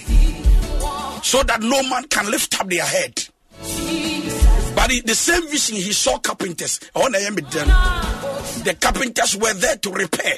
So 1.21 1.43
that 1.43 1.61
no 1.61 1.83
man 1.83 2.05
can 2.07 2.31
lift 2.31 2.59
up 2.59 2.69
their 2.69 2.85
head 2.85 3.27
but 4.85 5.05
the 5.05 5.15
same 5.15 5.47
vision 5.47 5.75
he 5.77 5.91
saw 5.91 6.19
carpenters 6.19 6.79
the 8.63 8.77
carpenters 8.79 9.35
were 9.35 9.53
there 9.53 9.77
to 9.77 9.91
repair 9.91 10.35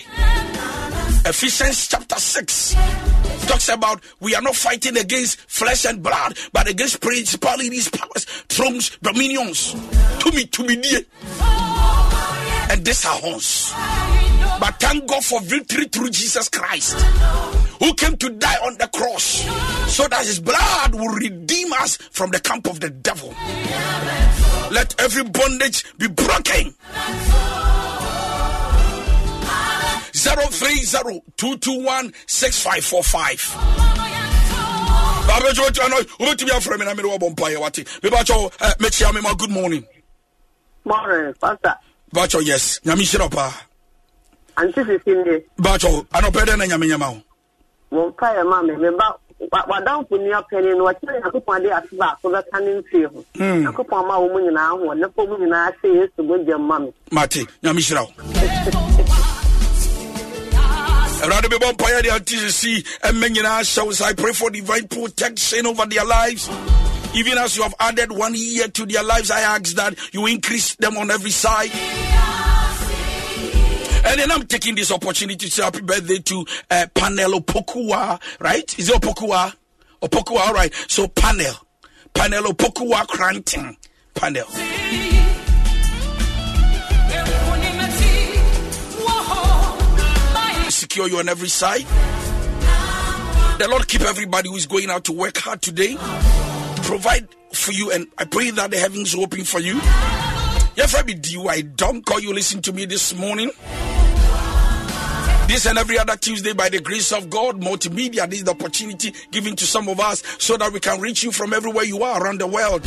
Ephesians 1.25 1.87
chapter 1.87 2.15
6 2.15 2.75
talks 3.47 3.69
about 3.69 4.01
we 4.19 4.35
are 4.35 4.41
not 4.41 4.55
fighting 4.55 4.97
against 4.97 5.39
flesh 5.49 5.85
and 5.85 6.03
blood, 6.03 6.37
but 6.51 6.69
against 6.69 7.01
principalities, 7.01 7.87
powers, 7.89 8.25
thrones, 8.49 8.97
dominions. 9.01 9.73
To 10.19 10.31
me, 10.33 10.45
to 10.45 10.63
me, 10.63 10.75
dear. 10.75 11.01
And 12.69 12.83
this 12.83 13.05
are 13.05 13.15
horns. 13.15 13.71
But 14.59 14.79
thank 14.79 15.07
God 15.07 15.23
for 15.23 15.39
victory 15.41 15.85
through 15.85 16.09
Jesus 16.09 16.49
Christ, 16.49 16.97
who 17.79 17.93
came 17.93 18.17
to 18.17 18.29
die 18.29 18.57
on 18.65 18.77
the 18.77 18.87
cross 18.87 19.43
so 19.93 20.07
that 20.07 20.25
his 20.25 20.39
blood 20.39 20.95
will 20.95 21.13
redeem 21.15 21.71
us 21.73 21.97
from 21.97 22.31
the 22.31 22.39
camp 22.39 22.67
of 22.67 22.79
the 22.79 22.89
devil. 22.89 23.33
Let 24.71 24.99
every 24.99 25.23
bondage 25.23 25.85
be 25.97 26.07
broken. 26.07 26.73
030 30.13 31.21
221 31.37 32.13
6545. 32.25 33.55
wobɛtumi 36.19 36.51
afrɛ 36.51 36.79
me 36.79 36.85
na 36.85 36.93
mede 36.93 37.05
wɔbɔ 37.05 37.35
mpayɛ 37.35 37.57
wate 37.59 37.85
mebakyɛ 38.01 38.51
mekyia 38.79 39.13
me 39.13 39.21
ma 39.21 39.33
good 39.35 39.51
morning. 39.51 39.85
Morning 40.85 41.33
bakyɛ 42.13 42.45
yes. 42.45 42.79
Nyame 42.85 43.03
hyira 43.03 43.29
paa 43.29 43.53
ante 44.57 44.79
ah. 44.81 44.83
sesinde 44.85 45.43
bakyɛ 45.59 46.05
anɔpɛ 46.13 46.45
dɛ 46.45 46.57
na 46.57 46.65
nyame 46.65 46.87
nyama 46.87 47.11
wo 47.11 47.21
wɔmpa 47.91 48.27
yɛ 48.35 48.43
ma 48.49 48.61
me 48.61 48.73
meba 48.75 49.15
wadamfo 49.69 50.17
ni 50.17 50.31
apɛni 50.31 50.77
no 50.77 50.85
wɔkyerɛ 50.85 51.21
nyankopɔn 51.21 51.61
de 51.63 51.69
ase 51.71 51.95
baako 51.97 52.29
bɛka 52.33 52.59
ne 52.63 52.81
mfie 52.81 53.05
ho. 53.11 53.25
Hmm. 53.35 53.63
Nyankopɔn 53.65 54.07
ma 54.07 54.19
wo 54.19 54.27
mu 54.29 54.39
nyinaa 54.39 54.69
ho 54.79 54.93
ne 54.93 55.05
fɔ 55.07 55.27
mu 55.29 55.37
nyinaa 55.37 55.71
hyɛ 55.83 55.95
yesu 55.95 56.23
mogya 56.27 56.59
ma 56.59 56.79
me. 56.79 56.93
Mate 57.11 57.45
nyame 57.63 57.79
hyira 57.79 58.01
wo. 58.01 58.11
Awurade 61.21 61.47
bɛbɔ 61.49 61.73
mpaeɛ 61.73 62.03
de 62.03 62.09
ante 62.13 62.35
sisi 62.35 62.83
ɛmɛ 63.03 63.29
nyinaa 63.35 63.61
hyɛ 63.61 63.85
wo. 63.85 64.05
I 64.05 64.13
pray 64.13 64.33
for 64.33 64.49
divine 64.49 64.87
protection 64.87 65.65
over 65.67 65.85
their 65.85 66.05
lives. 66.05 66.49
Even 67.15 67.37
as 67.37 67.55
you 67.57 67.63
have 67.63 67.73
added 67.79 68.11
one 68.11 68.33
year 68.35 68.67
to 68.67 68.85
their 68.85 69.01
lives 69.01 69.31
i 69.31 69.39
ask 69.41 69.75
that 69.75 69.95
you 70.13 70.25
increase 70.27 70.75
them 70.75 70.97
on 70.97 71.09
every 71.09 71.31
side 71.31 71.71
and 74.07 74.19
then 74.19 74.31
I'm 74.31 74.47
taking 74.47 74.75
this 74.75 74.91
opportunity 74.91 75.47
to 75.47 75.51
say 75.51 75.63
happy 75.63 75.81
birthday 75.81 76.19
to 76.19 76.45
uh, 76.71 76.85
Panel 76.93 77.39
Opokua, 77.39 78.21
right? 78.39 78.79
Is 78.79 78.89
it 78.89 79.01
Opokua? 79.01 79.53
Opokua, 80.01 80.47
all 80.47 80.53
right. 80.53 80.73
So 80.87 81.07
Panel, 81.07 81.53
Panel 82.13 82.43
Opokua 82.43 83.07
Cranting, 83.07 83.75
Panel. 84.13 84.47
secure 90.69 91.07
you 91.07 91.17
on 91.17 91.27
every 91.27 91.49
side. 91.49 91.85
The 93.59 93.67
Lord 93.67 93.87
keep 93.87 94.01
everybody 94.01 94.49
who 94.49 94.55
is 94.55 94.67
going 94.67 94.89
out 94.89 95.05
to 95.05 95.13
work 95.13 95.37
hard 95.37 95.61
today. 95.61 95.95
Provide 96.83 97.27
for 97.51 97.71
you, 97.71 97.91
and 97.91 98.07
I 98.17 98.25
pray 98.25 98.51
that 98.51 98.69
the 98.71 98.77
heavens 98.77 99.15
open 99.15 99.43
for 99.43 99.59
you. 99.59 99.79
If 100.79 100.95
I 100.95 101.01
be 101.01 101.15
I 101.49 101.61
don't 101.61 102.05
call 102.05 102.19
you 102.19 102.33
listen 102.33 102.61
to 102.61 102.71
me 102.71 102.85
this 102.85 103.15
morning. 103.15 103.49
This 105.47 105.65
and 105.65 105.77
every 105.77 105.97
other 105.97 106.17
Tuesday, 106.17 106.53
by 106.53 106.67
the 106.69 106.81
grace 106.81 107.11
of 107.13 107.29
God, 107.29 107.61
multimedia, 107.61 108.29
this 108.29 108.39
is 108.39 108.45
the 108.45 108.51
opportunity 108.51 109.13
given 109.31 109.55
to 109.55 109.65
some 109.65 109.87
of 109.87 109.99
us 109.99 110.21
so 110.39 110.57
that 110.57 110.71
we 110.73 110.79
can 110.81 110.99
reach 110.99 111.23
you 111.23 111.31
from 111.31 111.53
everywhere 111.53 111.85
you 111.85 112.03
are 112.03 112.21
around 112.21 112.39
the 112.41 112.47
world. 112.47 112.83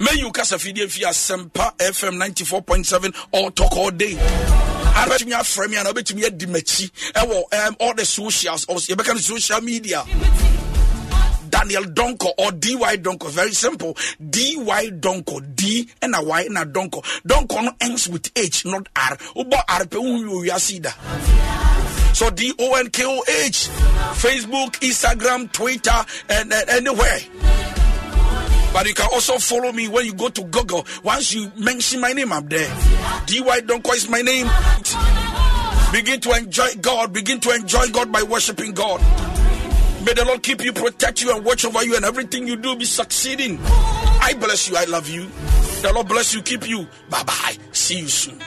May 0.00 0.20
you 0.20 0.30
cast 0.30 0.52
a 0.52 0.58
video 0.58 0.86
via 0.86 1.08
Asempa 1.08 1.74
FM 1.78 2.22
94.7 2.22 3.14
or 3.32 3.50
talk 3.50 3.76
all 3.76 3.90
day. 3.90 4.14
abɛtumi 4.98 5.32
afrɛ 5.32 5.70
me 5.70 5.76
ana 5.76 5.90
wobɛtumi 5.92 6.24
adi 6.26 6.46
m'akyi 6.46 6.90
ɛwɔ 7.14 7.76
all 7.80 7.94
the 7.94 8.04
socials 8.04 8.66
yɛbɛka 8.66 9.14
no 9.14 9.18
social 9.20 9.60
media 9.60 10.02
Daniel 11.50 11.84
Donkoh 11.84 12.32
or 12.38 12.52
DY 12.52 12.96
Donkoh. 12.98 13.30
Very 13.30 13.52
simple. 13.52 13.94
DY 14.18 14.90
Donkoh. 15.00 15.54
D 15.54 15.88
and 16.02 16.14
a 16.14 16.22
Y 16.22 16.42
and 16.42 16.58
a 16.58 16.64
Donkoh. 16.66 17.02
Donkoh 17.22 17.64
no 17.64 17.72
ends 17.80 18.08
with 18.08 18.30
H, 18.36 18.64
not 18.66 18.88
R. 18.96 19.16
Ubo 19.36 19.60
R 19.68 19.86
pe. 19.86 19.98
So 22.14 22.30
D 22.30 22.52
O 22.58 22.74
N 22.74 22.90
K 22.90 23.04
O 23.06 23.22
H. 23.28 23.68
Facebook, 24.14 24.72
Instagram, 24.80 25.50
Twitter, 25.52 26.04
and, 26.28 26.52
and 26.52 26.68
anywhere. 26.70 27.20
But 28.72 28.86
you 28.86 28.94
can 28.94 29.08
also 29.12 29.38
follow 29.38 29.72
me 29.72 29.88
when 29.88 30.04
you 30.06 30.14
go 30.14 30.28
to 30.28 30.42
Google. 30.44 30.86
Once 31.02 31.32
you 31.32 31.50
mention 31.56 32.00
my 32.00 32.12
name, 32.12 32.32
I'm 32.32 32.48
there. 32.48 32.68
DY 33.26 33.60
Donkoh 33.62 33.94
is 33.94 34.08
my 34.08 34.22
name. 34.22 34.48
Begin 35.92 36.20
to 36.20 36.32
enjoy 36.32 36.68
God. 36.80 37.12
Begin 37.12 37.40
to 37.40 37.50
enjoy 37.54 37.86
God 37.88 38.12
by 38.12 38.22
worshiping 38.22 38.72
God. 38.72 39.00
May 40.08 40.14
the 40.14 40.24
Lord 40.24 40.42
keep 40.42 40.64
you, 40.64 40.72
protect 40.72 41.20
you, 41.20 41.36
and 41.36 41.44
watch 41.44 41.66
over 41.66 41.84
you, 41.84 41.94
and 41.94 42.02
everything 42.02 42.48
you 42.48 42.56
do 42.56 42.74
be 42.74 42.86
succeeding. 42.86 43.58
I 43.62 44.32
bless 44.40 44.66
you. 44.66 44.74
I 44.74 44.84
love 44.84 45.06
you. 45.06 45.28
The 45.82 45.92
Lord 45.92 46.08
bless 46.08 46.32
you, 46.32 46.40
keep 46.40 46.66
you. 46.66 46.86
Bye 47.10 47.24
bye. 47.24 47.56
See 47.72 47.98
you 47.98 48.08
soon. 48.08 48.40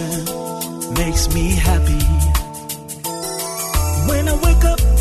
Makes 0.00 1.34
me 1.34 1.50
happy. 1.50 1.98
When 4.08 4.26
I 4.26 4.40
wake 4.42 4.64
up 4.64 4.91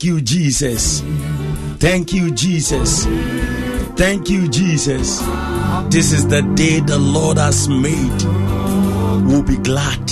Thank 0.00 0.14
you, 0.14 0.20
Jesus. 0.22 1.00
Thank 1.76 2.14
you, 2.14 2.30
Jesus. 2.30 3.04
Thank 3.96 4.30
you, 4.30 4.48
Jesus. 4.48 5.20
This 5.90 6.12
is 6.12 6.26
the 6.26 6.40
day 6.54 6.80
the 6.80 6.96
Lord 6.98 7.36
has 7.36 7.68
made. 7.68 8.22
We'll 9.28 9.42
be 9.42 9.58
glad 9.58 10.10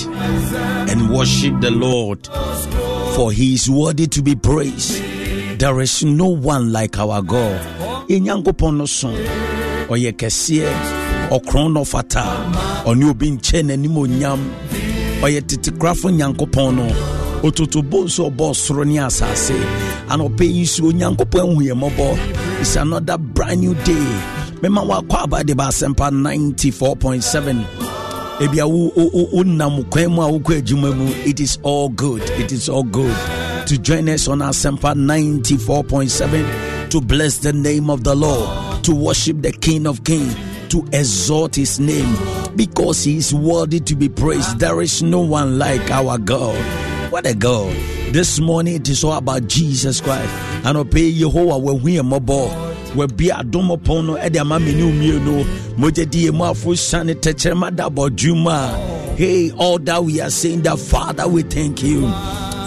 and 0.91 1.09
worship 1.09 1.59
the 1.63 1.71
Lord, 1.71 2.27
for 3.17 3.33
he 3.33 3.55
is 3.55 3.71
worthy 3.71 4.07
to 4.09 4.21
be 4.21 4.37
praised. 4.37 5.03
There 5.59 5.81
is 5.81 6.05
no 6.05 6.27
one 6.29 6.71
like 6.71 6.99
our 6.99 7.23
God. 7.23 7.59
Enyankopɔn 8.11 8.77
no 8.77 8.85
so 8.85 9.09
ɔyɛ 9.89 10.13
kɛseɛ 10.13 11.31
ɔkorɔn 11.31 11.73
no 11.73 11.85
fata 11.87 12.25
ɔne 12.85 13.09
obi 13.09 13.31
nkyɛn 13.31 13.65
n'anim 13.71 13.97
onyam 13.97 14.53
ɔyɛ 15.23 15.41
tetekorafo 15.49 16.11
nyankopɔn 16.13 16.75
no 16.77 17.18
ototobo 17.43 18.05
nso 18.05 18.31
ɔbɔ 18.31 18.45
ɔsoro 18.53 18.85
ne 18.87 18.97
asase. 18.99 19.55
Anɔpɛ 20.09 20.45
yi 20.55 20.65
so 20.67 20.85
onyankopɔn 20.85 21.41
ahu 21.41 21.61
mmɔbɔ 21.75 22.61
is 22.61 22.77
another 22.77 23.19
brand 23.19 23.61
new 23.61 23.75
day. 23.85 24.07
Mɛma 24.63 24.87
wakɔ 24.87 25.23
aba 25.25 25.45
de 25.45 25.55
ba 25.55 25.65
asɛmpa 25.69 26.11
94.7 26.11 27.65
ebia 28.41 28.69
wo- 28.69 28.93
wo- 28.97 29.11
wo- 29.13 29.29
wonam 29.45 29.89
kwan 29.91 30.13
mu 30.13 30.23
a 30.23 30.27
wokɔ 30.39 30.63
adwuma 30.63 30.97
mu. 30.97 31.07
It 31.25 31.41
is 31.41 31.59
all 31.63 31.89
good. 31.91 32.23
It 32.39 32.51
is 32.53 32.69
all 32.69 32.83
good. 32.85 33.15
To 33.67 33.79
join 33.79 34.09
us 34.09 34.27
on 34.29 34.39
Asempa 34.41 34.95
94.7 34.97 36.45
to 36.91 37.01
bless 37.03 37.37
the 37.39 37.53
name 37.53 37.91
of 37.91 38.03
the 38.03 38.15
Lord, 38.17 38.83
to 38.85 38.95
worship 38.95 39.43
the 39.43 39.53
King 39.53 39.87
of 39.87 40.03
Kings, 40.05 40.35
to 40.71 40.85
exalt 40.93 41.55
his 41.57 41.79
name. 41.79 42.17
Because 42.57 43.05
he 43.05 43.19
is 43.19 43.33
worthy 43.35 43.79
to 43.81 43.95
be 43.95 44.09
praised. 44.09 44.59
There 44.59 44.81
is 44.81 45.03
no 45.03 45.21
one 45.21 45.59
like 45.59 45.91
our 45.91 46.17
God. 46.19 46.57
What 47.11 47.27
a 47.27 47.35
God. 47.35 47.73
This 48.13 48.39
morning 48.39 48.75
it 48.77 48.89
is 48.91 49.03
all 49.03 49.15
about 49.15 49.49
Jesus 49.49 49.99
Christ. 50.01 50.29
And 50.67 50.77
obey 50.77 51.11
Yehovah 51.11 51.61
when 51.61 51.83
we 51.83 51.99
are 51.99 52.03
mobile. 52.05 52.51
wɔbi 52.97 53.29
adom 53.31 53.69
pɔn 53.85 54.07
no 54.07 54.15
ɛde 54.17 54.41
ama 54.41 54.59
me 54.59 54.73
ne 54.73 54.83
mmienu 54.83 55.45
mogya 55.77 56.09
di 56.11 56.27
yɛ 56.27 56.33
mu 56.33 56.45
afo 56.45 56.71
siane 56.75 57.15
tɛkyerɛma 57.15 57.77
da 57.77 57.89
bɔdwuma 57.91 58.49
a 58.49 59.17
hey 59.17 59.51
all 59.59 59.79
that 59.79 60.03
we 60.03 60.21
are 60.23 60.31
saying 60.31 60.63
that 60.63 60.79
father 60.79 61.29
we 61.29 61.43
thank 61.43 61.83
you. 61.83 62.09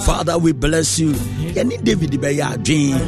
Father 0.06 0.38
we 0.38 0.52
bless 0.52 1.00
you. 1.00 1.12
Yɛne 1.56 1.84
david 1.84 2.12
bɛyɛ 2.12 2.54
adwen 2.54 3.02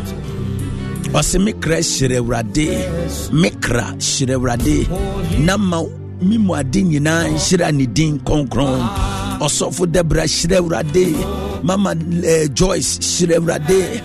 ɔsɛ 1.13 1.43
me 1.43 1.53
kra 1.53 1.77
hyerɛ 1.77 2.17
awurade 2.19 3.31
me 3.31 3.49
kra 3.51 3.93
hyerɛ 3.97 4.35
awurade 4.37 5.39
na 5.45 5.55
ma 5.57 5.83
me 6.19 6.37
mu 6.39 6.55
din 6.63 8.19
kronkron 8.25 9.22
ɔsɔfo 9.39 9.85
dɛbra 9.85 10.23
hyerɛ 10.23 11.63
mama 11.63 11.95
eh, 12.25 12.47
joyce 12.53 12.97
hyerɛ 12.99 14.01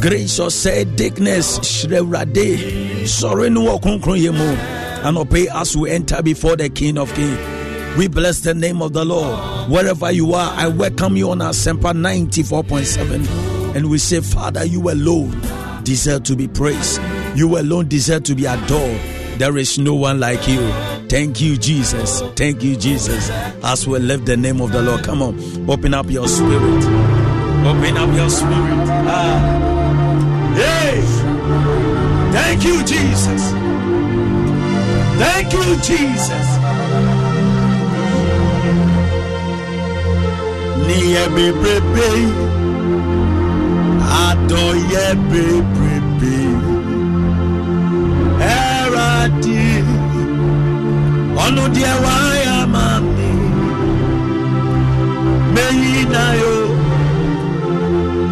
grace 0.00 0.38
ɔsɛ 0.38 0.96
dickness 0.96 1.58
hyerɛ 1.58 1.98
awurade 2.00 2.58
sɔre 3.04 3.50
no 3.52 3.62
wɔ 3.62 3.80
kronkronyɛ 3.82 4.32
mu 4.32 4.56
anɔpɛ 5.08 5.46
as 5.54 5.76
we 5.76 5.90
enter 5.90 6.22
before 6.22 6.56
the 6.56 6.68
king 6.68 6.98
of 6.98 7.12
king 7.14 7.36
we 7.98 8.06
bless 8.06 8.38
the 8.40 8.54
name 8.54 8.80
of 8.80 8.92
the 8.92 9.04
Lord. 9.04 9.68
Wherever 9.68 10.12
you 10.12 10.32
are, 10.34 10.52
I 10.54 10.68
welcome 10.68 11.16
you 11.16 11.30
on 11.32 11.38
Asempa 11.38 11.92
94.7. 11.92 13.74
And 13.74 13.90
we 13.90 13.98
say, 13.98 14.20
Father, 14.20 14.64
you 14.64 14.88
alone 14.90 15.36
deserve 15.82 16.22
to 16.24 16.36
be 16.36 16.46
praised. 16.46 17.00
You 17.34 17.58
alone 17.58 17.88
deserve 17.88 18.22
to 18.24 18.36
be 18.36 18.44
adored. 18.46 19.00
There 19.38 19.56
is 19.56 19.78
no 19.80 19.94
one 19.94 20.20
like 20.20 20.46
you. 20.46 20.60
Thank 21.08 21.40
you, 21.40 21.56
Jesus. 21.56 22.20
Thank 22.36 22.62
you, 22.62 22.76
Jesus. 22.76 23.30
As 23.62 23.86
we 23.88 23.98
lift 23.98 24.26
the 24.26 24.36
name 24.36 24.60
of 24.60 24.72
the 24.72 24.82
Lord, 24.82 25.02
come 25.04 25.22
on, 25.22 25.70
open 25.70 25.94
up 25.94 26.10
your 26.10 26.28
spirit. 26.28 26.84
Open 27.66 27.96
up 27.96 28.14
your 28.14 28.30
spirit. 28.30 28.88
Ah. 29.08 30.54
Hey! 30.54 31.00
Thank 32.32 32.64
you, 32.64 32.84
Jesus. 32.84 33.42
Thank 35.18 35.52
you, 35.52 35.76
Jesus. 35.82 36.48
Niye 40.86 41.28
bebrebe, 41.34 42.08
adoye 44.20 45.14
bebrebe, 45.30 46.36
eradi, 48.40 49.67
ọnu 51.44 51.62
diẹ 51.74 51.92
wáyà 52.04 52.56
máa 52.74 52.98
mi, 53.14 53.30
meyi 55.54 55.94
na 56.14 56.24
yo, 56.42 56.54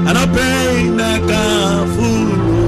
anọpẹ 0.09 0.49
inaka 0.85 1.43
funu, 1.95 2.63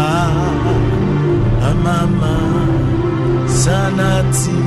ah, 0.00 1.68
amama 1.68 2.34
sanati, 3.60 4.60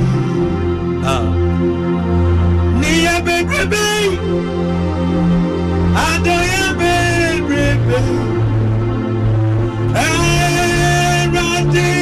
ah. 1.14 1.24
Niye 2.80 3.14
bebrebe, 3.26 3.86
adoye 6.08 6.62
bebrebe, 6.80 8.00
eradi, 10.06 11.90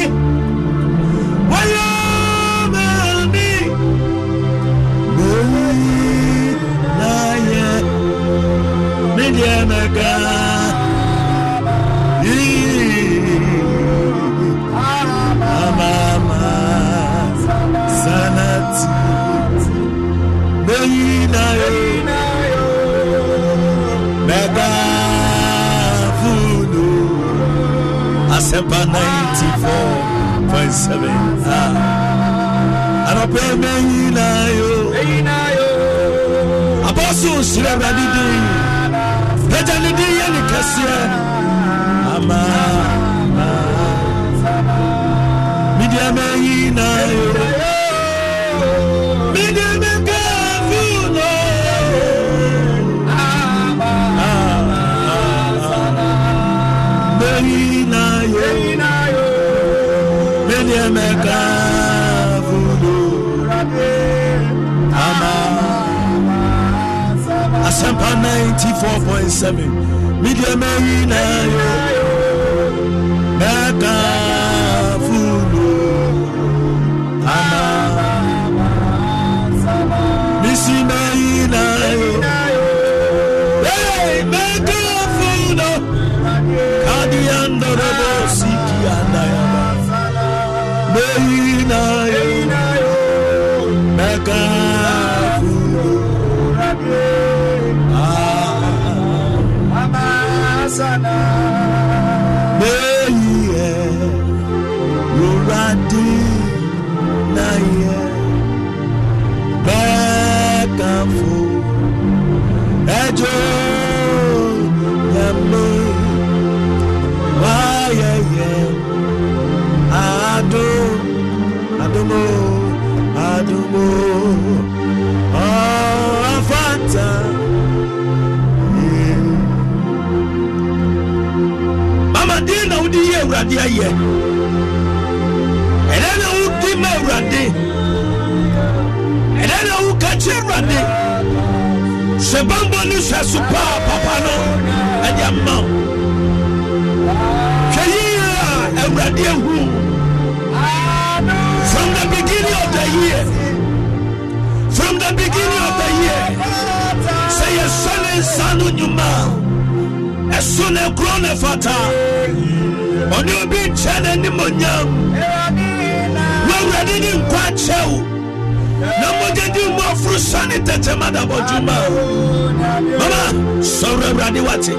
tɛtɛm 171.51 171.69
adabɔdwuma 171.69 172.69
mama 172.99 173.63
sɔre 173.77 174.05
awurade 174.09 174.41
wate 174.47 174.73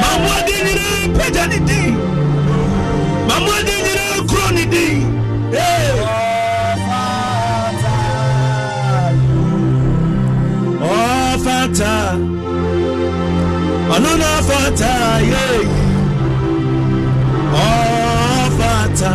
mamoade 0.00 0.54
nyinaa 0.66 1.02
pagya 1.16 1.44
ne 1.50 1.58
din 1.68 1.94
mamoade 3.28 3.74
nyinaa 3.84 4.18
kuro 4.28 4.48
ne 4.56 4.64
din 4.72 4.96
Hey! 5.50 6.98
ɔfata 10.90 11.94
ɔno 13.94 14.12
na 14.20 14.28
ɔfata 14.38 14.92
yei 15.32 15.62
ɔfata 17.64 19.12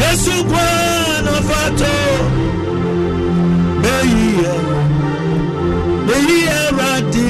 yesu 0.00 0.34
kwa 0.50 0.66
na 1.24 1.30
ɔfato 1.40 1.92
meyiyɛ 6.26 6.56
awurade 6.66 7.28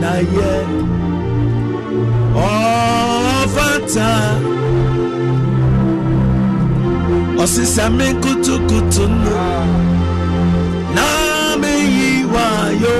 na 0.00 0.12
yɛ 0.34 0.52
ɔfata 2.46 4.10
ɔsesame 7.42 8.06
kutukutu 8.22 9.04
no 9.24 9.40
na 10.96 11.04
meyi 11.60 12.08
wayo. 12.34 12.96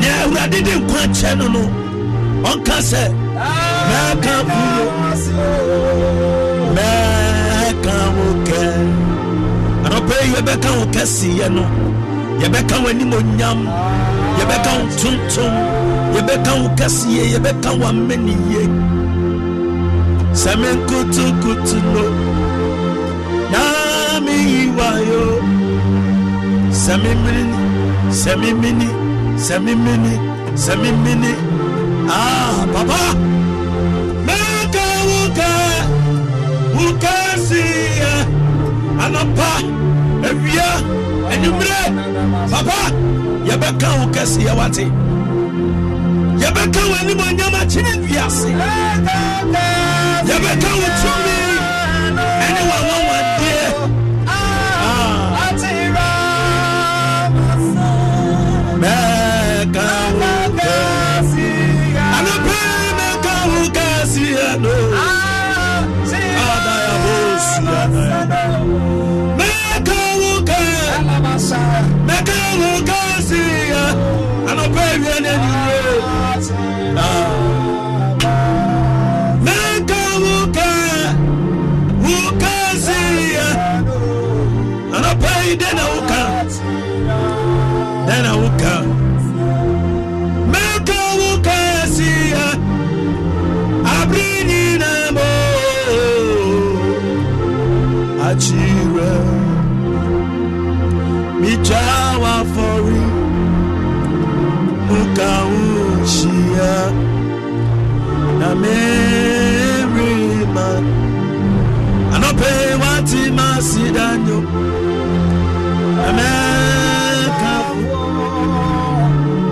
Ne 0.00 0.08
awurade 0.22 0.58
awurade 0.58 0.58
de 0.66 0.72
nkwa 0.80 1.02
kyɛ 1.16 1.30
no 1.38 1.46
no 1.54 1.62
ɔnka 2.50 2.76
sɛ 2.90 3.02
mɛka 3.90 4.34
fuo 4.48 4.84
mɛka 6.76 7.96
wo 8.16 8.26
kɛ 8.46 8.60
anɔpɛ 9.86 10.14
yi 10.22 10.28
yɛbɛka 10.34 10.70
wo 10.78 10.84
kɛseyɛ 10.94 11.46
no 11.56 11.64
yɛbɛka 12.42 12.76
wo 12.82 12.88
animonyam 12.92 13.58
yɛbɛka 14.38 14.70
wo 14.78 14.84
tontom 15.00 15.54
yɛbɛka 16.14 16.52
wo 16.60 16.66
kɛseyɛ 16.78 17.24
yɛbɛka 17.32 17.70
wo 17.78 17.84
amaniyɛ 17.90 18.62
sɛ 20.40 20.52
menkotokoto 20.60 21.78
no. 21.92 22.04
Na 23.52 23.62
meyiwayo 24.24 25.24
sɛ 26.82 26.94
memini 27.02 27.58
sɛ 28.20 28.32
memini 28.42 28.88
sɛ 29.46 29.56
memini 29.64 30.14
sɛ 30.64 30.72
memini 30.82 31.32
ah 32.08 32.58
papa 32.72 33.02
mɛka 34.26 34.84
wo 35.08 35.20
kɛ 35.38 35.50
wo 36.76 36.86
kɛseyɛ 37.02 38.12
anɔpa 39.04 39.50
awia 40.42 40.68
anwummerɛ 41.32 41.80
papa 42.50 42.78
yɛbɛka 43.48 43.88
wo 43.98 44.04
kɛseyɛ 44.14 44.52
wate 44.58 44.84
yɛbɛka 46.42 46.80
wo 46.90 46.94
animonyam 47.00 47.54
akyene 47.60 47.92
wiase 48.04 48.50
yɛbɛka 50.28 50.70
wo 50.80 50.86
tumi 51.00 51.51
na 108.52 108.58
merema 108.64 110.66
anɔpɛ 112.14 112.50
wate 112.82 113.22
masida 113.38 114.06
nyo 114.24 114.38
na 115.96 116.06
mɛka 116.18 117.54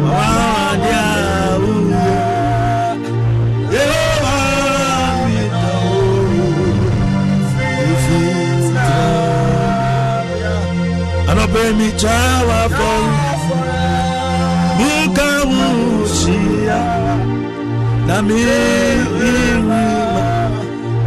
wawade 0.05 0.93
a 1.05 1.07
woyɛ 1.63 2.09
yehowa 3.75 4.37
medɔ 5.25 5.77
anɔpɛ 11.31 11.63
mitwa 11.79 12.17
wafɔre 12.49 13.10
na 18.11 18.23
mehima 18.23 19.83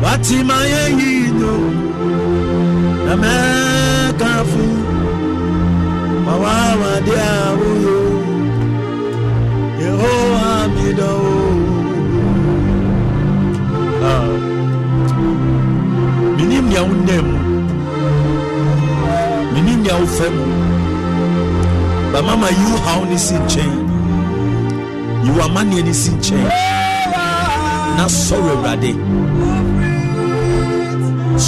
watima 0.04 0.54
nami 0.54 0.64
iwima 0.64 0.76
watimaye 0.84 0.84
yinyo 1.00 1.56
a 7.20 7.52
woyo 7.60 8.04
yehowa 9.82 10.68
midowo 10.76 11.36
ah. 14.06 14.28
minim 16.38 16.66
nea 16.70 16.82
wonnɛ 16.88 17.18
mu 17.28 17.38
minim 19.54 19.80
nea 19.84 19.96
wofɛ 20.00 20.28
mu 20.36 20.46
bamama 22.14 22.48
yiwo 22.58 22.78
haw 22.86 23.02
ne 23.10 23.18
si 23.18 23.36
nkyɛn 23.36 23.74
yiwo 25.26 25.42
amanneɛ 25.46 25.84
ne 25.84 25.94
si 25.94 26.12
nkyɛn 26.12 26.73
na 27.98 28.06
sɔre 28.24 28.52
awurade 28.56 28.92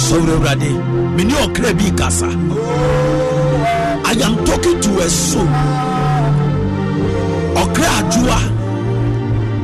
sɔre 0.04 0.32
awurade 0.36 0.70
mene 1.16 1.34
ɔkra 1.44 1.70
bi 1.78 1.86
kasa 1.98 2.28
i 4.08 4.12
am 4.24 4.36
talking 4.46 4.80
to 4.80 4.90
a 5.00 5.08
soul. 5.10 5.48
Ɔkra 7.62 7.88
adwoa 8.00 8.38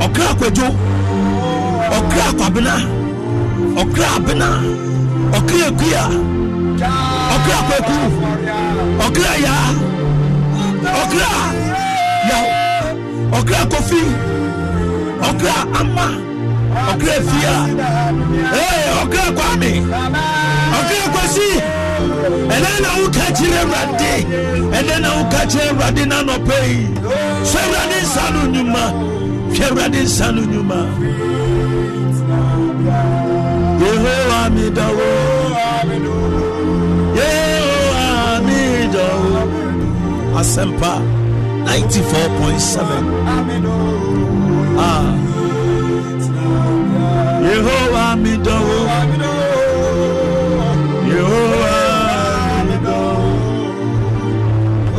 ɔkra 0.05 0.24
akwadwo 0.33 0.68
ɔkra 1.99 2.24
akwabena 2.30 2.74
ɔkra 3.83 4.07
abena 4.16 4.49
ɔkra 5.37 5.61
akua 5.70 6.05
ɔkra 7.35 7.55
akwaku 7.61 7.99
ɔkra 9.07 9.33
yaa 9.45 9.68
ɔkra 11.03 11.30
yaw 12.28 12.47
ɔkra 13.39 13.61
kofi 13.72 14.03
ɔkra 15.28 15.55
ama 15.80 16.32
ɔkra 16.91 17.16
fia 17.29 17.55
ɔkra 19.03 19.27
kwame 19.37 19.73
ɔkra 20.79 21.05
kwasi 21.14 21.49
ɛnɛ 22.55 22.70
na 22.85 22.91
woka 23.01 23.27
kyerɛ 23.37 23.59
awurade 23.62 24.12
ɛnɛ 24.79 24.95
na 25.05 25.09
woka 25.18 25.41
kyerɛ 25.51 25.68
awurade 25.73 26.03
na 26.11 26.18
nɔpɛ 26.29 26.57
yi 26.68 26.79
hwɛ 27.49 27.61
awurade 27.64 27.99
nsa 28.05 28.25
no 28.35 28.41
nnwuma 28.51 28.85
hwɛ 29.53 29.64
awurade 29.68 30.01
nsa 30.07 30.27
no 30.35 30.41
nnwuma 30.43 30.79
yehowa 33.83 34.41
medɔwo 34.55 35.09
yehowa 37.18 38.07
medɔwo 38.47 39.41
asɛmpa 40.41 40.93
94.7 41.66 42.81
ah. 44.79 45.32
Yehowa 47.49 48.05
medɔwo 48.22 48.78
yehowa 51.11 51.74
medɔwo 52.68 53.30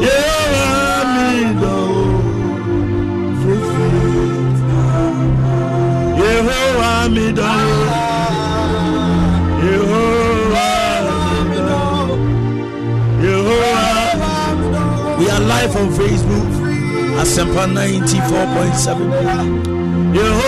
yehowa 0.06 0.68
medɔwo 1.46 2.04
yehowa 6.22 6.92
medɔwo 7.16 7.78
yehowa 9.68 10.68
medɔwo 11.50 12.16
yehowa 13.26 13.74
we 15.20 15.26
are 15.36 15.44
live 15.54 15.74
on 15.82 15.88
facebook 15.98 16.50
asempa 17.22 17.64
94.7 17.68 19.00
yehowa 20.18 20.43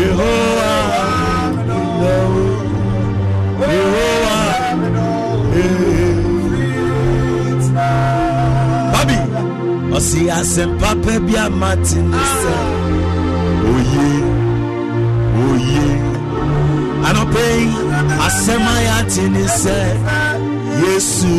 yehowa 0.00 0.70
medɔwo 1.56 2.44
yehowa 3.60 4.36
babi 8.92 9.18
ɔsi 9.96 10.20
asɛmpa 10.38 10.90
pɛ 11.02 11.12
bi 11.26 11.34
amate 11.44 11.98
ne 12.10 12.22
sɛ 12.40 12.54
oye 13.72 14.08
oye 15.46 15.86
anɔpɛ 17.08 17.42
yi 17.60 17.70
asɛm 18.26 18.64
a 18.72 18.74
yɛate 18.86 19.24
ne 19.34 19.44
sɛ 19.62 19.78
yesu 20.82 21.32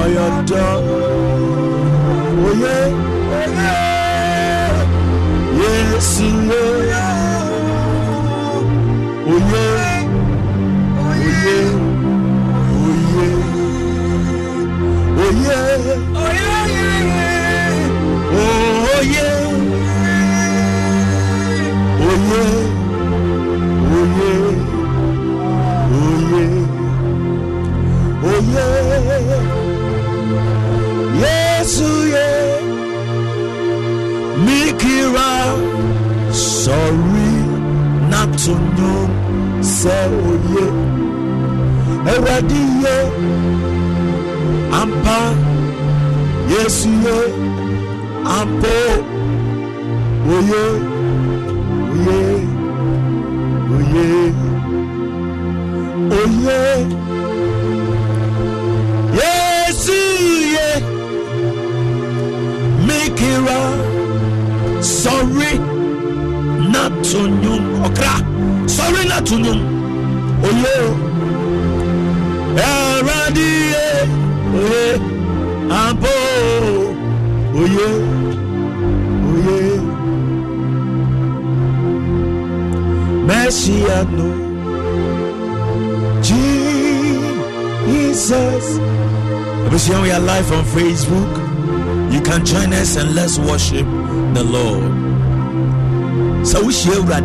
ɔyɛ 0.00 0.22
ɔdɔ 0.36 0.64
oye 2.48 2.76
yesu 5.60 6.26
ye 6.50 6.60
oye 6.74 6.89
oye 9.30 9.89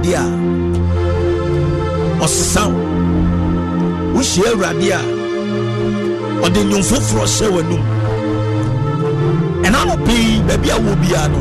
awurade 0.06 0.14
a 0.14 0.24
ɔsesa 2.24 2.64
wo. 2.68 2.80
Wohyia 4.14 4.50
awurade 4.52 4.92
a 4.92 5.00
ɔde 6.46 6.60
nnwom 6.64 6.84
foforɔ 6.90 7.26
hyɛ 7.36 7.48
w'anum 7.56 7.84
ɛna 9.66 9.80
no 9.88 9.96
pii 10.06 10.42
baabi 10.48 10.70
a 10.70 10.78
wɔ 10.86 10.94
biara 11.02 11.28
no 11.32 11.40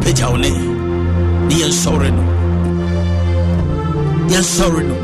pagya 0.00 0.26
wo 0.30 0.36
ne 0.36 0.50
ne 1.48 1.54
yɛnsɔre 1.60 2.08
no. 2.16 2.22
Yɛnsɔre 4.32 4.82
no. 4.88 4.96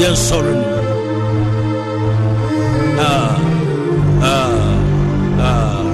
Yɛnsɔre 0.00 0.52
no. 0.60 0.66
Ah, 3.02 3.36
ah, 4.22 4.52
ah. 5.40 5.84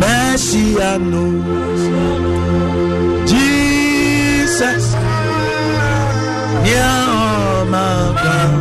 Messiano 0.00 1.22
Jesus 1.34 1.61
Yeah, 6.72 7.64
my 7.68 8.14
God 8.22 8.52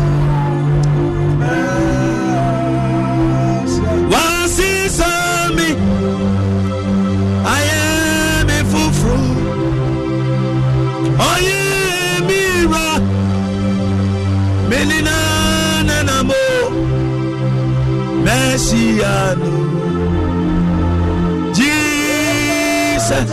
mẹsíàánú 19.04 19.54
jesus 21.58 23.30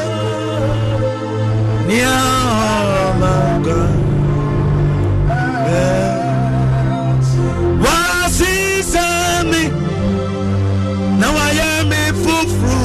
wá 7.84 8.28
sí 8.36 8.52
sẹ́mi 8.92 9.62
na 11.20 11.26
wayɛ 11.36 11.68
me 11.90 12.00
foforo 12.22 12.80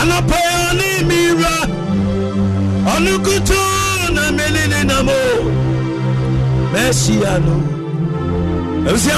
anɔpɛ 0.00 0.38
ɔne 0.68 0.88
mira 1.08 1.56
ɔno 2.92 3.12
kutu 3.24 3.60
na 4.14 4.22
mene 4.36 4.62
ne 4.72 4.80
nam 4.90 5.08
o 5.08 5.22
mɛhyia 6.72 7.34
no 7.46 7.56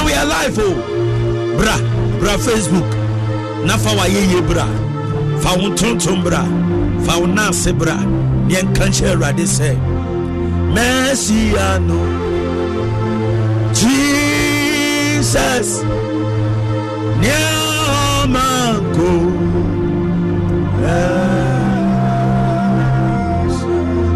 we 0.06 0.14
are 0.14 0.24
alive, 0.24 0.58
o 0.58 0.97
bra 1.58 1.76
bra 2.20 2.34
facebook 2.46 2.88
na 3.66 3.74
fa 3.82 3.90
wayɛyie 3.98 4.40
bra 4.48 4.66
fa 5.42 5.50
wo 5.58 5.68
ntontom 5.68 6.22
bra 6.24 6.42
fa 7.04 7.18
wo 7.20 7.26
naase 7.26 7.72
bra 7.80 7.96
ne 8.46 8.54
yɛnka 8.54 8.84
nhyɛ 8.90 9.06
awurade 9.12 9.44
sɛ 9.56 9.70
mɛhyia 10.74 11.68
no 11.88 11.98
jesus 13.78 15.70
Nyamanko. 17.22 19.10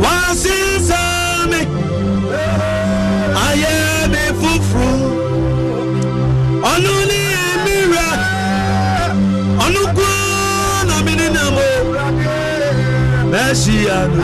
Wasizame. 0.02 1.60
Ayeme 3.46 4.22
fufru. 4.40 4.90
Ọ̀nù 4.92 5.01
Mẹ́sìánu. 13.32 14.20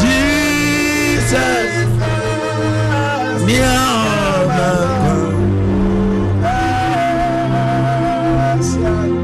Jesus. 0.00 1.70
Nyamanko. 3.46 5.16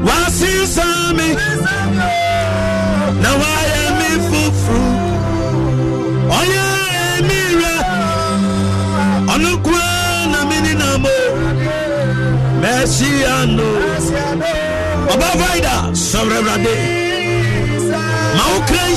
wasisami 0.07 1.29
na 3.21 3.29
wayɛ 3.41 3.81
mi 3.99 4.09
fufuru 4.27 4.83
ɔyɛ 6.39 6.65
emira 7.15 7.75
ɔno 9.33 9.51
kura 9.65 9.91
na 10.31 10.39
mi 10.49 10.57
nina 10.65 10.89
mo 11.03 11.15
mɛsiano 12.61 13.69
ɔba 15.13 15.29
faida 15.39 15.75
sɔrɔ 16.09 16.35
awurade 16.39 16.75
ma 16.75 16.79
wo 16.79 16.93
kra 16.93 16.96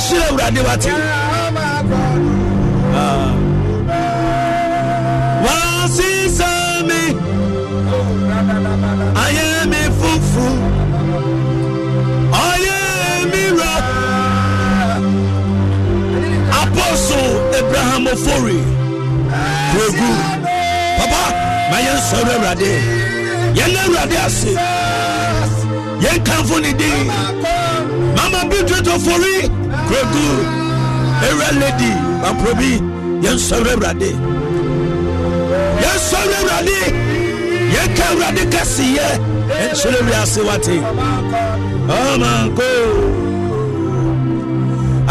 nhyira 0.08 0.26
awurade 0.28 0.60
wate 0.60 0.90
Ah. 2.92 3.32
wasisami 5.44 7.02
ayɛ 9.24 9.46
mi 9.70 9.80
fufuru 9.98 10.52
ɔyɛ 12.44 12.76
mira 13.32 13.72
apostle 16.62 17.30
abraham 17.58 18.06
ofori. 18.12 18.58
Kuregu 19.70 20.10
papa 20.98 21.22
ma 21.70 21.78
yɛnsɔre 21.86 22.32
awurade. 22.36 22.72
Yɛn 23.58 23.76
awurade 23.82 24.16
ase 24.26 24.52
yɛnkamfo 26.04 26.56
ne 26.62 26.72
din 26.80 27.06
mama 28.16 28.40
bidret 28.50 28.86
ofori 28.94 29.36
kuregu 29.90 30.26
ewura 31.28 31.50
lady 31.60 31.92
baprobi 32.22 32.72
yɛnsɔre 33.24 33.70
awurade 33.74 34.10
yɛnsɔre 35.82 36.34
awurade 36.40 36.78
yɛnka 37.74 38.04
awurade 38.10 38.42
kɛseyɛ 38.52 39.06
ɛnkyerɛ 39.62 39.98
wiase 40.06 40.40
wate 40.48 40.76
ɔmanko 41.98 42.70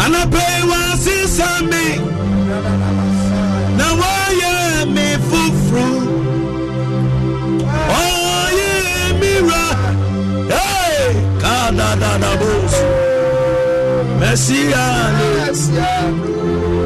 anapɛi 0.04 0.56
wasesa 0.70 1.48
me 1.70 1.84
na 3.78 3.86
wayɛ 4.00 4.52
me 4.94 5.06
fufuru 5.28 5.88
ɔyɛ 8.00 8.70
Kadadadabos. 11.42 12.99
Messiano. 14.20 15.28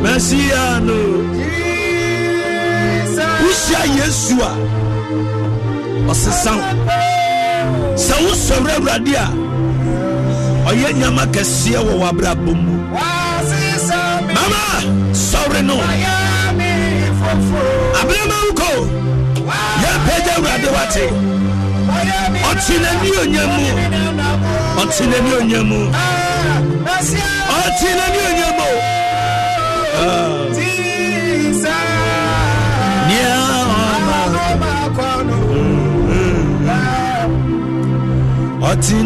Messiano. 0.02 0.98
Wohyia 3.42 3.80
Yesu 3.98 4.36
a 4.40 4.52
ɔsesa 6.10 6.52
wo 6.56 6.62
sɛ 8.04 8.14
wosɔre 8.24 8.72
awurade 8.76 9.14
a 9.16 9.26
ɔyɛ 10.68 10.88
nyama 10.98 11.24
kɛseɛ 11.34 11.80
wɔ 11.86 11.94
w'abrabɔ 12.02 12.52
mu 12.64 12.74
mama 14.36 14.62
sɔre 15.12 15.60
no 15.68 15.74
abrama 18.00 18.36
wokɔ 18.46 18.70
yɛpɛgya 19.82 20.32
awurade 20.36 20.68
wate 20.76 21.04
ɔte 22.48 22.74
n'ani 22.82 23.08
onya 23.22 23.44
mu 23.52 23.64
ɔte 24.80 25.02
n'ani 25.10 25.30
onya 25.40 25.60
mu 25.70 25.80
ɔte 27.56 27.88
n'ani 27.98 28.18
onya 28.28 28.48
mu 28.58 28.68
nea 33.08 33.36
ɔma 33.94 34.18
ɔte 38.70 38.96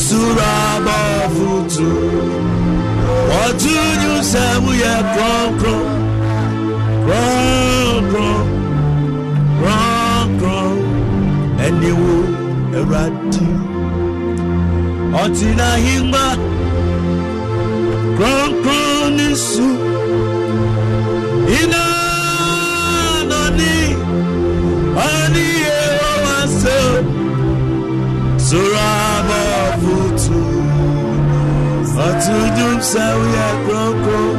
ɔsoro 0.00 0.44
abɔfoto 0.72 1.88
wɔto 3.30 3.72
nwum 4.00 4.20
sɛ 4.30 4.44
woyɛ 4.64 4.94
kronkron 5.12 5.84
kronkron 7.04 8.46
kronkron 9.58 10.76
ɛne 11.64 11.90
wo 12.00 12.14
awurade 12.78 13.46
ɔte 15.22 15.48
n'ahengua 15.58 16.26
kronkron 18.16 19.06
ne 19.16 19.28
dwom 32.26 32.78
sɛ 32.90 33.04
woyɛ 33.18 33.46
kronkron 33.64 34.36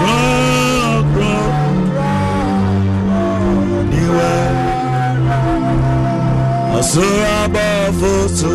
kronkron 0.00 1.46
niwɛ 3.90 4.32
ɔsoro 6.78 7.24
abɔfoto 7.42 8.54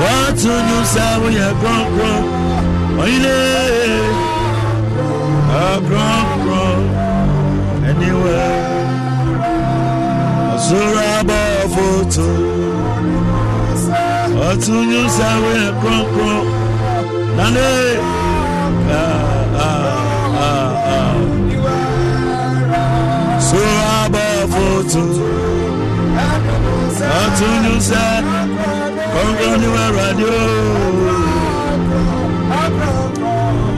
wɔto 0.00 0.52
dwom 0.66 0.84
sɛ 0.94 1.04
woyɛ 1.22 1.46
kronkron 1.60 2.22
ɔyine 3.02 3.38
akronkron 5.66 6.80
ɛniwɛ 7.88 8.38
ɔsoro 10.54 11.02
abɔfoto 11.18 11.98
ɔto 12.08 12.57
dwom 14.56 14.90
sɛ 15.16 15.28
woyɛ 15.42 15.66
kronkron 15.80 16.44
nane! 17.36 17.70
Ah, 18.90 19.58
ah, 19.66 19.86
ah, 20.46 20.72
ah. 20.96 21.16
soro 23.46 23.74
abɔfoto 24.00 25.02
ɔto 27.20 27.48
dwom 27.62 27.78
sɛ 27.88 28.04
kronkron 29.12 29.56
niwɛ 29.62 29.84
radio. 29.98 30.36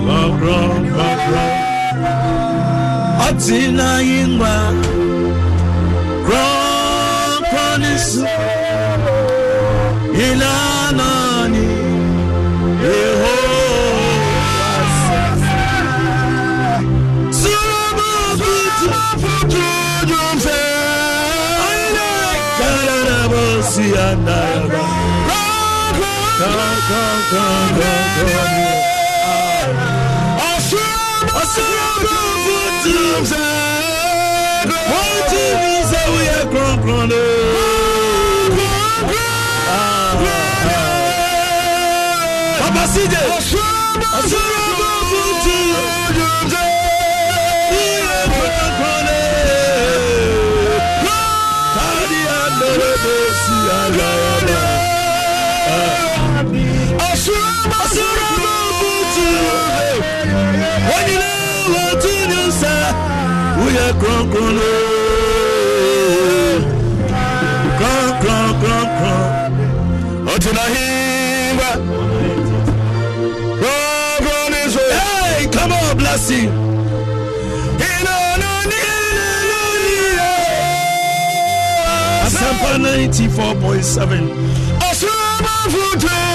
Kronkron 0.04 0.82
kronkron 0.94 1.52
ɔte 3.26 3.58
n'ahengua 3.76 4.54
kronkron 6.26 7.74
ne 7.82 7.92
sí 24.00 24.06
àdáyàbá. 24.08 24.82
kọ́ńkọ́ńkọ́ńkọ́ńkọ́ 26.40 28.44
ni. 28.56 28.68
ọ̀ṣọ́mọ́ 31.40 32.22
fútu 32.44 32.96
fẹ́. 33.30 33.48
wọ́n 34.90 35.14
ti 35.30 35.42
ní 35.60 35.72
sẹ́wọ́yẹ 35.90 36.38
kọ̀ọ̀kan 36.52 37.02
lé. 37.10 37.22
Papa 42.60 42.84
CJ. 42.92 43.14
Ọ̀ṣọ́rọ̀ 44.18 44.66
bá 44.80 44.90
fútu. 45.10 45.56
Iye 46.14 46.19
Wọ́n 60.88 61.02
nílé 61.08 61.30
wọ́n 61.72 61.92
tún 62.02 62.20
ní 62.30 62.40
sá. 62.60 62.74
Iye 63.66 63.86
kọ̀ọ̀kanlé. 64.02 64.72
Kọ̀ọ̀kankankan. 67.80 69.22
Ọ̀tún 70.32 70.52
náà 70.56 70.68
hìngbà. 70.74 71.70
Hey, 74.98 75.46
come 75.54 75.72
on, 75.72 75.96
bless 75.96 76.28
blessing. 76.28 76.50
Asempa 82.26 82.78
94.7. 82.78 84.28
Yeah, 86.02 86.29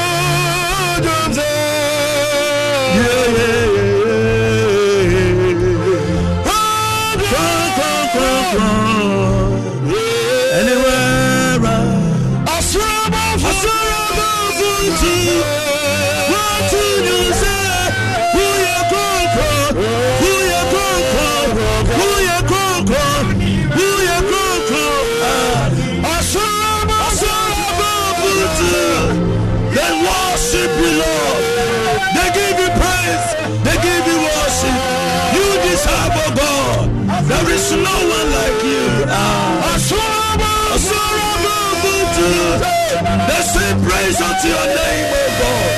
They 43.66 43.74
praise 43.82 44.22
unto 44.22 44.48
your 44.48 44.68
name, 44.78 45.08
oh 45.10 45.30
God. 45.42 45.74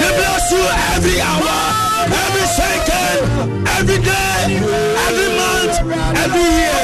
They 0.00 0.12
bless 0.14 0.46
you 0.54 0.62
every 0.94 1.18
hour, 1.20 1.58
every 2.22 2.46
second, 2.60 3.18
every 3.66 3.98
day, 3.98 4.62
every 5.06 5.30
month, 5.42 5.74
every 6.22 6.46
year. 6.54 6.78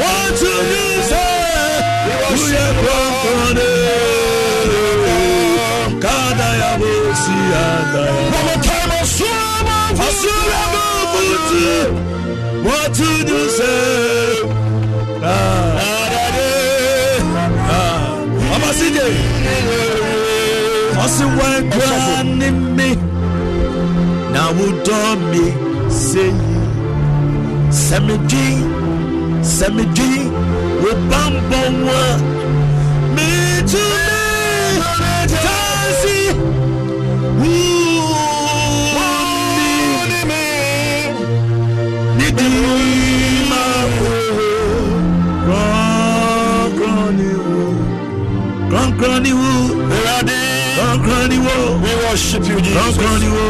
Want 0.00 0.34
to 0.40 0.52
use 0.72 1.12
We 2.32 2.56
are 2.56 2.74
broken. 2.80 3.58
Kada 6.00 6.48
ya 6.62 6.70
bosi 6.80 7.36
ada. 7.60 8.04
One 8.32 8.56
time, 8.64 8.92
Asura 10.00 10.62
Babutu. 10.72 11.68
What 12.64 12.88
to 12.96 13.08
do, 13.28 13.38
say? 13.50 14.72
Ah, 15.24 15.71
ɔside 18.72 19.06
ɔsi 21.02 21.24
wɛgbɛa 21.38 22.22
ni 22.38 22.48
mi 22.76 22.88
na 24.32 24.42
wudɔ 24.56 24.98
mi 25.30 25.44
seyi 26.06 26.50
"Semidi, 27.84 28.46
semidi, 29.56 30.10
wo 30.82 30.90
bambɔ 31.10 31.60
wa 31.86 32.02
mitumi 33.14 34.18
tansi 35.44 36.18
wuu. 37.40 37.81
We 49.02 49.08
worship 52.04 52.44
you, 52.46 52.54
kɔnkɔn 52.54 52.62
ni 52.62 52.62
Jesus. 52.62 52.96
wo 52.98 53.42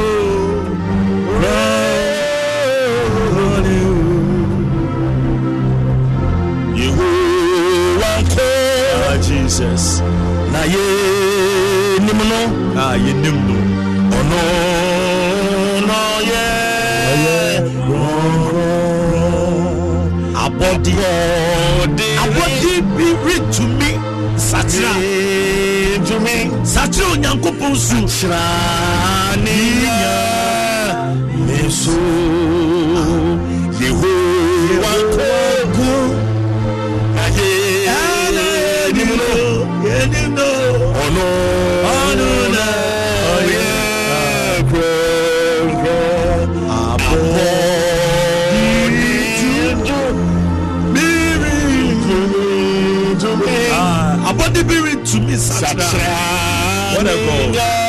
kɔnkɔn 3.35 3.59
ni 3.65 3.77
wo. 3.85 3.93
Yehowa 6.81 8.11
nko 8.23 8.47
Ah, 9.11 9.17
Jesus. 9.27 9.85
na 10.53 10.61
ye 10.73 10.85
nim 12.05 12.21
no 12.31 12.41
Ah, 12.81 12.95
yɛnim 13.05 13.37
no. 13.47 13.57
ɔno 14.19 14.41
na 15.87 15.97
ɔyɛ 16.17 16.45
Abɔde. 20.45 20.93
Abɔde 22.23 22.73
bi 22.97 23.07
retumi 23.27 23.91
sakyera. 24.37 24.93
ntumi 24.93 25.12
Sakyera 25.12 25.12
Onyankopɔn 27.13 27.75
su. 27.87 27.97
kyerɛ 28.09 28.43
ne 29.45 29.57
nya 29.83 30.17
me 31.47 31.59
so. 31.81 31.97
Yehowa 33.81 34.93
nko 35.03 35.89
na 37.17 37.25
ye 37.37 37.51
nim 38.97 39.11
no. 39.21 39.31
Yɛnim 39.87 40.29
no. 40.37 40.49
ɔno 41.03 41.27
Ɔno 41.97 42.31
na 42.55 42.67
ɔyɛ 43.35 43.69
kronkron 44.71 46.51
Abɔde 46.79 47.45
bi 47.49 47.77
ntumi 53.13 53.55
Ah, 53.75 54.29
abɔde 54.29 54.61
bi 54.69 54.77
retumi 57.03 57.82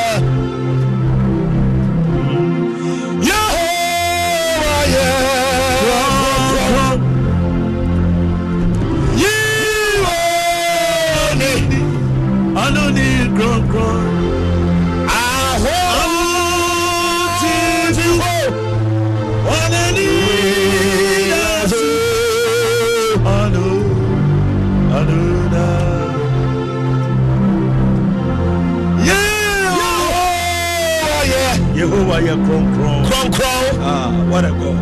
what 34.33 34.45
a 34.45 34.49
God. 34.49 34.79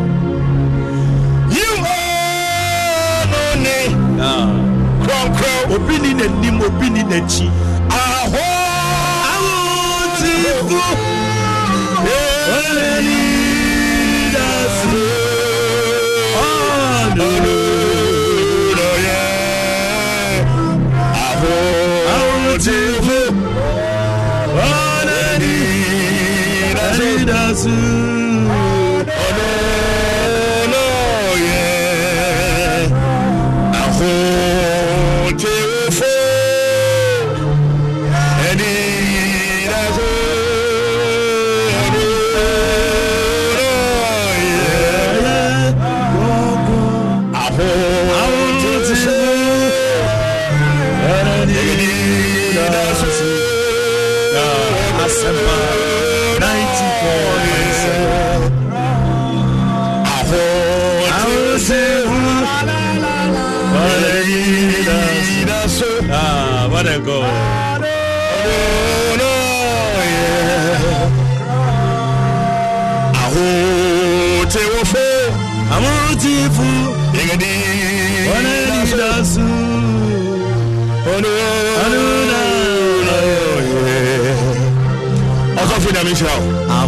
Yiwo 1.56 1.96
ni 3.64 3.78
Ah. 4.22 4.48
kronkron 5.04 5.62
Obi 5.76 5.96
ni 6.04 6.12
n'anim, 6.14 6.58
obi 6.68 6.88
ni 6.90 7.02
n'akyi. 7.04 7.48
aho 7.90 8.46
Ahotifo. 9.34 10.84
Ɔno 12.58 12.90
ni 13.08 13.20
Yesu. 14.36 15.02
Ɔno. 16.46 17.30
no 18.78 18.88
yɛ 19.06 19.22
aho 21.26 21.54
Ahotifo. 22.16 23.20
Ɔno 24.68 25.20
ni 25.42 25.54
Yesu. 26.78 27.74
ɔno 27.74 28.11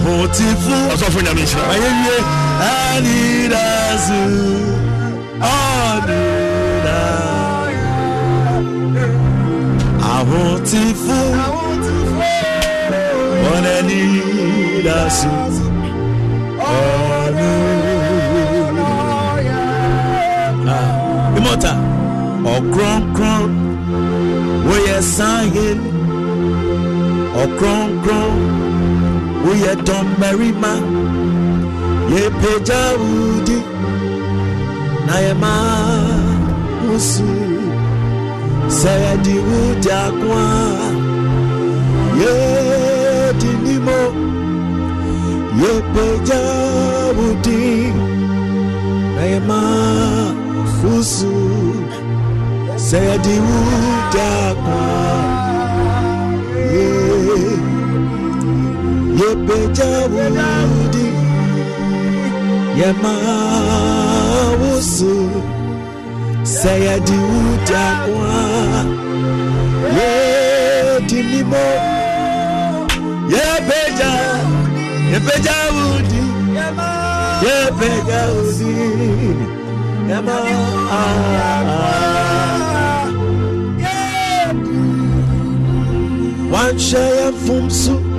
ahotifo 0.04 0.76
ọsọfo 0.94 1.20
nyame 1.26 1.42
nhyira 1.42 1.64
ayé 1.74 1.90
wie 2.04 2.18
anidazu 2.72 4.22
ọdida 5.56 7.02
ahotifo 10.16 11.20
ọnanidazu 13.54 15.32
ọnu 16.74 17.50
imota 21.38 21.74
ọkronkron 22.56 23.50
wọ́n 24.68 24.82
yẹ 24.88 24.98
sáyẹn 25.16 25.80
ọkronkron. 27.44 28.73
Wòye 29.44 29.72
dọ̀mẹ́rìmá 29.88 30.72
yɛpagya 32.14 32.82
wo 33.02 33.12
di 33.48 33.58
na 35.08 35.16
yɛma 35.26 35.54
wo 36.86 36.96
so 37.10 37.30
sɛ 38.78 38.92
yɛde 39.04 39.36
wo 39.48 39.60
di 39.84 39.90
ako 40.04 40.28
a 40.46 40.50
yɛdi 42.22 43.52
nimo 43.66 44.00
yɛpagya 45.62 46.42
wo 47.18 47.28
di 47.46 47.62
na 49.16 49.24
yɛpagya 59.20 59.90
wo 60.14 60.24
di 60.94 61.08
yɛma 62.80 63.14
wo 64.60 64.72
so 64.94 65.14
sɛ 66.58 66.72
yɛde 66.86 67.18
wo 67.30 67.42
di 67.68 67.74
ako 67.88 68.14
a 68.40 68.44
yɛdi 69.98 71.20
nimo 71.32 71.66
yɛpagya 73.34 74.12
yɛpagya 75.12 75.58
wo 75.76 75.86
di 76.10 76.22
yɛpagya 77.46 78.22
wo 78.34 78.44
di 78.60 78.72
yɛma 80.10 80.36
wanhyɛ 86.52 87.04
yɛ 87.18 87.28
mfom 87.36 87.66
so 87.82 88.13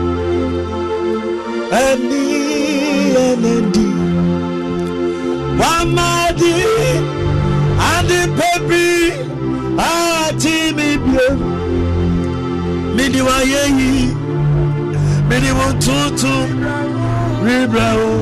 ẹni 1.82 2.22
ẹnẹdi 3.28 3.88
wàmàdì 5.60 6.54
adìpẹ̀bí 7.94 8.84
àti 9.92 10.54
mìbíò 10.76 11.26
mìdíwá 12.96 13.36
yéyí 13.52 13.92
mìdíwó 15.28 15.66
tuntun 15.84 16.46
rírà 17.44 17.88
o. 18.10 18.12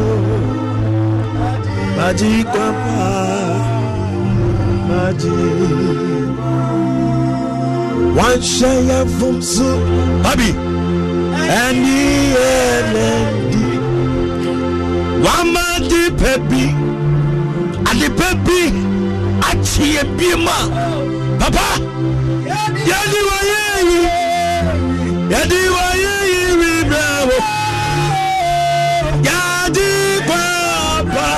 Màjì 1.97 2.33
kápá 2.55 3.11
màjì. 4.89 5.37
One 8.27 8.43
share 8.43 8.91
of 9.01 9.21
Babi, 10.23 10.51
and 11.63 11.79
the 11.87 13.42
wama 15.25 15.65
de 15.91 16.03
pɛ 16.21 16.33
bi 16.49 16.63
ade 17.91 18.09
pɛ 18.19 18.29
bi 18.45 18.61
akyeɛ 19.49 20.03
bi 20.17 20.29
ma 20.47 20.57
papa 21.41 21.67
yɛde 22.89 23.21
wɔyɛ 23.29 23.63
yi 23.89 24.01
yɛde 25.33 25.59
wɔyɛ 25.75 26.15
yi 26.33 26.41
ribrɛ 26.61 27.05
wo 27.29 27.37
yɛde 29.29 29.89
kwapa 30.29 31.29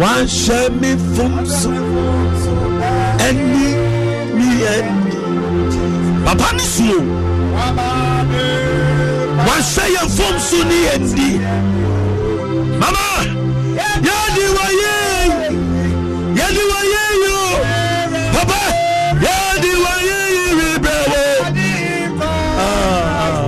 wanhyɛ 0.00 0.58
me 0.80 0.90
fom 1.14 1.34
so 1.58 1.70
ɛni 3.26 3.66
mi 4.36 4.48
ɛni 4.74 5.12
papa 6.24 6.48
ne 6.56 6.64
suo 6.74 7.31
wahyɛ 9.62 9.84
yɛn 9.94 10.08
fom 10.16 10.34
so 10.48 10.58
ne 10.68 10.76
yɛn 10.86 11.02
di 11.16 11.28
mama 12.80 13.04
yɛde 14.06 14.44
wɔyɛ 14.56 14.94
yɛde 16.38 16.62
wɔyɛ 16.72 17.02
yo. 17.24 17.36
Papa 18.34 18.60
yɛde 19.24 19.70
wɔyɛ 19.84 20.18
yi 20.36 20.44
rebrɛ 20.58 20.96
wo 21.12 21.24
ah. 22.26 23.42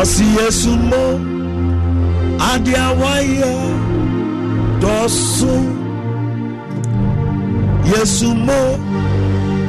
ɔsi 0.00 0.24
yesu 0.38 0.70
mo 0.90 1.04
ade 2.50 2.72
a 2.86 2.88
wayɛ 3.00 3.52
dɔso 4.82 5.54
yesu 7.90 8.28
mo 8.46 8.60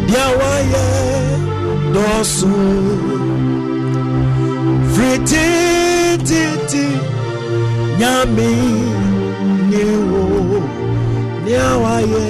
deɛ 0.10 0.26
wayɛ 0.40 1.19
dɔso 1.94 2.54
firitititi 4.94 6.86
nyame 8.00 8.50
ne 9.70 9.84
wo 10.10 10.24
deɛ 11.46 11.66
wayɛ 11.84 12.26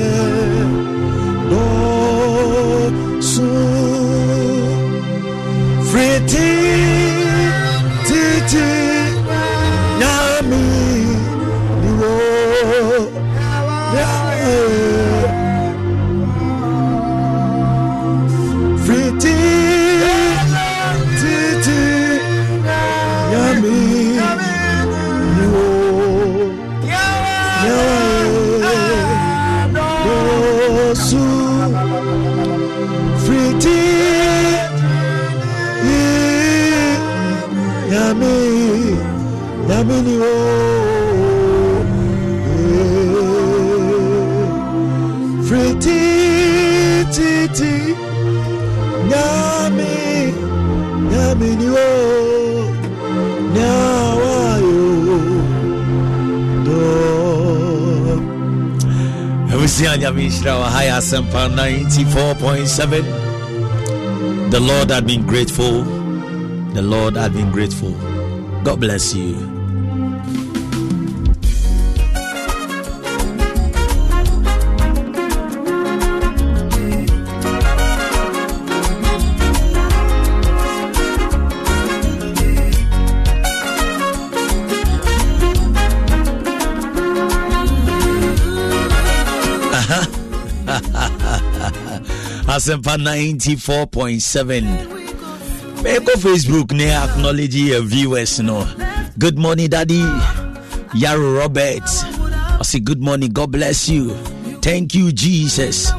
ha 61.12 61.48
94.7 61.50 63.30
the 64.50 64.60
lord 64.60 64.90
had 64.90 65.06
been 65.06 65.26
grateful. 65.28 65.84
The 66.74 66.82
lord 66.82 67.16
had 67.16 67.34
been 67.34 67.52
grateful. 67.52 67.92
God 68.64 68.80
bless 68.80 69.14
you 69.14 69.59
asɛmpa 92.70 92.98
94.7 92.98 94.62
mɛkɔ 95.84 96.14
facebook 96.22 96.72
ne 96.72 96.92
acknowledge 96.92 97.56
your 97.56 97.82
viewers 97.82 98.40
no. 98.40 98.68
Good 99.18 99.38
morning 99.40 99.70
daddy. 99.70 100.02
Yaro 100.94 101.38
robert. 101.40 101.84
I 102.60 102.62
say 102.64 102.80
good 102.80 103.02
morning. 103.02 103.32
God 103.32 103.52
bless 103.52 103.90
you. 103.90 104.14
Thank 104.62 104.94
you 104.94 105.12
jesus. 105.12 105.92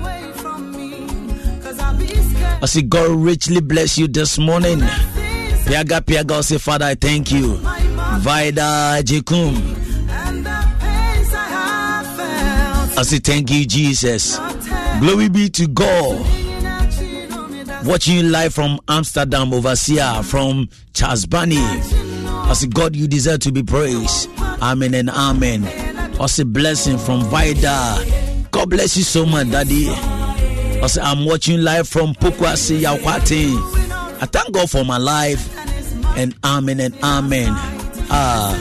I 2.63 2.67
say 2.67 2.83
god 2.83 3.11
richly 3.11 3.61
bless 3.61 3.99
you 3.99 4.07
this 4.07 4.39
morning. 4.39 4.79
Piaga 5.65 6.01
piaga 6.03 6.39
i 6.39 6.41
say 6.43 6.59
father 6.59 6.87
i 6.87 6.95
thank 6.95 7.33
you. 7.33 7.57
Vida 8.21 9.01
jekum. 9.03 9.57
I 12.97 13.03
say 13.03 13.19
thank 13.19 13.51
you 13.51 13.65
jesus. 13.67 14.39
Glory 15.01 15.29
be 15.31 15.49
to 15.49 15.67
god 15.67 16.27
watching 17.85 18.31
live 18.31 18.55
from 18.55 18.79
Amsterdam, 18.89 19.53
overseer 19.53 20.23
from 20.23 20.69
Charles 20.93 21.27
Bunny. 21.27 21.57
I 21.59 22.53
say, 22.55 22.67
God, 22.69 22.97
you 22.97 23.07
deserve 23.09 23.41
to 23.41 23.53
be 23.53 23.63
praised. 23.63 24.29
Amen 24.63 24.95
and 24.95 25.11
amen. 25.11 25.65
I 26.21 26.27
say, 26.27 26.45
blessing 26.45 26.99
from 26.99 27.23
Vida. 27.25 28.47
God 28.51 28.71
bless 28.71 28.97
you 28.97 29.05
so 29.05 29.25
much, 29.25 29.51
Daddy. 29.51 29.89
I 29.89 30.87
say, 30.87 31.01
I'm 31.03 31.25
watching 31.25 31.63
live 31.63 31.89
from 31.89 32.15
Pukwasi 32.15 32.81
Yakwati. 32.81 33.55
I 34.23 34.27
thank 34.27 34.53
God 34.53 34.71
for 34.71 34.85
my 34.85 34.99
life. 34.99 35.57
And 36.17 36.35
amen 36.45 36.81
and 36.81 36.95
amen. 37.03 37.49
Ah. 38.11 38.59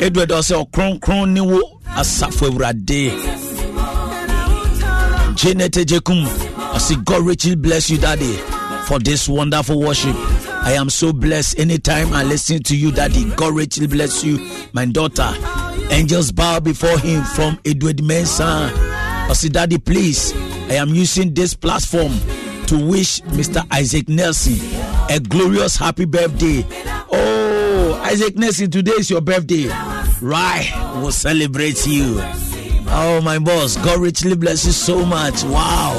Edward 0.00 0.32
I 0.32 0.38
ɔsɛ 0.38 0.66
ɔkronkron 0.66 1.30
ne 1.32 1.40
wo 1.40 1.80
asafo 1.94 2.48
awurade 2.50 3.12
Ejekum. 5.42 6.24
I 6.56 6.78
say 6.78 6.94
God 7.04 7.22
richly 7.26 7.56
bless 7.56 7.90
you, 7.90 7.98
Daddy, 7.98 8.34
for 8.86 8.98
this 8.98 9.28
wonderful 9.28 9.80
worship. 9.80 10.14
I 10.64 10.74
am 10.74 10.88
so 10.88 11.12
blessed 11.12 11.58
anytime 11.58 12.12
I 12.12 12.22
listen 12.22 12.62
to 12.64 12.76
you, 12.76 12.92
Daddy. 12.92 13.28
God 13.34 13.54
richly 13.54 13.88
bless 13.88 14.22
you, 14.22 14.38
my 14.72 14.86
daughter. 14.86 15.28
Angels 15.90 16.30
bow 16.30 16.60
before 16.60 16.96
him 16.98 17.24
from 17.24 17.58
Edward 17.64 18.02
Mensa. 18.04 18.70
I 18.74 19.32
say, 19.34 19.48
Daddy, 19.48 19.78
please, 19.78 20.32
I 20.70 20.74
am 20.74 20.90
using 20.90 21.34
this 21.34 21.54
platform 21.54 22.12
to 22.68 22.78
wish 22.88 23.20
Mr. 23.22 23.66
Isaac 23.72 24.08
Nelson 24.08 24.58
a 25.10 25.18
glorious 25.18 25.76
happy 25.76 26.04
birthday. 26.04 26.64
Oh, 27.10 28.00
Isaac 28.04 28.36
Nelson, 28.36 28.70
today 28.70 28.92
is 28.92 29.10
your 29.10 29.20
birthday. 29.20 29.66
Right, 30.20 30.70
we'll 31.02 31.10
celebrate 31.10 31.84
you. 31.84 32.22
Oh, 32.94 33.20
my 33.22 33.38
boss, 33.38 33.76
God 33.76 34.00
richly 34.00 34.36
bless 34.36 34.66
you 34.66 34.72
so 34.72 35.04
much. 35.04 35.42
Wow. 35.44 35.94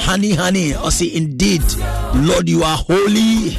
Honey, 0.00 0.34
honey, 0.34 0.74
I 0.74 0.88
say, 0.88 1.12
indeed, 1.14 1.62
Lord, 2.14 2.48
you 2.48 2.62
are 2.62 2.76
holy, 2.78 3.50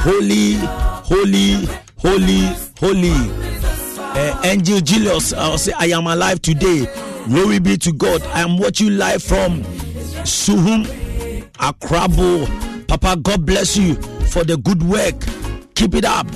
holy, 0.00 0.54
holy, 0.54 1.66
holy, 1.98 2.46
holy. 2.78 3.12
Uh, 3.98 4.40
Angel 4.44 4.80
Julius, 4.80 5.34
I'll 5.34 5.58
say, 5.58 5.72
I 5.76 5.86
am 5.86 6.06
alive 6.06 6.40
today. 6.40 6.86
Glory 7.26 7.58
be 7.58 7.76
to 7.78 7.92
God. 7.92 8.22
I 8.28 8.40
am 8.40 8.56
watching 8.58 8.96
live 8.96 9.22
from 9.22 9.62
Suhum, 10.24 10.86
Akrabo. 11.54 12.86
Papa, 12.88 13.16
God 13.20 13.44
bless 13.44 13.76
you 13.76 13.96
for 14.28 14.42
the 14.42 14.56
good 14.56 14.82
work. 14.82 15.14
Keep 15.74 15.96
it 15.96 16.04
up. 16.06 16.26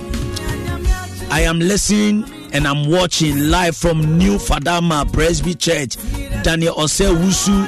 I 1.31 1.41
am 1.43 1.59
listening 1.59 2.25
and 2.53 2.67
I'm 2.67 2.91
watching 2.91 3.51
live 3.51 3.77
from 3.77 4.19
New 4.19 4.39
Fadama 4.39 5.11
Presby 5.13 5.55
Church. 5.55 5.97
Daniel 6.43 6.75
Ose 6.79 7.01
Wusu. 7.01 7.67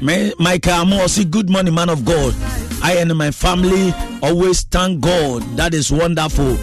Michael 0.00 0.72
Amosi, 0.84 1.28
good 1.30 1.50
morning, 1.50 1.74
man 1.74 1.88
of 1.90 2.04
God. 2.04 2.34
I 2.82 2.94
and 2.98 3.14
my 3.16 3.30
family 3.30 3.92
always 4.22 4.62
thank 4.62 5.00
God. 5.00 5.42
That 5.56 5.74
is 5.74 5.90
wonderful. 5.90 6.56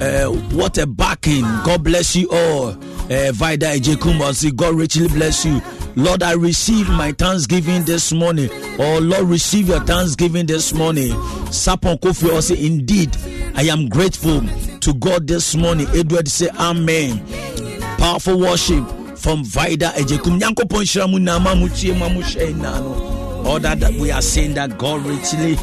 Uh, 0.00 0.26
what 0.54 0.78
a 0.78 0.86
backing. 0.86 1.42
God 1.64 1.82
bless 1.84 2.14
you 2.16 2.28
all. 2.30 2.72
Uh, 3.12 3.30
Vida 3.32 3.66
Ejekumasi, 3.66 4.56
God 4.56 4.74
richly 4.74 5.06
bless 5.08 5.44
you. 5.44 5.60
Lord, 5.96 6.22
I 6.22 6.32
receive 6.32 6.88
my 6.88 7.12
thanksgiving 7.12 7.84
this 7.84 8.10
morning. 8.10 8.48
Oh, 8.78 9.00
Lord, 9.02 9.24
receive 9.28 9.68
your 9.68 9.80
thanksgiving 9.80 10.46
this 10.46 10.72
morning. 10.72 11.10
Sapon 11.50 12.00
Kofi 12.00 12.32
also, 12.32 12.54
indeed, 12.54 13.14
I 13.54 13.64
am 13.64 13.90
grateful 13.90 14.40
to 14.80 14.94
God 14.94 15.26
this 15.26 15.54
morning. 15.54 15.88
Edward 15.94 16.26
say, 16.26 16.48
Amen. 16.58 17.22
Powerful 17.98 18.38
worship 18.40 18.82
from 19.18 19.44
Vida 19.44 19.92
Ejekum. 19.96 20.40
All 23.44 23.60
that, 23.60 23.80
that 23.80 23.92
we 23.94 24.10
are 24.10 24.22
saying 24.22 24.54
that 24.54 24.78
God 24.78 25.04
richly 25.04 25.56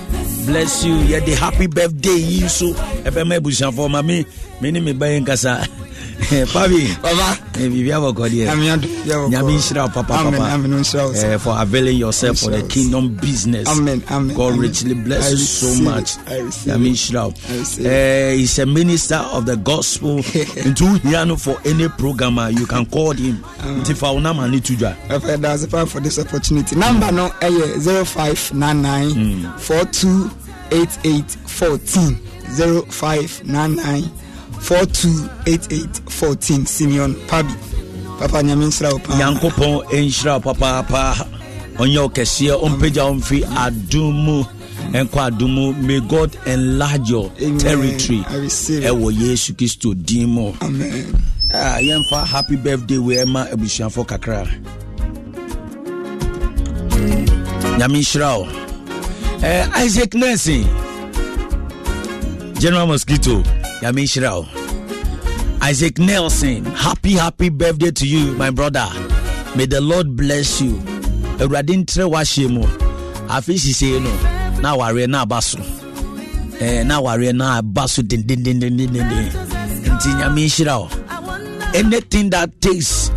bless 0.46 0.84
you. 0.84 0.94
Yeah, 0.98 1.22
the 1.22 1.34
happy 1.34 1.66
birthday 1.66 2.12
yi 2.12 2.48
so. 2.48 2.74
Efe 3.04 3.26
ma 3.28 3.36
ebusuafo 3.36 3.90
ma 3.90 4.04
me 4.04 4.24
me 4.62 4.70
ne 4.70 4.80
me 4.82 4.94
bɛyɛ 6.20 6.46
nkasa. 6.46 6.54
Papi. 6.54 7.02
Baba. 7.02 7.38
Eh, 7.60 7.68
Bibi 7.70 7.90
abɔkɔ 7.90 8.30
deɛ. 8.30 8.46
Nyame 8.48 8.66
adom, 8.74 8.90
yɛ 9.06 9.14
wɔ 9.16 9.30
Nyame 9.30 9.52
kɔ. 9.52 9.58
nhyira 9.58 9.82
wo 9.84 9.90
papa 9.90 10.14
Amen, 10.14 10.34
papa. 10.40 10.54
amen, 10.54 10.72
nhyira 10.72 11.04
wo, 11.08 11.14
sir. 11.14 11.32
Eh, 11.34 11.38
for 11.38 11.56
availing 11.62 11.98
yourself 11.98 12.38
for 12.40 12.50
the 12.52 12.58
Nhyira 12.58 12.62
wo, 12.62 12.68
sir. 12.68 12.74
kingdom 12.74 13.10
business. 13.16 13.68
Amen, 13.68 14.04
amen, 14.10 14.36
God 14.36 14.48
amen. 14.54 14.60
richly 14.60 14.94
bless 14.94 15.28
I 15.28 15.30
you 15.32 15.38
so 15.38 15.68
receive 15.68 15.84
much. 15.86 16.12
it, 16.16 16.20
I 16.28 16.38
receive 16.40 16.74
Nyame 16.74 16.86
it. 16.88 16.94
nhyira 16.94 17.24
wo. 17.26 17.34
I 17.50 17.58
receive 17.60 17.86
Eh, 17.86 18.34
he's 18.36 18.60
a 18.60 18.66
minister 18.66 19.16
of 19.16 19.46
the 19.46 19.56
gospel. 19.58 20.18
Nti 20.20 20.84
wohia 21.00 21.26
no 21.28 21.36
for 21.36 21.58
any 21.66 21.88
program 21.90 22.38
a 22.40 22.50
you 22.50 22.66
can 22.66 22.86
call 22.86 23.12
him. 23.12 23.38
Nti 23.62 23.96
fa 23.96 24.12
wo 24.14 24.20
nama 24.20 24.48
ne 24.48 24.60
to 24.60 24.74
dwa. 24.74 24.96
Papa, 25.08 25.38
that's 25.38 25.66
the 25.66 25.86
for 25.86 26.00
this 26.00 26.20
opportunity. 26.20 26.76
Number 26.76 27.12
no, 27.12 27.32
eh, 27.41 27.50
0599 27.80 29.54
4288 29.58 31.32
14. 31.46 32.20
0599 32.58 34.04
4288 34.04 34.10
14. 34.61 36.65
Simeon 36.65 37.15
Pabi. 37.27 37.53
Papa, 38.19 38.44
nyame 38.44 38.65
nhyira 38.65 38.90
wo 38.91 38.99
paa. 38.99 39.15
nyankopɔn 39.15 39.84
ɛnhyira 39.91 40.34
wo 40.36 40.40
papaapa 40.53 41.26
ɔnyɛ 41.77 42.02
wo 42.02 42.10
kɛseɛ 42.10 42.61
ɔmpagya 42.61 43.03
wo 43.07 43.14
mfiri 43.14 43.44
adom 43.56 44.14
mu 44.14 44.44
ɛnkɔ 44.91 45.27
adom 45.31 45.49
mu 45.53 45.73
may 45.73 46.02
god 46.02 46.36
enlarge 46.45 47.10
your 47.10 47.31
Amen. 47.41 47.57
territory 47.57 48.19
ɛwɔ 48.27 49.14
yesu 49.22 49.53
kristo 49.56 49.94
din 49.95 50.27
mu 50.30 50.52
Amen. 50.61 51.15
Ah, 51.53 51.77
yɛmfa 51.80 52.26
happy 52.27 52.57
birthday 52.57 52.98
wei 52.98 53.15
ɛma 53.23 53.49
abusuafo 53.53 54.06
kakra 54.06 54.45
nyame 57.77 57.99
nhyira 57.99 58.38
wo 58.40 58.48
Eh, 59.41 59.65
isaac 59.86 60.14
nelson 60.14 60.65
general 62.60 62.86
mosquito 62.88 63.41
nyame 63.82 64.02
nhyira 64.04 64.46
isaac 65.70 65.98
nelson 66.00 66.66
happy 66.76 67.14
happy 67.14 67.50
birthday 67.50 67.92
to 67.92 68.08
you 68.08 68.34
my 68.38 68.50
brother. 68.50 68.88
May 69.56 69.66
the 69.66 69.82
lord 69.82 70.16
bless 70.16 70.62
you. 70.62 70.74
Awurade 71.40 71.76
ntrɛ 71.76 72.06
wahyɛ 72.10 72.50
mu. 72.50 72.64
Afei 73.28 73.58
sisei 73.60 74.00
no 74.02 74.12
na 74.62 74.76
awareɛ 74.76 75.08
na 75.10 75.22
aba 75.24 75.42
so 75.42 75.58
na 75.60 77.00
awareɛ 77.02 77.36
na 77.36 77.58
aba 77.60 77.88
so 77.88 78.02
nti 78.02 78.18
nyame 80.18 80.46
nhyira 80.46 80.80
wo 80.80 80.90
anything 81.74 82.30
that 82.30 82.62
takes 82.62 83.12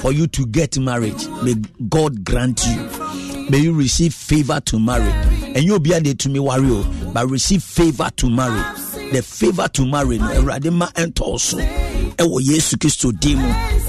for 0.00 0.12
you 0.12 0.26
to 0.26 0.46
get 0.46 0.78
married 0.78 1.16
may 1.42 1.54
god 1.88 2.24
grant 2.24 2.64
you. 2.66 2.88
May 3.48 3.58
you 3.58 3.72
receive 3.74 4.12
favor 4.12 4.60
to 4.60 4.78
marry. 4.78 5.10
Ɛnyɛ 5.54 5.70
obia 5.78 6.02
na 6.02 6.10
ɛtumi 6.10 6.40
ware 6.40 6.60
o 6.64 6.84
but 7.12 7.28
receive 7.30 7.62
favor 7.62 8.10
to 8.16 8.28
marry 8.28 8.60
the 9.12 9.22
favor 9.22 9.68
to 9.68 9.86
marry 9.86 10.18
no 10.18 10.26
awurade 10.28 10.70
ma 10.72 10.86
ɛntɔɔ 10.88 11.40
so. 11.40 11.58
Ɛwɔ 11.58 12.40
yesu 12.42 12.76
kristo 12.76 13.12
din 13.20 13.40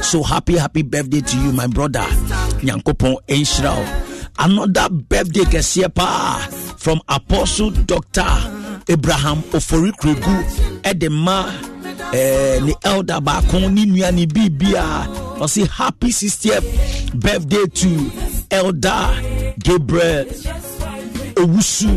so 0.04 0.24
happy 0.24 0.58
happy 0.58 0.82
birthday 0.84 1.22
to 1.22 1.38
you 1.42 1.52
my 1.52 1.68
brother. 1.68 2.06
Nyankopɔn 2.62 3.16
ɛnhyira 3.28 3.76
wo. 3.76 4.04
Another 4.40 4.90
birthday 4.90 5.42
kɛseɛ 5.44 5.94
paa 5.94 6.38
from 6.78 7.02
apostle 7.10 7.72
dr 7.72 8.24
abraham 8.90 9.42
oforikregu 9.52 10.82
ɛde 10.84 11.10
ma 11.12 11.46
eh, 12.14 12.60
ne 12.62 12.74
elder 12.86 13.20
baako 13.20 13.68
ne 13.74 13.86
nua 13.86 14.14
ne 14.14 14.26
biribia 14.28 14.86
ɔse 15.40 15.68
happy 15.68 16.08
60th 16.10 17.20
birthday 17.20 17.66
to 17.74 18.12
elder 18.52 19.10
gabriel 19.60 20.26
owusu 21.36 21.90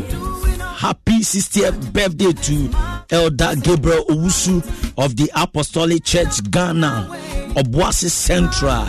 happy 0.61 1.21
60th 1.21 1.93
birthday 1.93 2.33
to 2.33 2.71
elder 3.11 3.55
gabriel 3.61 4.05
owusu 4.07 4.63
of 4.99 5.17
the 5.17 5.31
apostolic 5.35 6.05
church 6.05 6.43
ghana. 6.51 7.07
Obuasi 7.55 8.09
central 8.11 8.87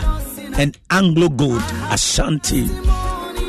and 0.60 0.78
anglo 0.90 1.28
gold 1.28 1.62
ashanti. 1.90 2.64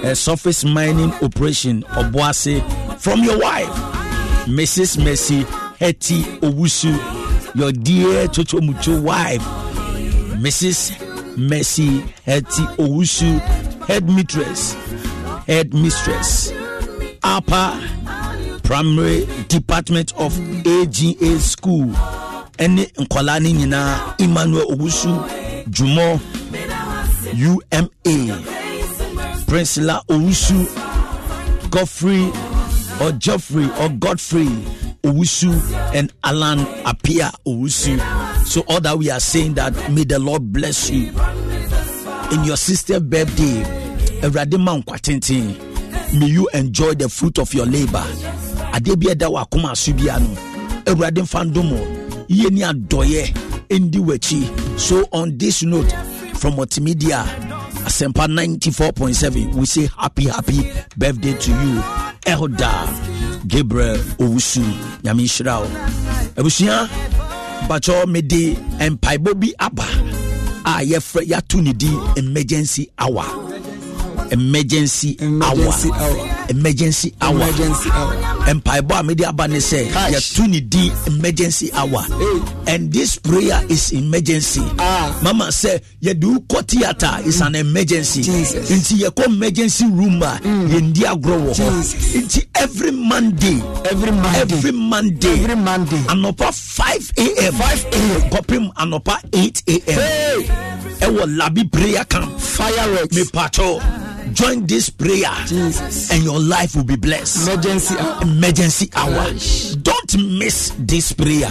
A 0.04 0.16
surface 0.16 0.66
mining 0.66 1.14
operation 1.22 1.84
obuasi. 1.84 2.62
From 3.00 3.24
your 3.24 3.40
wife 3.40 3.70
mrs 4.48 5.02
mercy 5.04 5.44
hetty 5.80 6.24
owusu 6.42 6.92
your 7.56 7.72
dear 7.72 8.28
chochomucho 8.28 9.02
wife 9.02 9.42
mrs 10.42 10.92
mercy 11.38 12.00
hetty 12.26 12.64
owusu 12.78 13.40
head 13.88 14.10
mistress 14.10 14.74
head 15.48 15.74
mistress 15.74 16.52
upper 17.24 17.80
primary 18.64 19.26
department 19.48 20.14
of 20.18 20.38
aga 20.66 21.40
school. 21.40 21.88
Ɛne 22.58 22.86
nkɔlaa 22.98 23.42
no 23.42 23.50
nyinaa 23.50 24.20
emmanuel 24.20 24.66
owusu 24.72 25.10
dwumɔ 25.70 26.20
uma 28.06 28.38
princela 29.48 30.02
owusu 30.08 30.68
godfrey 31.72 32.32
or 33.02 33.12
geoffrey 33.14 33.66
or 33.80 33.90
godfrey 33.90 34.48
owusu 35.04 35.52
and 35.96 36.14
alan 36.24 36.60
apia 36.86 37.32
owusu. 37.46 37.98
So 38.46 38.62
all 38.68 38.80
that 38.82 38.98
we 38.98 39.10
are 39.10 39.20
saying 39.20 39.56
that 39.56 39.74
may 39.92 40.04
the 40.04 40.20
lord 40.20 40.54
bless 40.54 40.90
you. 40.90 41.12
In 42.32 42.44
your 42.44 42.58
sister 42.58 43.00
birthday 43.00 43.64
awurade 44.22 44.58
ma 44.60 44.78
nkwa 44.78 45.00
tenten 45.00 45.73
may 46.14 46.28
you 46.28 46.48
enjoy 46.54 46.94
the 46.94 47.10
fruit 47.10 47.38
of 47.40 47.54
your 47.54 47.66
labor. 47.66 48.04
Adeɛ 48.74 48.96
bi 49.00 49.08
ɛda 49.14 49.28
wɔ 49.30 49.46
akoma 49.48 49.76
so 49.76 49.94
bia 49.94 50.20
no 50.20 50.28
awurade 50.86 51.22
mfa 51.22 51.44
ndom 51.52 51.72
wo. 51.72 52.26
yie 52.28 52.50
ne 52.50 52.62
adɔyɛ 52.62 53.34
ndi 53.70 54.00
w'akyi 54.00 54.80
so 54.80 55.06
on 55.12 55.38
this 55.38 55.64
note 55.64 55.92
from 56.36 56.56
multimedia 56.56 57.24
asempa 57.86 58.28
94.7 58.28 59.54
we 59.56 59.66
say 59.66 59.90
happy 59.98 60.26
happy 60.28 60.72
birthday 60.98 61.34
to 61.38 61.52
you. 61.52 61.84
Elder 62.26 62.88
gabriel 63.48 63.98
owusu 64.20 64.62
nyame 65.04 65.24
nhyira 65.24 65.60
wo 65.60 65.68
abusua 66.36 66.88
bakyɛ 67.68 68.08
mede 68.08 68.58
mpaebɔ 68.80 69.40
bi 69.40 69.54
aba 69.60 69.84
a 70.66 70.82
yɛfrɛ 70.84 71.28
yɛato 71.28 71.62
ne 71.62 71.74
din 71.74 72.00
emergency 72.18 72.90
hour 72.98 73.26
emergency, 74.34 75.16
Emergency 75.20 75.90
hour 75.92 76.02
hour. 76.02 76.28
emergency 76.50 77.14
hour 77.22 77.36
Emergency 77.42 77.90
hour. 77.92 78.14
mpaebɔ 78.54 79.00
a 79.00 79.04
mede 79.04 79.22
aba 79.26 79.48
ne 79.48 79.58
sɛ 79.58 79.88
yɛto 80.12 80.48
ne 80.50 80.60
din 80.60 80.92
emergency 81.08 81.72
hour 81.74 82.02
Hey. 82.04 82.74
and 82.76 82.92
this 82.92 83.16
prayer 83.18 83.62
is 83.70 83.92
emergency 83.94 84.62
Ah. 84.80 85.16
mama 85.24 85.46
sɛ 85.50 85.80
yɛde 86.02 86.24
wo 86.26 86.40
kɔ 86.50 86.68
theatre 86.68 87.20
is 87.28 87.42
an 87.42 87.56
emergency 87.56 88.22
nti 88.24 89.04
yɛkɔ 89.06 89.26
emergency 89.28 89.86
room 89.86 90.22
a 90.24 90.40
yɛndi 90.44 91.04
agorɔ 91.06 91.54
wɔ 91.54 91.54
hɔ 91.54 92.22
nti 92.24 92.46
every 92.56 92.92
monday 92.92 93.62
Every 93.92 94.12
Monday. 94.12 94.40
every 94.42 94.72
monday 94.72 95.44
Every 95.44 95.56
Monday. 95.56 95.98
anɔpa 96.08 96.54
5 96.54 97.12
am 97.18 97.54
5 97.54 97.86
a.m. 97.94 98.22
kɔpem 98.32 98.74
anɔpa 98.76 99.18
8 99.32 99.64
am 99.68 99.78
Hey! 99.86 100.50
ɛwɔ 101.02 101.38
labi 101.38 101.72
prayer 101.72 102.04
camp 102.06 102.40
Fireworks. 102.40 103.16
mepatɔ 103.16 103.82
join 104.32 104.66
this 104.66 104.90
prayer 104.90 105.32
Jesus. 105.48 106.12
and 106.12 106.24
your 106.24 106.40
life 106.40 106.76
will 106.76 106.84
be 106.84 106.96
blessed 106.96 107.48
Emergency 107.48 107.96
hour. 108.00 108.22
emergency 108.24 108.90
hour 108.96 109.28
don't 109.82 110.38
miss 110.40 110.72
this 110.80 111.12
prayer 111.12 111.50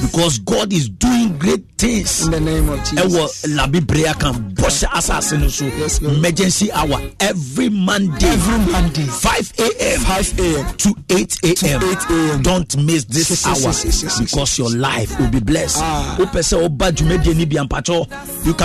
because 0.00 0.38
god 0.38 0.72
is 0.72 0.88
doing 0.88 1.36
great 1.38 1.64
things 1.78 2.24
In 2.26 2.30
the 2.32 2.40
name 2.40 2.68
of 2.68 2.78
Jesus. 2.84 3.46
labi 3.46 3.86
prayer 3.86 4.14
kan 4.14 4.54
bɔhyɛ 4.54 4.88
asase 4.92 5.38
no 5.40 5.48
so 5.48 5.66
Yes, 5.66 6.00
Lord. 6.02 6.16
emergency 6.18 6.70
hour 6.72 7.00
every 7.20 7.68
monday 7.68 8.26
Every 8.28 8.72
Monday. 8.72 9.02
5 9.04 9.52
a.m 9.58 10.00
5 10.00 10.38
a.m. 10.40 10.76
to 10.76 10.94
8 11.10 11.38
a.m. 11.44 11.80
To 11.80 11.86
8 11.90 11.98
a.m. 12.10 12.42
Don't 12.42 12.76
miss 12.84 13.04
this 13.04 13.30
yes, 13.30 13.46
hour 13.46 13.72
because 14.24 14.58
your 14.58 14.70
life 14.70 15.18
will 15.18 15.28
be 15.30 15.40
blessed. 15.40 15.78
Ah. 15.80 16.16
Ni 16.18 16.24
you 18.44 18.54
can 18.54 18.60